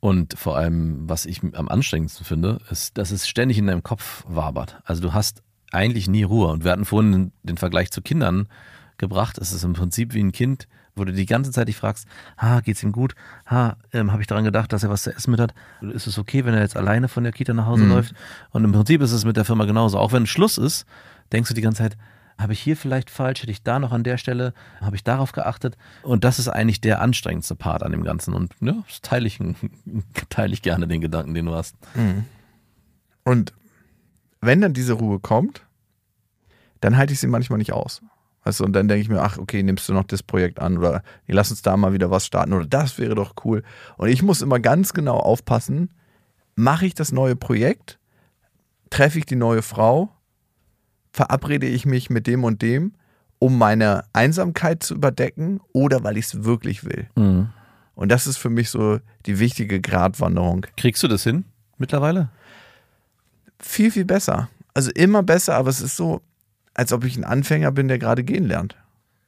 Und 0.00 0.38
vor 0.38 0.56
allem, 0.56 1.08
was 1.08 1.26
ich 1.26 1.42
am 1.54 1.68
anstrengendsten 1.68 2.24
finde, 2.24 2.58
ist, 2.70 2.96
dass 2.96 3.10
es 3.10 3.28
ständig 3.28 3.58
in 3.58 3.66
deinem 3.66 3.82
Kopf 3.82 4.24
wabert. 4.26 4.80
Also 4.84 5.02
du 5.02 5.12
hast 5.12 5.42
eigentlich 5.72 6.08
nie 6.08 6.22
Ruhe. 6.22 6.48
Und 6.48 6.64
wir 6.64 6.72
hatten 6.72 6.86
vorhin 6.86 7.32
den 7.42 7.58
Vergleich 7.58 7.90
zu 7.90 8.00
Kindern 8.00 8.48
gebracht. 8.96 9.38
Es 9.38 9.52
ist 9.52 9.62
im 9.62 9.74
Prinzip 9.74 10.14
wie 10.14 10.22
ein 10.22 10.32
Kind, 10.32 10.68
wo 10.96 11.04
du 11.04 11.12
die 11.12 11.26
ganze 11.26 11.50
Zeit 11.52 11.68
dich 11.68 11.76
fragst, 11.76 12.06
ha, 12.38 12.60
geht's 12.60 12.82
ihm 12.82 12.92
gut? 12.92 13.14
Ha, 13.46 13.76
ähm, 13.92 14.10
habe 14.12 14.22
ich 14.22 14.26
daran 14.26 14.44
gedacht, 14.44 14.72
dass 14.72 14.82
er 14.82 14.90
was 14.90 15.02
zu 15.02 15.14
essen 15.14 15.30
mit 15.30 15.40
hat? 15.40 15.54
Ist 15.80 16.06
es 16.06 16.18
okay, 16.18 16.44
wenn 16.44 16.54
er 16.54 16.60
jetzt 16.60 16.76
alleine 16.76 17.08
von 17.08 17.22
der 17.22 17.32
Kita 17.32 17.52
nach 17.52 17.66
Hause 17.66 17.84
läuft? 17.86 18.14
Und 18.50 18.64
im 18.64 18.72
Prinzip 18.72 19.00
ist 19.02 19.12
es 19.12 19.24
mit 19.24 19.36
der 19.36 19.44
Firma 19.44 19.64
genauso. 19.66 19.98
Auch 19.98 20.12
wenn 20.12 20.26
Schluss 20.26 20.58
ist, 20.58 20.86
denkst 21.32 21.48
du 21.48 21.54
die 21.54 21.62
ganze 21.62 21.82
Zeit, 21.82 21.96
habe 22.40 22.52
ich 22.52 22.60
hier 22.60 22.76
vielleicht 22.76 23.10
falsch? 23.10 23.42
Hätte 23.42 23.52
ich 23.52 23.62
da 23.62 23.78
noch 23.78 23.92
an 23.92 24.02
der 24.02 24.16
Stelle? 24.16 24.54
Habe 24.80 24.96
ich 24.96 25.04
darauf 25.04 25.32
geachtet? 25.32 25.76
Und 26.02 26.24
das 26.24 26.38
ist 26.38 26.48
eigentlich 26.48 26.80
der 26.80 27.00
anstrengendste 27.00 27.54
Part 27.54 27.82
an 27.82 27.92
dem 27.92 28.02
Ganzen. 28.02 28.34
Und 28.34 28.54
ja, 28.60 28.82
das 28.86 29.00
teile 29.00 29.26
ich, 29.26 29.38
teile 30.30 30.52
ich 30.52 30.62
gerne 30.62 30.88
den 30.88 31.00
Gedanken, 31.00 31.34
den 31.34 31.46
du 31.46 31.54
hast. 31.54 31.76
Und 33.24 33.52
wenn 34.40 34.60
dann 34.60 34.72
diese 34.72 34.94
Ruhe 34.94 35.20
kommt, 35.20 35.62
dann 36.80 36.96
halte 36.96 37.12
ich 37.12 37.20
sie 37.20 37.26
manchmal 37.26 37.58
nicht 37.58 37.72
aus. 37.72 38.02
Du, 38.44 38.64
und 38.64 38.72
dann 38.72 38.88
denke 38.88 39.02
ich 39.02 39.08
mir, 39.08 39.20
ach, 39.22 39.38
okay, 39.38 39.62
nimmst 39.62 39.88
du 39.88 39.92
noch 39.92 40.04
das 40.04 40.22
Projekt 40.22 40.60
an 40.60 40.78
oder 40.78 41.02
nee, 41.26 41.34
lass 41.34 41.50
uns 41.50 41.60
da 41.62 41.76
mal 41.76 41.92
wieder 41.92 42.10
was 42.10 42.26
starten 42.26 42.54
oder 42.54 42.66
das 42.66 42.98
wäre 42.98 43.14
doch 43.14 43.34
cool. 43.44 43.62
Und 43.98 44.08
ich 44.08 44.22
muss 44.22 44.40
immer 44.40 44.58
ganz 44.58 44.94
genau 44.94 45.18
aufpassen, 45.18 45.90
mache 46.54 46.86
ich 46.86 46.94
das 46.94 47.12
neue 47.12 47.36
Projekt, 47.36 47.98
treffe 48.88 49.18
ich 49.18 49.26
die 49.26 49.36
neue 49.36 49.62
Frau, 49.62 50.10
verabrede 51.12 51.66
ich 51.66 51.86
mich 51.86 52.10
mit 52.10 52.26
dem 52.26 52.44
und 52.44 52.62
dem, 52.62 52.92
um 53.38 53.58
meine 53.58 54.04
Einsamkeit 54.12 54.82
zu 54.82 54.94
überdecken 54.94 55.60
oder 55.72 56.04
weil 56.04 56.16
ich 56.16 56.26
es 56.26 56.44
wirklich 56.44 56.84
will. 56.84 57.08
Und 57.94 58.08
das 58.10 58.26
ist 58.26 58.36
für 58.36 58.50
mich 58.50 58.70
so 58.70 59.00
die 59.26 59.38
wichtige 59.38 59.80
Gratwanderung. 59.80 60.66
Kriegst 60.76 61.02
du 61.02 61.08
das 61.08 61.22
hin 61.22 61.44
mittlerweile? 61.78 62.30
viel, 63.60 63.90
viel 63.90 64.04
besser. 64.04 64.48
Also 64.74 64.90
immer 64.92 65.22
besser, 65.22 65.54
aber 65.56 65.70
es 65.70 65.80
ist 65.80 65.96
so, 65.96 66.22
als 66.74 66.92
ob 66.92 67.04
ich 67.04 67.16
ein 67.16 67.24
Anfänger 67.24 67.72
bin, 67.72 67.88
der 67.88 67.98
gerade 67.98 68.24
gehen 68.24 68.44
lernt. 68.44 68.76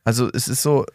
Also 0.05 0.31
es 0.33 0.49
ist 0.49 0.63
so, 0.63 0.87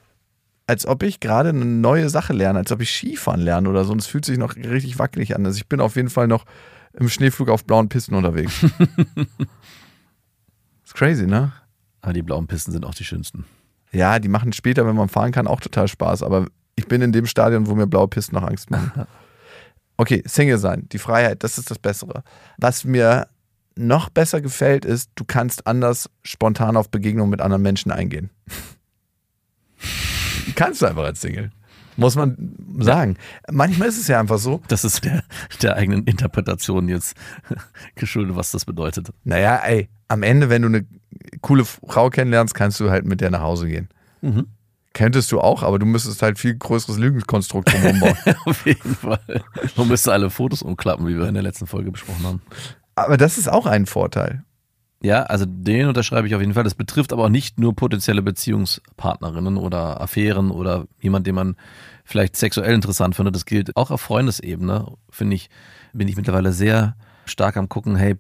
als 0.66 0.86
ob 0.86 1.04
ich 1.04 1.20
gerade 1.20 1.50
eine 1.50 1.66
neue 1.66 2.10
Sache 2.10 2.34
lerne, 2.34 2.60
als 2.60 2.72
ob 2.72 2.82
ich 2.82 2.92
Skifahren 2.92 3.42
lerne 3.42 3.70
oder 3.70 3.86
so. 3.86 3.92
Und 3.94 4.00
es 4.00 4.08
fühlt 4.08 4.26
sich 4.26 4.38
noch 4.38 4.56
richtig 4.56 5.00
wackelig 5.00 5.36
an. 5.36 5.46
Also 5.46 5.58
ich 5.58 5.68
bin 5.68 5.80
auf 5.80 5.96
jeden 5.96 6.10
Fall 6.10 6.28
noch 6.28 6.46
im 6.94 7.10
Schneeflug 7.10 7.50
auf 7.50 7.66
blauen 7.66 7.90
Pisten 7.90 8.16
unterwegs. 8.16 8.54
ist 10.88 10.96
crazy, 10.96 11.28
ne? 11.28 11.52
Aber 12.02 12.14
die 12.14 12.22
blauen 12.22 12.48
Pisten 12.48 12.72
sind 12.72 12.86
auch 12.86 12.96
die 12.96 13.04
schönsten. 13.04 13.46
Ja, 13.92 14.20
die 14.20 14.30
machen 14.30 14.54
später, 14.54 14.86
wenn 14.86 14.96
man 14.96 15.10
fahren 15.10 15.32
kann, 15.32 15.48
auch 15.48 15.60
total 15.60 15.88
Spaß. 15.88 16.24
Aber 16.24 16.48
ich 16.76 16.88
bin 16.88 17.02
in 17.02 17.12
dem 17.12 17.26
Stadion, 17.26 17.68
wo 17.68 17.76
mir 17.76 17.88
blaue 17.88 18.08
Pisten 18.08 18.36
noch 18.36 18.44
Angst 18.44 18.72
machen. 18.72 19.08
Okay, 20.00 20.22
Single 20.28 20.60
sein, 20.60 20.88
die 20.92 21.00
Freiheit, 21.00 21.44
das 21.44 21.58
ist 21.58 21.72
das 21.72 21.80
Bessere. 21.80 22.22
Was 22.60 22.84
mir 22.84 23.28
noch 23.76 24.10
besser 24.10 24.42
gefällt, 24.42 24.86
ist, 24.86 25.10
du 25.16 25.26
kannst 25.26 25.66
anders 25.66 26.08
spontan 26.24 26.78
auf 26.78 26.92
Begegnungen 26.92 27.32
mit 27.32 27.42
anderen 27.42 27.64
Menschen 27.64 27.92
eingehen. 27.92 28.30
kannst 30.56 30.84
du 30.84 30.86
einfach 30.86 31.06
als 31.06 31.20
Single. 31.20 31.50
Muss 31.98 32.16
man 32.16 32.56
sagen. 32.80 33.18
Manchmal 33.52 33.88
ist 33.90 33.98
es 34.00 34.08
ja 34.08 34.20
einfach 34.20 34.38
so, 34.38 34.62
Das 34.68 34.84
ist 34.86 35.04
der, 35.04 35.24
der 35.62 35.76
eigenen 35.76 36.04
Interpretation 36.06 36.88
jetzt 36.90 37.18
geschuldet, 37.96 38.36
was 38.36 38.52
das 38.52 38.66
bedeutet. 38.66 39.10
naja, 39.24 39.58
ey, 39.66 39.90
am 40.08 40.24
Ende, 40.24 40.50
wenn 40.50 40.62
du 40.62 40.68
eine 40.70 40.86
coole 41.42 41.66
Frau 41.66 42.10
kennenlernst, 42.10 42.54
kannst 42.54 42.80
du 42.80 42.90
halt 42.90 43.06
mit 43.06 43.20
der 43.20 43.30
nach 43.32 43.42
Hause 43.42 43.68
gehen. 43.68 43.90
Könntest 44.94 45.32
du 45.32 45.40
auch, 45.42 45.62
aber 45.64 45.78
du 45.80 45.86
müsstest 45.86 46.22
halt 46.22 46.40
viel 46.40 46.56
größeres 46.56 46.98
Lügenkonstrukt 46.98 47.72
drumherum 47.72 48.00
bauen. 48.00 48.16
Auf 48.46 48.66
jeden 48.66 48.96
Fall. 48.96 49.44
Man 49.76 49.88
müsste 49.88 50.12
alle 50.14 50.30
Fotos 50.30 50.62
umklappen, 50.64 51.06
wie 51.08 51.18
wir 51.18 51.28
in 51.28 51.34
der 51.36 51.44
letzten 51.44 51.68
Folge 51.68 51.92
besprochen 51.92 52.26
haben. 52.26 52.42
aber 52.96 53.18
das 53.18 53.38
ist 53.38 53.48
auch 53.48 53.66
ein 53.66 53.86
Vorteil. 53.86 54.44
Ja, 55.02 55.24
also 55.24 55.46
den 55.48 55.88
unterschreibe 55.88 56.28
ich 56.28 56.34
auf 56.34 56.42
jeden 56.42 56.54
Fall. 56.56 56.64
Das 56.64 56.74
betrifft 56.74 57.14
aber 57.14 57.26
auch 57.26 57.30
nicht 57.30 57.60
nur 57.60 57.76
potenzielle 57.76 58.24
Beziehungspartnerinnen 58.24 59.58
oder 59.58 60.02
Affären 60.02 60.50
oder 60.50 60.88
jemand, 61.00 61.28
den 61.28 61.36
man 61.36 61.56
vielleicht 62.04 62.36
sexuell 62.36 62.74
interessant 62.74 63.16
findet. 63.16 63.36
Das 63.36 63.46
gilt 63.46 63.76
auch 63.78 63.92
auf 63.92 64.02
Freundesebene, 64.02 64.92
finde 65.10 65.36
ich, 65.36 65.50
bin 65.94 66.08
ich 66.08 66.16
mittlerweile 66.16 66.52
sehr 66.52 66.96
stark 67.26 67.58
am 67.58 67.70
gucken, 67.70 67.96
hey, 67.96 68.16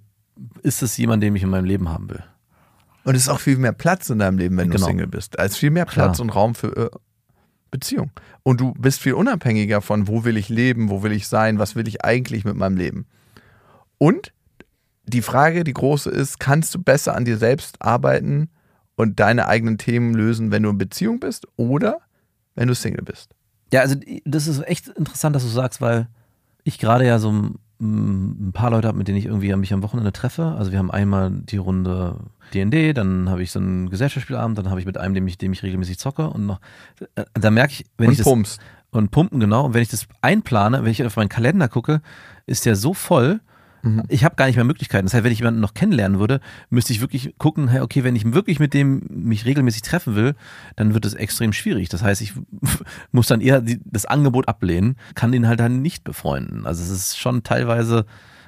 ist 0.61 0.83
es 0.83 0.95
jemand, 0.97 1.23
den 1.23 1.35
ich 1.35 1.41
in 1.43 1.49
meinem 1.49 1.65
Leben 1.65 1.89
haben 1.89 2.09
will? 2.09 2.23
Und 3.05 3.15
es 3.15 3.23
ist 3.23 3.29
auch 3.29 3.39
viel 3.39 3.57
mehr 3.57 3.71
Platz 3.71 4.09
in 4.09 4.19
deinem 4.19 4.37
Leben, 4.37 4.57
wenn 4.57 4.69
Genau. 4.69 4.85
du 4.85 4.91
Single 4.91 5.07
bist. 5.07 5.39
Es 5.39 5.53
ist 5.53 5.57
viel 5.57 5.71
mehr 5.71 5.85
Platz 5.85 6.17
Klar. 6.17 6.23
und 6.25 6.29
Raum 6.29 6.53
für 6.55 6.75
äh, 6.75 6.89
Beziehung. 7.71 8.11
Und 8.43 8.61
du 8.61 8.73
bist 8.73 9.01
viel 9.01 9.13
unabhängiger 9.13 9.81
von, 9.81 10.07
wo 10.07 10.25
will 10.25 10.37
ich 10.37 10.49
leben, 10.49 10.89
wo 10.89 11.01
will 11.03 11.11
ich 11.13 11.27
sein, 11.27 11.57
was 11.57 11.75
will 11.75 11.87
ich 11.87 12.03
eigentlich 12.05 12.43
mit 12.45 12.55
meinem 12.55 12.77
Leben. 12.77 13.07
Und 13.97 14.31
die 15.07 15.21
Frage, 15.21 15.63
die 15.63 15.73
große 15.73 16.09
ist, 16.09 16.39
kannst 16.39 16.75
du 16.75 16.79
besser 16.83 17.15
an 17.15 17.25
dir 17.25 17.37
selbst 17.37 17.81
arbeiten 17.81 18.49
und 18.95 19.19
deine 19.19 19.47
eigenen 19.47 19.77
Themen 19.77 20.13
lösen, 20.13 20.51
wenn 20.51 20.63
du 20.63 20.69
in 20.69 20.77
Beziehung 20.77 21.19
bist 21.19 21.47
oder 21.55 21.99
wenn 22.55 22.67
du 22.67 22.75
Single 22.75 23.03
bist? 23.03 23.33
Ja, 23.71 23.81
also 23.81 23.95
das 24.25 24.47
ist 24.47 24.65
echt 24.67 24.89
interessant, 24.89 25.35
dass 25.35 25.43
du 25.43 25.49
sagst, 25.49 25.81
weil 25.81 26.07
ich 26.63 26.79
gerade 26.79 27.05
ja 27.05 27.19
so 27.19 27.31
ein 27.79 28.51
paar 28.53 28.71
Leute 28.71 28.87
habe, 28.87 28.97
mit 28.97 29.07
denen 29.07 29.17
ich 29.17 29.25
irgendwie 29.25 29.55
mich 29.55 29.71
am 29.71 29.83
Wochenende 29.83 30.11
treffe. 30.11 30.55
Also 30.57 30.71
wir 30.71 30.79
haben 30.79 30.89
einmal 30.89 31.31
die 31.31 31.57
Runde 31.57 32.17
D&D, 32.53 32.93
dann 32.93 33.29
habe 33.29 33.43
ich 33.43 33.51
so 33.51 33.59
einen 33.59 33.89
Gesellschaftsspielabend, 33.89 34.57
dann 34.57 34.69
habe 34.69 34.79
ich 34.79 34.85
mit 34.85 34.97
einem, 34.97 35.13
dem 35.13 35.27
ich, 35.27 35.37
dem 35.37 35.53
ich 35.53 35.63
regelmäßig 35.63 35.99
zocke 35.99 36.29
und 36.29 36.45
noch, 36.45 36.59
äh, 37.15 37.25
da 37.33 37.51
merke 37.51 37.73
ich, 37.73 37.85
wenn 37.97 38.07
und 38.07 38.13
ich 38.13 38.17
das, 38.17 38.25
Pumps. 38.25 38.57
und 38.89 39.11
pumpen, 39.11 39.39
genau. 39.39 39.65
Und 39.65 39.73
wenn 39.73 39.81
ich 39.81 39.89
das 39.89 40.07
einplane, 40.21 40.83
wenn 40.83 40.91
ich 40.91 41.03
auf 41.05 41.15
meinen 41.17 41.29
Kalender 41.29 41.67
gucke, 41.67 42.01
ist 42.45 42.65
der 42.65 42.75
so 42.75 42.93
voll, 42.93 43.41
ich 44.09 44.23
habe 44.23 44.35
gar 44.35 44.47
nicht 44.47 44.55
mehr 44.55 44.65
Möglichkeiten. 44.65 45.05
Das 45.05 45.13
heißt, 45.13 45.23
wenn 45.23 45.31
ich 45.31 45.39
jemanden 45.39 45.59
noch 45.59 45.73
kennenlernen 45.73 46.19
würde, 46.19 46.39
müsste 46.69 46.93
ich 46.93 47.01
wirklich 47.01 47.35
gucken, 47.37 47.67
hey, 47.67 47.81
okay, 47.81 48.03
wenn 48.03 48.15
ich 48.15 48.31
wirklich 48.33 48.59
mit 48.59 48.73
dem 48.73 49.03
mich 49.09 49.45
regelmäßig 49.45 49.81
treffen 49.81 50.15
will, 50.15 50.35
dann 50.75 50.93
wird 50.93 51.05
es 51.05 51.13
extrem 51.13 51.53
schwierig. 51.53 51.89
Das 51.89 52.03
heißt, 52.03 52.21
ich 52.21 52.33
muss 53.11 53.27
dann 53.27 53.41
eher 53.41 53.61
die, 53.61 53.79
das 53.85 54.05
Angebot 54.05 54.47
ablehnen, 54.47 54.97
kann 55.15 55.31
den 55.31 55.47
halt 55.47 55.59
dann 55.59 55.81
nicht 55.81 56.03
befreunden. 56.03 56.65
Also 56.65 56.83
es 56.83 56.89
ist 56.89 57.17
schon 57.17 57.43
teilweise 57.43 58.05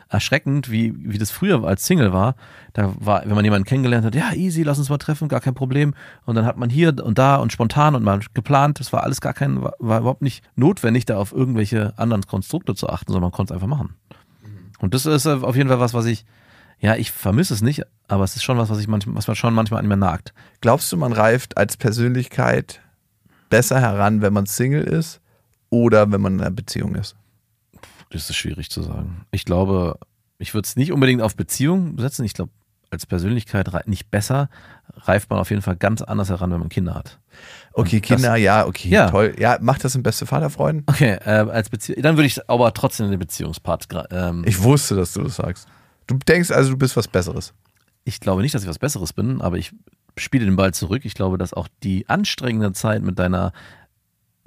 erschreckend, 0.09 0.71
wie, 0.71 0.93
wie 0.97 1.19
das 1.19 1.29
früher 1.29 1.63
als 1.63 1.85
Single 1.85 2.11
war. 2.11 2.35
Da 2.73 2.93
war, 2.99 3.21
wenn 3.25 3.35
man 3.35 3.45
jemanden 3.45 3.65
kennengelernt 3.65 4.05
hat, 4.05 4.15
ja, 4.15 4.33
easy, 4.33 4.63
lass 4.63 4.79
uns 4.79 4.89
mal 4.89 4.97
treffen, 4.97 5.27
gar 5.27 5.39
kein 5.39 5.53
Problem. 5.53 5.93
Und 6.25 6.35
dann 6.35 6.45
hat 6.45 6.57
man 6.57 6.69
hier 6.69 6.95
und 7.03 7.19
da 7.19 7.35
und 7.35 7.53
spontan 7.53 7.95
und 7.95 8.03
mal 8.03 8.19
geplant. 8.33 8.79
Das 8.79 8.91
war 8.91 9.03
alles 9.03 9.21
gar 9.21 9.33
kein, 9.33 9.61
war, 9.61 9.73
war 9.77 9.99
überhaupt 9.99 10.23
nicht 10.23 10.43
notwendig, 10.55 11.05
da 11.05 11.17
auf 11.17 11.31
irgendwelche 11.31 11.93
anderen 11.97 12.23
Konstrukte 12.23 12.73
zu 12.73 12.89
achten, 12.89 13.11
sondern 13.11 13.29
man 13.29 13.31
konnte 13.31 13.53
es 13.53 13.55
einfach 13.55 13.67
machen. 13.67 13.95
Und 14.79 14.93
das 14.93 15.05
ist 15.05 15.27
auf 15.27 15.55
jeden 15.55 15.69
Fall 15.69 15.79
was, 15.79 15.93
was 15.93 16.05
ich, 16.05 16.25
ja, 16.79 16.95
ich 16.95 17.11
vermisse 17.11 17.53
es 17.53 17.61
nicht, 17.61 17.83
aber 18.07 18.23
es 18.23 18.35
ist 18.35 18.43
schon 18.43 18.57
was, 18.57 18.69
was 18.69 18.79
ich 18.79 18.87
manchmal, 18.87 19.15
was 19.15 19.27
man 19.27 19.35
schon 19.35 19.53
manchmal 19.53 19.81
an 19.81 19.87
mir 19.87 19.97
nagt. 19.97 20.33
Glaubst 20.61 20.91
du, 20.91 20.97
man 20.97 21.13
reift 21.13 21.57
als 21.57 21.77
Persönlichkeit 21.77 22.81
besser 23.49 23.81
heran, 23.81 24.21
wenn 24.21 24.33
man 24.33 24.45
Single 24.45 24.83
ist 24.83 25.21
oder 25.69 26.11
wenn 26.11 26.21
man 26.21 26.35
in 26.35 26.41
einer 26.41 26.51
Beziehung 26.51 26.95
ist? 26.95 27.15
Das 28.11 28.29
ist 28.29 28.35
schwierig 28.35 28.69
zu 28.71 28.81
sagen. 28.81 29.25
Ich 29.31 29.45
glaube, 29.45 29.99
ich 30.39 30.53
würde 30.53 30.65
es 30.65 30.75
nicht 30.75 30.91
unbedingt 30.91 31.21
auf 31.21 31.35
Beziehung 31.35 31.99
setzen. 31.99 32.23
Ich 32.23 32.33
glaube, 32.33 32.51
als 32.91 33.06
Persönlichkeit 33.06 33.69
nicht 33.88 34.10
besser, 34.10 34.49
reift 34.95 35.30
man 35.30 35.39
auf 35.39 35.49
jeden 35.49 35.62
Fall 35.62 35.75
ganz 35.75 36.02
anders 36.02 36.30
heran, 36.30 36.52
wenn 36.52 36.60
man 36.60 36.69
Kinder 36.69 36.95
hat. 36.95 37.19
Okay, 37.73 37.97
Und 37.97 38.10
das- 38.10 38.17
Kinder, 38.17 38.36
ja, 38.36 38.65
okay, 38.65 38.89
Ja. 38.89 39.10
toll. 39.12 39.36
Ja, 39.38 39.58
macht 39.62 39.84
das 39.84 39.95
im 39.95 40.04
beste 40.04 40.25
Vaterfreuden? 40.25 40.84
Okay, 40.88 41.17
äh, 41.23 41.30
als 41.49 41.69
Beziehung, 41.69 42.02
dann 42.02 42.17
würde 42.17 42.25
ich 42.28 42.49
aber 42.49 42.73
trotzdem 42.73 43.06
in 43.06 43.12
den 43.12 43.19
Beziehungspart. 43.19 43.88
Ähm, 44.12 44.43
Ich 44.47 44.62
wusste, 44.63 44.95
dass 44.95 45.13
du 45.13 45.21
das 45.23 45.36
sagst. 45.36 45.67
Du 46.08 46.17
denkst 46.17 46.49
also, 46.52 46.71
du 46.71 46.78
bist 46.78 46.97
was 46.97 47.08
Besseres. 47.08 47.54
ich 48.06 48.19
glaube 48.19 48.41
nicht, 48.41 48.56
dass 48.56 48.63
ich 48.63 48.69
was 48.69 48.80
Besseres 48.80 49.13
bin, 49.13 49.39
aber 49.41 49.58
ich 49.58 49.71
spiele 50.17 50.45
den 50.45 50.56
Ball 50.56 50.73
zurück. 50.73 51.06
Ich 51.06 51.13
glaube, 51.13 51.38
dass 51.38 51.54
auch 51.54 51.67
die 51.84 52.10
anstrengende 52.10 52.73
Zeit 52.73 53.04
mit 53.04 53.19
deiner 53.19 53.54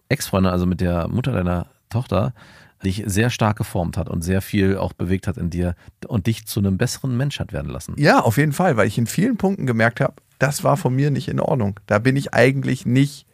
Ex-Freundin, 0.08 0.52
also 0.52 0.66
mit 0.66 0.80
der 0.80 1.06
Mutter 1.08 1.32
deiner 1.32 1.66
Tochter, 1.88 2.34
dich 2.84 3.02
sehr 3.06 3.30
stark 3.30 3.56
geformt 3.56 3.96
hat 3.96 4.08
und 4.08 4.22
sehr 4.22 4.42
viel 4.42 4.76
auch 4.76 4.92
bewegt 4.92 5.26
hat 5.26 5.36
in 5.36 5.50
dir 5.50 5.74
und 6.06 6.26
dich 6.26 6.46
zu 6.46 6.60
einem 6.60 6.78
besseren 6.78 7.16
Mensch 7.16 7.40
hat 7.40 7.52
werden 7.52 7.70
lassen. 7.70 7.94
Ja, 7.96 8.20
auf 8.20 8.36
jeden 8.36 8.52
Fall, 8.52 8.76
weil 8.76 8.88
ich 8.88 8.98
in 8.98 9.06
vielen 9.06 9.36
Punkten 9.36 9.66
gemerkt 9.66 10.00
habe, 10.00 10.14
das 10.38 10.64
war 10.64 10.76
von 10.76 10.94
mir 10.94 11.10
nicht 11.10 11.28
in 11.28 11.40
Ordnung. 11.40 11.78
Da 11.86 11.98
bin 11.98 12.16
ich 12.16 12.34
eigentlich 12.34 12.84
nicht 12.84 13.26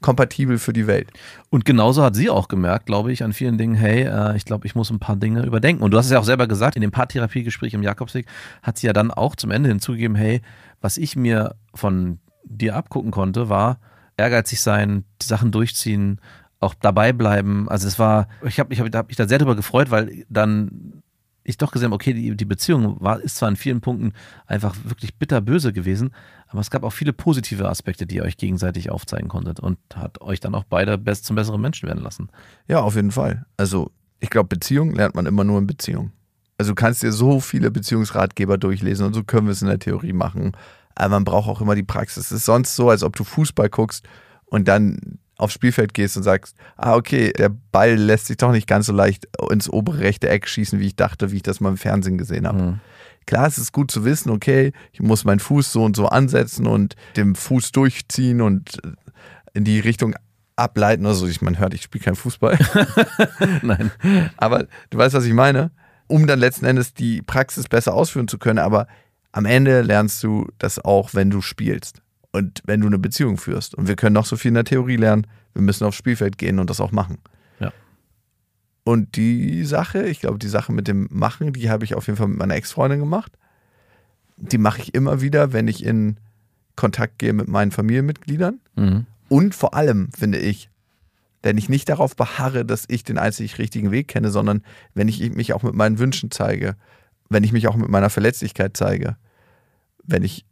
kompatibel 0.00 0.58
für 0.58 0.72
die 0.72 0.86
Welt. 0.86 1.10
Und 1.50 1.64
genauso 1.64 2.02
hat 2.02 2.14
sie 2.14 2.30
auch 2.30 2.48
gemerkt, 2.48 2.86
glaube 2.86 3.12
ich, 3.12 3.24
an 3.24 3.32
vielen 3.32 3.58
Dingen, 3.58 3.74
hey, 3.74 4.02
äh, 4.04 4.36
ich 4.36 4.44
glaube, 4.44 4.66
ich 4.66 4.74
muss 4.74 4.90
ein 4.90 5.00
paar 5.00 5.16
Dinge 5.16 5.44
überdenken. 5.44 5.82
Und 5.82 5.90
du 5.90 5.98
hast 5.98 6.06
es 6.06 6.12
ja 6.12 6.20
auch 6.20 6.24
selber 6.24 6.46
gesagt, 6.46 6.76
in 6.76 6.82
dem 6.82 6.90
Paartherapiegespräch 6.90 7.74
im 7.74 7.82
Jakobsweg 7.82 8.26
hat 8.62 8.78
sie 8.78 8.86
ja 8.86 8.92
dann 8.92 9.10
auch 9.10 9.34
zum 9.34 9.50
Ende 9.50 9.68
hinzugegeben, 9.68 10.16
hey, 10.16 10.40
was 10.80 10.98
ich 10.98 11.16
mir 11.16 11.56
von 11.74 12.18
dir 12.44 12.76
abgucken 12.76 13.10
konnte, 13.10 13.48
war 13.48 13.80
ehrgeizig 14.16 14.60
sein, 14.60 15.04
die 15.22 15.26
Sachen 15.26 15.50
durchziehen, 15.50 16.20
auch 16.60 16.74
dabei 16.74 17.12
bleiben. 17.12 17.68
Also 17.68 17.86
es 17.86 17.98
war, 17.98 18.28
ich 18.44 18.58
habe 18.58 18.72
ich 18.72 18.80
hab, 18.80 18.94
hab 18.94 19.08
mich 19.08 19.16
da 19.16 19.28
sehr 19.28 19.38
drüber 19.38 19.56
gefreut, 19.56 19.90
weil 19.90 20.24
dann 20.28 21.02
ich 21.48 21.56
doch 21.56 21.72
gesehen 21.72 21.86
habe, 21.86 21.94
okay, 21.94 22.12
die, 22.12 22.36
die 22.36 22.44
Beziehung 22.44 22.96
war, 23.00 23.20
ist 23.20 23.36
zwar 23.36 23.48
in 23.48 23.56
vielen 23.56 23.80
Punkten 23.80 24.12
einfach 24.46 24.76
wirklich 24.84 25.16
bitterböse 25.16 25.72
gewesen, 25.72 26.10
aber 26.48 26.60
es 26.60 26.70
gab 26.70 26.82
auch 26.82 26.92
viele 26.92 27.12
positive 27.12 27.68
Aspekte, 27.68 28.06
die 28.06 28.16
ihr 28.16 28.24
euch 28.24 28.36
gegenseitig 28.36 28.90
aufzeigen 28.90 29.28
konntet 29.28 29.58
und 29.58 29.78
hat 29.94 30.20
euch 30.20 30.40
dann 30.40 30.54
auch 30.54 30.64
beide 30.64 30.98
best 30.98 31.24
zum 31.24 31.36
besseren 31.36 31.60
Menschen 31.60 31.88
werden 31.88 32.02
lassen. 32.02 32.28
Ja, 32.66 32.80
auf 32.80 32.96
jeden 32.96 33.12
Fall. 33.12 33.46
Also, 33.56 33.90
ich 34.20 34.30
glaube, 34.30 34.48
Beziehung 34.48 34.94
lernt 34.94 35.14
man 35.14 35.26
immer 35.26 35.44
nur 35.44 35.58
in 35.58 35.66
Beziehung. 35.66 36.12
Also, 36.58 36.72
du 36.72 36.74
kannst 36.74 37.02
dir 37.02 37.12
so 37.12 37.40
viele 37.40 37.70
Beziehungsratgeber 37.70 38.58
durchlesen 38.58 39.06
und 39.06 39.14
so 39.14 39.24
können 39.24 39.46
wir 39.46 39.52
es 39.52 39.62
in 39.62 39.68
der 39.68 39.78
Theorie 39.78 40.12
machen. 40.12 40.52
Aber 40.94 41.10
man 41.10 41.24
braucht 41.24 41.48
auch 41.48 41.60
immer 41.60 41.74
die 41.74 41.82
Praxis. 41.82 42.26
Es 42.26 42.32
ist 42.32 42.44
sonst 42.44 42.76
so, 42.76 42.90
als 42.90 43.02
ob 43.02 43.16
du 43.16 43.24
Fußball 43.24 43.70
guckst 43.70 44.04
und 44.46 44.68
dann 44.68 45.18
aufs 45.38 45.54
Spielfeld 45.54 45.94
gehst 45.94 46.16
und 46.16 46.24
sagst, 46.24 46.56
ah, 46.76 46.96
okay, 46.96 47.32
der 47.32 47.48
Ball 47.48 47.94
lässt 47.94 48.26
sich 48.26 48.36
doch 48.36 48.52
nicht 48.52 48.66
ganz 48.66 48.86
so 48.86 48.92
leicht 48.92 49.26
ins 49.50 49.70
obere 49.70 50.00
rechte 50.00 50.28
Eck 50.28 50.48
schießen, 50.48 50.80
wie 50.80 50.88
ich 50.88 50.96
dachte, 50.96 51.30
wie 51.30 51.36
ich 51.36 51.42
das 51.42 51.60
mal 51.60 51.70
im 51.70 51.76
Fernsehen 51.76 52.18
gesehen 52.18 52.46
habe. 52.46 52.62
Mhm. 52.62 52.80
Klar, 53.24 53.46
es 53.46 53.56
ist 53.58 53.72
gut 53.72 53.90
zu 53.90 54.04
wissen, 54.04 54.30
okay, 54.30 54.72
ich 54.92 55.00
muss 55.00 55.24
meinen 55.24 55.38
Fuß 55.38 55.72
so 55.72 55.84
und 55.84 55.94
so 55.94 56.06
ansetzen 56.06 56.66
und 56.66 56.96
den 57.16 57.34
Fuß 57.34 57.72
durchziehen 57.72 58.40
und 58.40 58.84
äh, 58.84 58.90
in 59.54 59.64
die 59.64 59.78
Richtung 59.78 60.14
ableiten 60.56 61.06
oder 61.06 61.14
so. 61.14 61.26
Ich, 61.26 61.40
man 61.40 61.58
hört, 61.58 61.72
ich 61.72 61.82
spiele 61.82 62.04
keinen 62.04 62.16
Fußball. 62.16 62.58
Nein. 63.62 63.92
Aber 64.36 64.66
du 64.90 64.98
weißt, 64.98 65.14
was 65.14 65.24
ich 65.24 65.34
meine? 65.34 65.70
Um 66.08 66.26
dann 66.26 66.40
letzten 66.40 66.64
Endes 66.64 66.94
die 66.94 67.22
Praxis 67.22 67.68
besser 67.68 67.94
ausführen 67.94 68.28
zu 68.28 68.38
können. 68.38 68.58
Aber 68.58 68.88
am 69.30 69.44
Ende 69.44 69.82
lernst 69.82 70.22
du 70.24 70.48
das 70.58 70.84
auch, 70.84 71.14
wenn 71.14 71.30
du 71.30 71.42
spielst 71.42 72.02
und 72.32 72.60
wenn 72.64 72.80
du 72.80 72.86
eine 72.86 72.98
Beziehung 72.98 73.36
führst. 73.36 73.74
Und 73.74 73.88
wir 73.88 73.96
können 73.96 74.14
noch 74.14 74.26
so 74.26 74.36
viel 74.36 74.50
in 74.50 74.54
der 74.54 74.64
Theorie 74.64 74.96
lernen. 74.96 75.26
Wir 75.54 75.62
müssen 75.62 75.84
aufs 75.84 75.96
Spielfeld 75.96 76.38
gehen 76.38 76.58
und 76.58 76.68
das 76.68 76.80
auch 76.80 76.92
machen. 76.92 77.18
Ja. 77.58 77.72
Und 78.84 79.16
die 79.16 79.64
Sache, 79.64 80.06
ich 80.06 80.20
glaube, 80.20 80.38
die 80.38 80.48
Sache 80.48 80.72
mit 80.72 80.88
dem 80.88 81.08
Machen, 81.10 81.52
die 81.52 81.70
habe 81.70 81.84
ich 81.84 81.94
auf 81.94 82.06
jeden 82.06 82.16
Fall 82.16 82.28
mit 82.28 82.38
meiner 82.38 82.54
Ex-Freundin 82.54 83.00
gemacht. 83.00 83.32
Die 84.36 84.58
mache 84.58 84.80
ich 84.82 84.94
immer 84.94 85.20
wieder, 85.20 85.52
wenn 85.52 85.68
ich 85.68 85.84
in 85.84 86.18
Kontakt 86.76 87.18
gehe 87.18 87.32
mit 87.32 87.48
meinen 87.48 87.72
Familienmitgliedern. 87.72 88.60
Mhm. 88.76 89.06
Und 89.28 89.54
vor 89.54 89.74
allem, 89.74 90.10
finde 90.16 90.38
ich, 90.38 90.70
wenn 91.42 91.58
ich 91.58 91.68
nicht 91.68 91.88
darauf 91.88 92.16
beharre, 92.16 92.64
dass 92.64 92.84
ich 92.88 93.04
den 93.04 93.18
einzig 93.18 93.58
richtigen 93.58 93.90
Weg 93.90 94.08
kenne, 94.08 94.30
sondern 94.30 94.62
wenn 94.94 95.08
ich 95.08 95.34
mich 95.34 95.52
auch 95.52 95.62
mit 95.62 95.74
meinen 95.74 95.98
Wünschen 95.98 96.30
zeige, 96.30 96.76
wenn 97.28 97.44
ich 97.44 97.52
mich 97.52 97.68
auch 97.68 97.76
mit 97.76 97.88
meiner 97.88 98.10
Verletzlichkeit 98.10 98.76
zeige, 98.76 99.16
wenn 100.04 100.22
ich 100.22 100.44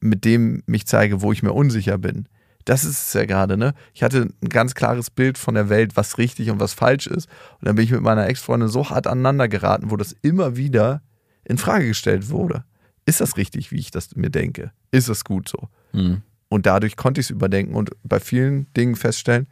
mit 0.00 0.24
dem 0.24 0.62
mich 0.66 0.86
zeige, 0.86 1.22
wo 1.22 1.32
ich 1.32 1.42
mir 1.42 1.52
unsicher 1.52 1.98
bin. 1.98 2.28
Das 2.64 2.84
ist 2.84 3.08
es 3.08 3.12
ja 3.14 3.24
gerade, 3.24 3.56
ne? 3.56 3.72
Ich 3.94 4.02
hatte 4.02 4.28
ein 4.42 4.48
ganz 4.48 4.74
klares 4.74 5.10
Bild 5.10 5.38
von 5.38 5.54
der 5.54 5.70
Welt, 5.70 5.96
was 5.96 6.18
richtig 6.18 6.50
und 6.50 6.60
was 6.60 6.74
falsch 6.74 7.06
ist. 7.06 7.26
Und 7.60 7.66
dann 7.66 7.76
bin 7.76 7.84
ich 7.84 7.90
mit 7.90 8.02
meiner 8.02 8.26
Ex-Freundin 8.26 8.68
so 8.68 8.90
hart 8.90 9.06
aneinander 9.06 9.48
geraten, 9.48 9.90
wo 9.90 9.96
das 9.96 10.14
immer 10.20 10.56
wieder 10.56 11.02
in 11.44 11.56
Frage 11.56 11.88
gestellt 11.88 12.28
wurde. 12.28 12.64
Ist 13.06 13.22
das 13.22 13.38
richtig, 13.38 13.72
wie 13.72 13.78
ich 13.78 13.90
das 13.90 14.14
mir 14.16 14.28
denke? 14.28 14.70
Ist 14.90 15.08
es 15.08 15.24
gut 15.24 15.48
so? 15.48 15.68
Mhm. 15.92 16.20
Und 16.50 16.66
dadurch 16.66 16.96
konnte 16.96 17.20
ich 17.20 17.28
es 17.28 17.30
überdenken 17.30 17.74
und 17.74 17.90
bei 18.02 18.20
vielen 18.20 18.72
Dingen 18.74 18.96
feststellen, 18.96 19.46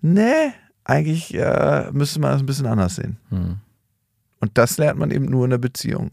nee, 0.00 0.52
eigentlich 0.84 1.32
äh, 1.34 1.90
müsste 1.92 2.18
man 2.20 2.32
das 2.32 2.42
ein 2.42 2.46
bisschen 2.46 2.66
anders 2.66 2.96
sehen. 2.96 3.18
Mhm. 3.30 3.56
Und 4.40 4.50
das 4.54 4.78
lernt 4.78 4.98
man 4.98 5.12
eben 5.12 5.26
nur 5.26 5.44
in 5.44 5.50
der 5.50 5.58
Beziehung. 5.58 6.10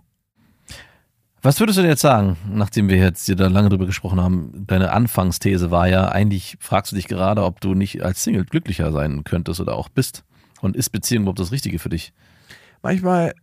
Was 1.41 1.61
würdest 1.61 1.77
du 1.77 1.83
denn 1.83 1.91
jetzt 1.91 2.01
sagen, 2.01 2.35
nachdem 2.51 2.89
wir 2.89 2.97
jetzt 2.97 3.25
hier 3.25 3.37
da 3.37 3.47
lange 3.47 3.69
drüber 3.69 3.85
gesprochen 3.85 4.19
haben? 4.19 4.65
Deine 4.67 4.91
Anfangsthese 4.91 5.71
war 5.71 5.87
ja, 5.87 6.09
eigentlich 6.09 6.57
fragst 6.59 6.91
du 6.91 6.97
dich 6.97 7.07
gerade, 7.07 7.45
ob 7.45 7.61
du 7.61 7.75
nicht 7.75 8.03
als 8.03 8.25
Single 8.25 8.43
glücklicher 8.43 8.91
sein 8.91 9.23
könntest 9.23 9.61
oder 9.61 9.75
auch 9.75 9.87
bist. 9.87 10.25
Und 10.59 10.75
ist 10.75 10.89
Beziehung 10.89 11.23
überhaupt 11.23 11.39
das 11.39 11.53
Richtige 11.53 11.79
für 11.79 11.87
dich? 11.87 12.11
Manchmal 12.81 13.33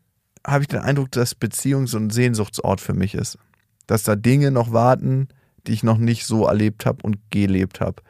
habe 0.47 0.63
ich 0.63 0.69
den 0.69 0.81
Eindruck, 0.81 1.11
dass 1.13 1.35
Beziehung 1.35 1.87
so 1.87 1.97
ein 1.97 2.11
Sehnsuchtsort 2.11 2.83
für 2.83 2.93
mich 2.93 3.15
ist. 3.15 3.39
Dass 3.87 4.03
da 4.03 4.15
Dinge 4.15 4.51
noch 4.51 4.73
warten, 4.73 5.29
die 5.67 5.73
ich 5.73 5.83
noch 5.83 5.97
nicht 5.97 6.27
so 6.27 6.47
erlebt 6.47 6.85
habe 6.85 6.99
und 7.03 7.17
gelebt 7.31 7.81
habe. 7.81 8.03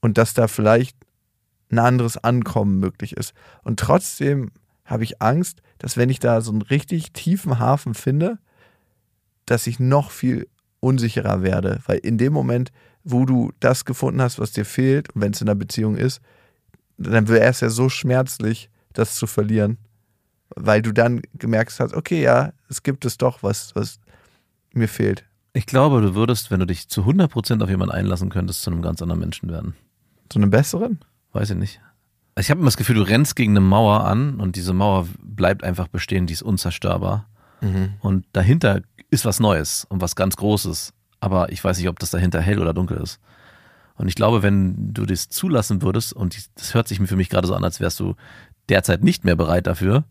Und 0.00 0.18
dass 0.18 0.34
da 0.34 0.46
vielleicht 0.46 0.96
ein 1.72 1.80
anderes 1.80 2.16
Ankommen 2.16 2.78
möglich 2.78 3.16
ist. 3.16 3.34
Und 3.64 3.80
trotzdem 3.80 4.52
habe 4.84 5.02
ich 5.02 5.20
Angst, 5.20 5.62
dass 5.78 5.96
wenn 5.96 6.10
ich 6.10 6.20
da 6.20 6.42
so 6.42 6.52
einen 6.52 6.62
richtig 6.62 7.12
tiefen 7.12 7.58
Hafen 7.58 7.94
finde, 7.94 8.38
dass 9.52 9.66
ich 9.66 9.78
noch 9.78 10.10
viel 10.10 10.48
unsicherer 10.80 11.42
werde. 11.42 11.80
Weil 11.84 11.98
in 11.98 12.16
dem 12.16 12.32
Moment, 12.32 12.72
wo 13.04 13.26
du 13.26 13.52
das 13.60 13.84
gefunden 13.84 14.22
hast, 14.22 14.38
was 14.38 14.52
dir 14.52 14.64
fehlt, 14.64 15.14
und 15.14 15.20
wenn 15.20 15.32
es 15.32 15.42
in 15.42 15.48
einer 15.48 15.54
Beziehung 15.54 15.96
ist, 15.96 16.22
dann 16.96 17.28
wäre 17.28 17.44
es 17.44 17.60
ja 17.60 17.68
so 17.68 17.90
schmerzlich, 17.90 18.70
das 18.94 19.14
zu 19.14 19.26
verlieren. 19.26 19.76
Weil 20.56 20.80
du 20.80 20.92
dann 20.92 21.20
gemerkt 21.34 21.78
hast, 21.78 21.92
okay, 21.92 22.22
ja, 22.22 22.54
es 22.70 22.82
gibt 22.82 23.04
es 23.04 23.18
doch, 23.18 23.42
was, 23.42 23.76
was 23.76 24.00
mir 24.72 24.88
fehlt. 24.88 25.24
Ich 25.52 25.66
glaube, 25.66 26.00
du 26.00 26.14
würdest, 26.14 26.50
wenn 26.50 26.60
du 26.60 26.66
dich 26.66 26.88
zu 26.88 27.02
100% 27.02 27.62
auf 27.62 27.68
jemanden 27.68 27.94
einlassen 27.94 28.30
könntest, 28.30 28.62
zu 28.62 28.70
einem 28.70 28.80
ganz 28.80 29.02
anderen 29.02 29.20
Menschen 29.20 29.50
werden. 29.50 29.74
Zu 30.30 30.38
einem 30.38 30.48
besseren? 30.48 31.00
Weiß 31.32 31.50
ich 31.50 31.56
nicht. 31.56 31.78
Ich 32.38 32.50
habe 32.50 32.60
immer 32.60 32.68
das 32.68 32.78
Gefühl, 32.78 32.96
du 32.96 33.02
rennst 33.02 33.36
gegen 33.36 33.52
eine 33.52 33.60
Mauer 33.60 34.04
an 34.04 34.40
und 34.40 34.56
diese 34.56 34.72
Mauer 34.72 35.06
bleibt 35.22 35.62
einfach 35.62 35.88
bestehen, 35.88 36.26
die 36.26 36.32
ist 36.32 36.42
unzerstörbar. 36.42 37.28
Und 38.00 38.26
dahinter 38.32 38.82
ist 39.10 39.24
was 39.24 39.40
Neues 39.40 39.86
und 39.88 40.00
was 40.00 40.16
ganz 40.16 40.36
Großes. 40.36 40.92
Aber 41.20 41.52
ich 41.52 41.62
weiß 41.62 41.78
nicht, 41.78 41.88
ob 41.88 41.98
das 41.98 42.10
dahinter 42.10 42.40
hell 42.40 42.58
oder 42.58 42.74
dunkel 42.74 42.98
ist. 42.98 43.20
Und 43.94 44.08
ich 44.08 44.14
glaube, 44.14 44.42
wenn 44.42 44.92
du 44.92 45.06
das 45.06 45.28
zulassen 45.28 45.82
würdest, 45.82 46.12
und 46.12 46.36
das 46.56 46.74
hört 46.74 46.88
sich 46.88 46.98
für 46.98 47.16
mich 47.16 47.28
gerade 47.28 47.46
so 47.46 47.54
an, 47.54 47.62
als 47.62 47.78
wärst 47.78 48.00
du 48.00 48.16
derzeit 48.68 49.04
nicht 49.04 49.24
mehr 49.24 49.36
bereit 49.36 49.66
dafür, 49.66 50.04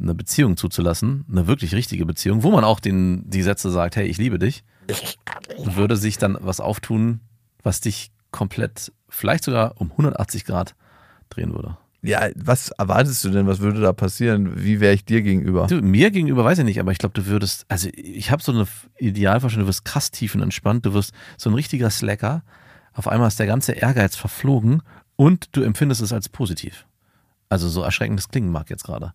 eine 0.00 0.14
Beziehung 0.14 0.56
zuzulassen, 0.56 1.24
eine 1.30 1.46
wirklich 1.46 1.74
richtige 1.74 2.06
Beziehung, 2.06 2.42
wo 2.42 2.50
man 2.50 2.64
auch 2.64 2.80
den, 2.80 3.28
die 3.28 3.42
Sätze 3.42 3.70
sagt, 3.70 3.96
hey, 3.96 4.06
ich 4.06 4.18
liebe 4.18 4.38
dich, 4.38 4.64
würde 5.56 5.96
sich 5.96 6.18
dann 6.18 6.36
was 6.40 6.60
auftun, 6.60 7.20
was 7.62 7.80
dich 7.80 8.10
komplett, 8.30 8.92
vielleicht 9.08 9.44
sogar 9.44 9.80
um 9.80 9.90
180 9.92 10.44
Grad 10.44 10.74
drehen 11.28 11.52
würde. 11.52 11.76
Ja, 12.04 12.28
was 12.36 12.68
erwartest 12.68 13.24
du 13.24 13.30
denn? 13.30 13.46
Was 13.46 13.60
würde 13.60 13.80
da 13.80 13.94
passieren? 13.94 14.62
Wie 14.62 14.78
wäre 14.78 14.92
ich 14.92 15.06
dir 15.06 15.22
gegenüber? 15.22 15.66
Du, 15.68 15.76
mir 15.76 16.10
gegenüber 16.10 16.44
weiß 16.44 16.58
ich 16.58 16.64
nicht, 16.66 16.78
aber 16.78 16.92
ich 16.92 16.98
glaube, 16.98 17.14
du 17.14 17.24
würdest, 17.24 17.64
also 17.68 17.88
ich 17.94 18.30
habe 18.30 18.42
so 18.42 18.52
eine 18.52 18.66
Idealvorstellung, 18.98 19.64
du 19.64 19.68
wirst 19.70 19.86
krass 19.86 20.10
tiefenentspannt, 20.10 20.84
du 20.84 20.92
wirst 20.92 21.14
so 21.38 21.48
ein 21.48 21.54
richtiger 21.54 21.88
Slacker. 21.88 22.42
Auf 22.92 23.08
einmal 23.08 23.28
ist 23.28 23.38
der 23.38 23.46
ganze 23.46 23.72
Ehrgeiz 23.72 24.16
verflogen 24.16 24.82
und 25.16 25.56
du 25.56 25.62
empfindest 25.62 26.02
es 26.02 26.12
als 26.12 26.28
positiv. 26.28 26.86
Also 27.48 27.70
so 27.70 27.80
erschreckend 27.80 28.18
das 28.18 28.28
klingen 28.28 28.52
mag 28.52 28.68
jetzt 28.68 28.84
gerade. 28.84 29.14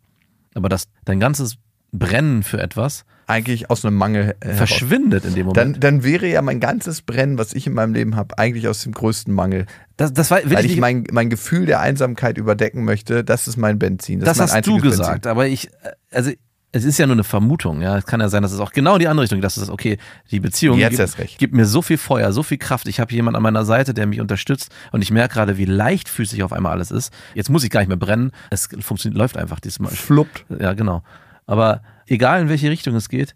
Aber 0.55 0.67
dass 0.67 0.87
dein 1.05 1.19
ganzes 1.19 1.57
Brennen 1.91 2.41
für 2.41 2.59
etwas 2.59 3.05
Eigentlich 3.29 3.69
aus 3.69 3.85
einem 3.85 3.95
Mangel 3.95 4.35
äh, 4.39 4.53
verschwindet 4.53 5.23
in 5.23 5.35
dem 5.35 5.53
Dann, 5.53 5.67
Moment. 5.67 5.83
dann 5.83 6.03
wäre 6.03 6.27
ja 6.27 6.41
mein 6.41 6.59
ganzes 6.59 7.01
Brennen, 7.01 7.37
was 7.37 7.53
ich 7.53 7.67
in 7.67 7.73
meinem 7.73 7.93
Leben 7.93 8.15
habe, 8.15 8.37
eigentlich 8.37 8.67
aus 8.67 8.81
dem 8.83 8.91
größten 8.91 9.33
Mangel. 9.33 9.67
das, 9.97 10.13
das 10.13 10.31
war, 10.31 10.39
Weil 10.45 10.65
ich 10.65 10.73
ich 10.73 10.79
mein, 10.79 11.05
mein 11.11 11.29
Gefühl 11.29 11.65
der 11.65 11.79
Einsamkeit 11.79 12.37
überdecken 12.37 12.85
möchte, 12.85 13.23
das 13.23 13.47
ist 13.47 13.57
mein 13.57 13.77
Benzin. 13.77 14.19
das 14.19 14.31
ist 14.31 14.37
mein 14.39 14.49
hast 14.49 14.67
du 14.67 14.77
gesagt, 14.79 15.27
aber 15.27 15.47
ich, 15.47 15.69
also 16.11 16.31
es 16.71 16.85
ist 16.85 16.99
ja 16.99 17.07
nur 17.07 17.15
eine 17.15 17.23
Vermutung, 17.23 17.81
ja. 17.81 17.97
Es 17.97 18.05
kann 18.05 18.19
ja 18.19 18.29
sein, 18.29 18.43
dass 18.43 18.51
es 18.51 18.59
auch 18.59 18.71
genau 18.71 18.93
in 18.93 18.99
die 18.99 19.07
andere 19.07 19.23
Richtung, 19.23 19.41
dass 19.41 19.57
es 19.57 19.63
ist, 19.63 19.69
okay, 19.69 19.97
die 20.29 20.39
Beziehung 20.39 20.77
Jetzt 20.77 21.17
gibt, 21.17 21.37
gibt 21.39 21.53
mir 21.53 21.65
so 21.65 21.81
viel 21.81 21.97
Feuer, 21.97 22.31
so 22.31 22.43
viel 22.43 22.57
Kraft. 22.59 22.87
Ich 22.87 22.99
habe 22.99 23.11
jemanden 23.13 23.37
an 23.37 23.43
meiner 23.43 23.65
Seite, 23.65 23.93
der 23.93 24.05
mich 24.05 24.21
unterstützt 24.21 24.69
und 24.91 25.01
ich 25.01 25.09
merke 25.09 25.33
gerade, 25.33 25.57
wie 25.57 25.65
leichtfüßig 25.65 26.43
auf 26.43 26.53
einmal 26.53 26.73
alles 26.73 26.91
ist. 26.91 27.11
Jetzt 27.33 27.49
muss 27.49 27.63
ich 27.63 27.71
gar 27.71 27.79
nicht 27.79 27.89
mehr 27.89 27.97
brennen. 27.97 28.31
Es 28.51 28.69
funktioniert, 28.81 29.17
läuft 29.17 29.37
einfach 29.37 29.59
diesmal. 29.59 29.89
Benzin. 29.89 30.05
Fluppt. 30.05 30.45
Ja, 30.59 30.73
genau. 30.73 31.01
Aber 31.47 31.81
egal 32.09 32.41
in 32.41 32.49
welche 32.49 32.69
Richtung 32.69 32.95
es 32.95 33.09
geht, 33.09 33.35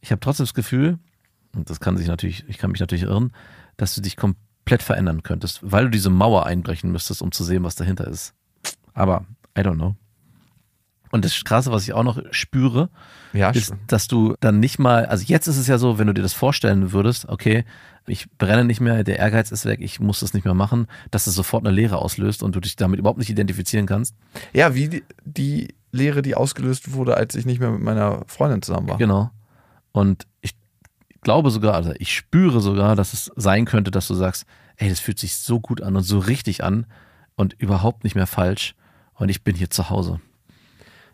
ich 0.00 0.10
habe 0.10 0.20
trotzdem 0.20 0.44
das 0.44 0.54
Gefühl, 0.54 0.98
und 1.54 1.70
das 1.70 1.80
kann 1.80 1.96
sich 1.96 2.06
natürlich, 2.06 2.44
ich 2.48 2.58
kann 2.58 2.70
mich 2.70 2.80
natürlich 2.80 3.04
irren, 3.04 3.32
dass 3.76 3.94
du 3.94 4.00
dich 4.00 4.16
komplett 4.16 4.82
verändern 4.82 5.22
könntest, 5.22 5.60
weil 5.62 5.84
du 5.84 5.90
diese 5.90 6.10
Mauer 6.10 6.46
einbrechen 6.46 6.90
müsstest, 6.92 7.22
um 7.22 7.32
zu 7.32 7.44
sehen, 7.44 7.64
was 7.64 7.76
dahinter 7.76 8.06
ist. 8.06 8.34
Aber 8.94 9.24
I 9.56 9.62
don't 9.62 9.74
know. 9.74 9.94
Und 11.10 11.24
das 11.24 11.44
Krasse, 11.44 11.70
was 11.70 11.84
ich 11.84 11.94
auch 11.94 12.02
noch 12.02 12.20
spüre, 12.30 12.90
Ja, 13.32 13.50
ist, 13.50 13.74
dass 13.86 14.08
du 14.08 14.34
dann 14.40 14.58
nicht 14.60 14.78
mal, 14.78 15.06
also 15.06 15.24
jetzt 15.24 15.46
ist 15.46 15.56
es 15.56 15.66
ja 15.66 15.78
so, 15.78 15.98
wenn 15.98 16.08
du 16.08 16.12
dir 16.12 16.22
das 16.22 16.32
vorstellen 16.32 16.92
würdest, 16.92 17.28
okay, 17.28 17.64
ich 18.06 18.30
brenne 18.38 18.64
nicht 18.64 18.80
mehr, 18.80 19.04
der 19.04 19.18
Ehrgeiz 19.18 19.50
ist 19.50 19.64
weg, 19.64 19.80
ich 19.80 20.00
muss 20.00 20.20
das 20.20 20.34
nicht 20.34 20.44
mehr 20.44 20.54
machen, 20.54 20.86
dass 21.10 21.26
es 21.26 21.34
sofort 21.34 21.64
eine 21.64 21.74
Leere 21.74 21.98
auslöst 21.98 22.42
und 22.42 22.54
du 22.54 22.60
dich 22.60 22.76
damit 22.76 22.98
überhaupt 22.98 23.18
nicht 23.18 23.30
identifizieren 23.30 23.86
kannst. 23.86 24.14
ja, 24.52 24.74
wie 24.74 24.88
die, 24.88 25.04
die 25.24 25.74
Lehre, 25.96 26.22
die 26.22 26.34
ausgelöst 26.34 26.92
wurde, 26.92 27.16
als 27.16 27.34
ich 27.34 27.46
nicht 27.46 27.60
mehr 27.60 27.70
mit 27.70 27.82
meiner 27.82 28.24
Freundin 28.26 28.62
zusammen 28.62 28.88
war. 28.88 28.98
Genau. 28.98 29.30
Und 29.92 30.26
ich 30.40 30.54
glaube 31.22 31.50
sogar, 31.50 31.74
also 31.74 31.92
ich 31.98 32.14
spüre 32.14 32.60
sogar, 32.60 32.94
dass 32.94 33.12
es 33.12 33.32
sein 33.36 33.64
könnte, 33.64 33.90
dass 33.90 34.06
du 34.06 34.14
sagst, 34.14 34.46
ey, 34.76 34.88
das 34.88 35.00
fühlt 35.00 35.18
sich 35.18 35.36
so 35.36 35.58
gut 35.60 35.82
an 35.82 35.96
und 35.96 36.02
so 36.02 36.18
richtig 36.18 36.62
an 36.62 36.86
und 37.34 37.54
überhaupt 37.54 38.04
nicht 38.04 38.14
mehr 38.14 38.26
falsch 38.26 38.74
und 39.14 39.28
ich 39.28 39.42
bin 39.42 39.56
hier 39.56 39.70
zu 39.70 39.90
Hause. 39.90 40.20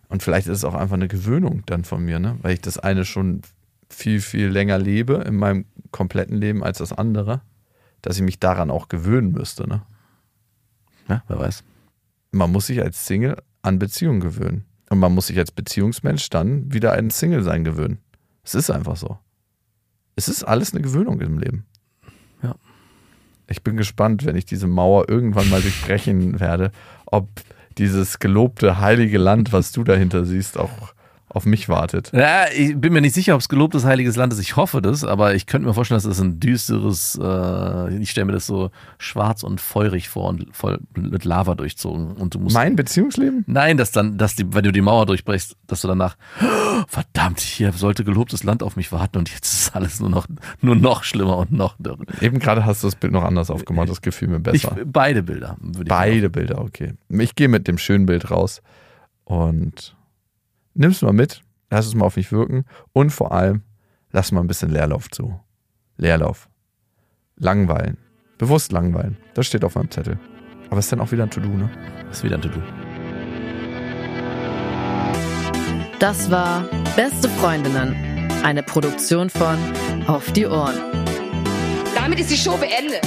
Und 0.09 0.23
vielleicht 0.23 0.47
ist 0.49 0.59
es 0.59 0.65
auch 0.65 0.75
einfach 0.75 0.97
eine 0.97 1.09
Gewöhnung 1.09 1.63
dann 1.67 1.85
von 1.85 2.05
mir, 2.05 2.19
ne? 2.19 2.39
weil 2.43 2.55
ich 2.55 2.61
das 2.61 2.79
eine 2.79 3.05
schon 3.05 3.43
viel, 3.89 4.21
viel 4.21 4.49
länger 4.49 4.79
lebe 4.79 5.15
in 5.27 5.37
meinem 5.37 5.65
kompletten 5.91 6.37
Leben 6.37 6.63
als 6.63 6.79
das 6.79 6.93
andere, 6.93 7.41
dass 8.03 8.17
ich 8.17 8.23
mich 8.23 8.39
daran 8.39 8.71
auch 8.71 8.89
gewöhnen 8.89 9.33
müsste. 9.33 9.67
Ne? 9.69 9.83
Ja, 11.09 11.23
wer 11.29 11.39
weiß. 11.39 11.65
Man 12.31 12.53
muss 12.53 12.67
sich 12.67 12.83
als 12.83 13.07
Single 13.07 13.37
an 13.63 13.79
Beziehungen 13.79 14.21
gewöhnen. 14.21 14.65
Und 14.93 14.99
man 14.99 15.15
muss 15.15 15.29
sich 15.29 15.39
als 15.39 15.51
Beziehungsmensch 15.51 16.29
dann 16.29 16.71
wieder 16.71 16.93
an 16.93 17.09
Single-Sein 17.09 17.65
gewöhnen. 17.65 17.97
Es 18.45 18.55
ist 18.55 18.71
einfach 18.71 18.97
so. 18.97 19.17
Es 20.17 20.29
ist 20.29 20.45
alles 20.45 20.75
eine 20.75 20.83
Gewöhnung 20.83 21.19
im 21.23 21.39
Leben. 21.39 21.65
Ja. 22.43 22.57
Ich 23.47 23.63
bin 23.63 23.79
gespannt, 23.79 24.27
wenn 24.27 24.37
ich 24.37 24.45
diese 24.45 24.67
Mauer 24.67 25.09
irgendwann 25.09 25.49
mal 25.49 25.63
durchbrechen 25.63 26.41
werde, 26.41 26.73
ob 27.07 27.31
dieses 27.79 28.19
gelobte 28.19 28.81
heilige 28.81 29.17
Land, 29.17 29.55
was 29.55 29.73
du 29.73 29.83
dahinter 29.83 30.27
siehst, 30.27 30.59
auch 30.59 30.93
auf 31.35 31.47
mich 31.47 31.69
wartet. 31.69 32.13
Ja, 32.13 32.45
ich 32.55 32.77
bin 32.79 32.93
mir 32.93 33.01
nicht 33.01 33.15
sicher, 33.15 33.35
ob 33.35 33.41
es 33.41 33.49
gelobtes 33.49 33.85
heiliges 33.87 34.17
Land 34.17 34.35
ist. 34.35 34.39
Ich 34.39 34.57
hoffe 34.57 34.83
das, 34.83 35.03
aber 35.03 35.35
ich 35.35 35.47
könnte 35.47 35.67
mir 35.67 35.73
vorstellen, 35.73 35.97
dass 35.97 36.05
es 36.05 36.21
ein 36.21 36.41
düsteres, 36.41 37.19
äh, 37.23 37.97
ich 37.97 38.11
stelle 38.11 38.27
mir 38.27 38.33
das 38.33 38.47
so 38.47 38.71
schwarz 38.99 39.43
und 39.43 39.61
feurig 39.61 40.11
vor 40.11 40.29
und 40.29 40.55
voll 40.55 40.81
mit 40.95 41.25
Lava 41.25 41.55
durchzogen. 41.55 42.13
Und 42.13 42.35
du 42.35 42.39
musst. 42.39 42.55
Mein 42.55 42.77
Beziehungsleben? 42.77 43.45
Nein, 43.47 43.79
dass 43.79 43.93
dann, 43.93 44.19
dass 44.19 44.37
die, 44.37 44.53
wenn 44.53 44.63
du 44.65 44.73
die 44.73 44.83
Mauer 44.83 45.07
durchbrechst, 45.07 45.57
dass 45.67 45.81
du 45.81 45.89
danach, 45.89 46.17
verdammt, 46.87 47.41
hier 47.41 47.73
sollte 47.73 48.05
gelobtes 48.05 48.45
Land 48.45 48.63
auf 48.63 48.77
mich 48.77 48.93
warten 48.93 49.17
und 49.19 49.31
jetzt 49.31 49.53
ist 49.53 49.75
alles 49.75 50.01
nur 50.01 50.11
noch, 50.11 50.27
nur 50.61 50.77
noch 50.77 51.03
schlimmer 51.03 51.39
und 51.39 51.51
noch 51.53 51.77
dürrer. 51.79 52.05
Eben 52.21 52.41
gerade 52.41 52.67
hast 52.67 52.83
du 52.83 52.89
das 52.89 52.97
Bild 52.97 53.13
noch 53.13 53.25
anders 53.25 53.51
aufgemacht, 53.51 53.89
das 53.89 54.03
gefiel 54.03 54.29
mir 54.29 54.37
Ich, 54.37 54.43
besser. 54.43 54.77
beide 54.85 55.23
Bilder, 55.23 55.57
ich 55.79 55.89
Beide 55.89 56.29
Bilder, 56.29 56.59
okay. 56.61 56.93
Ich 57.09 57.35
gehe 57.35 57.49
mit 57.49 57.69
dem 57.69 57.79
schönen 57.79 58.05
Bild 58.05 58.31
raus 58.31 58.61
und 59.25 59.95
nimm's 60.75 61.03
mal 61.03 61.13
mit, 61.13 61.43
lass 61.71 61.87
es 61.87 61.95
mal 61.95 62.07
auf 62.07 62.17
mich 62.17 62.33
wirken 62.33 62.65
und 62.93 63.11
vor 63.11 63.33
allem 63.33 63.63
lass 64.11 64.33
mal 64.33 64.41
ein 64.41 64.47
bisschen 64.47 64.71
Leerlauf 64.71 65.11
zu. 65.11 65.39
Leerlauf. 65.97 66.49
Langweilen. 67.37 67.99
Bewusst 68.39 68.73
langweilen. 68.73 69.17
Das 69.35 69.47
steht 69.47 69.65
auf 69.65 69.75
meinem 69.75 69.91
Zettel. 69.91 70.19
Aber 70.71 70.79
ist 70.79 70.91
dann 70.91 71.01
auch 71.01 71.13
wieder 71.13 71.25
ein 71.25 71.31
To-Do, 71.31 71.49
ne? 71.49 71.71
Ist 72.11 72.25
wieder 72.25 72.37
ein 72.37 72.43
To-Do. 72.43 72.61
Das 75.99 76.31
war 76.31 76.69
Beste 76.97 77.29
Freundinnen, 77.29 77.95
eine 78.43 78.63
Produktion 78.63 79.31
von 79.31 79.57
Auf 80.07 80.33
die 80.33 80.47
Ohren. 80.47 80.75
Damit 81.95 82.19
ist 82.21 82.31
die 82.31 82.37
Show 82.37 82.57
beendet. 82.57 83.07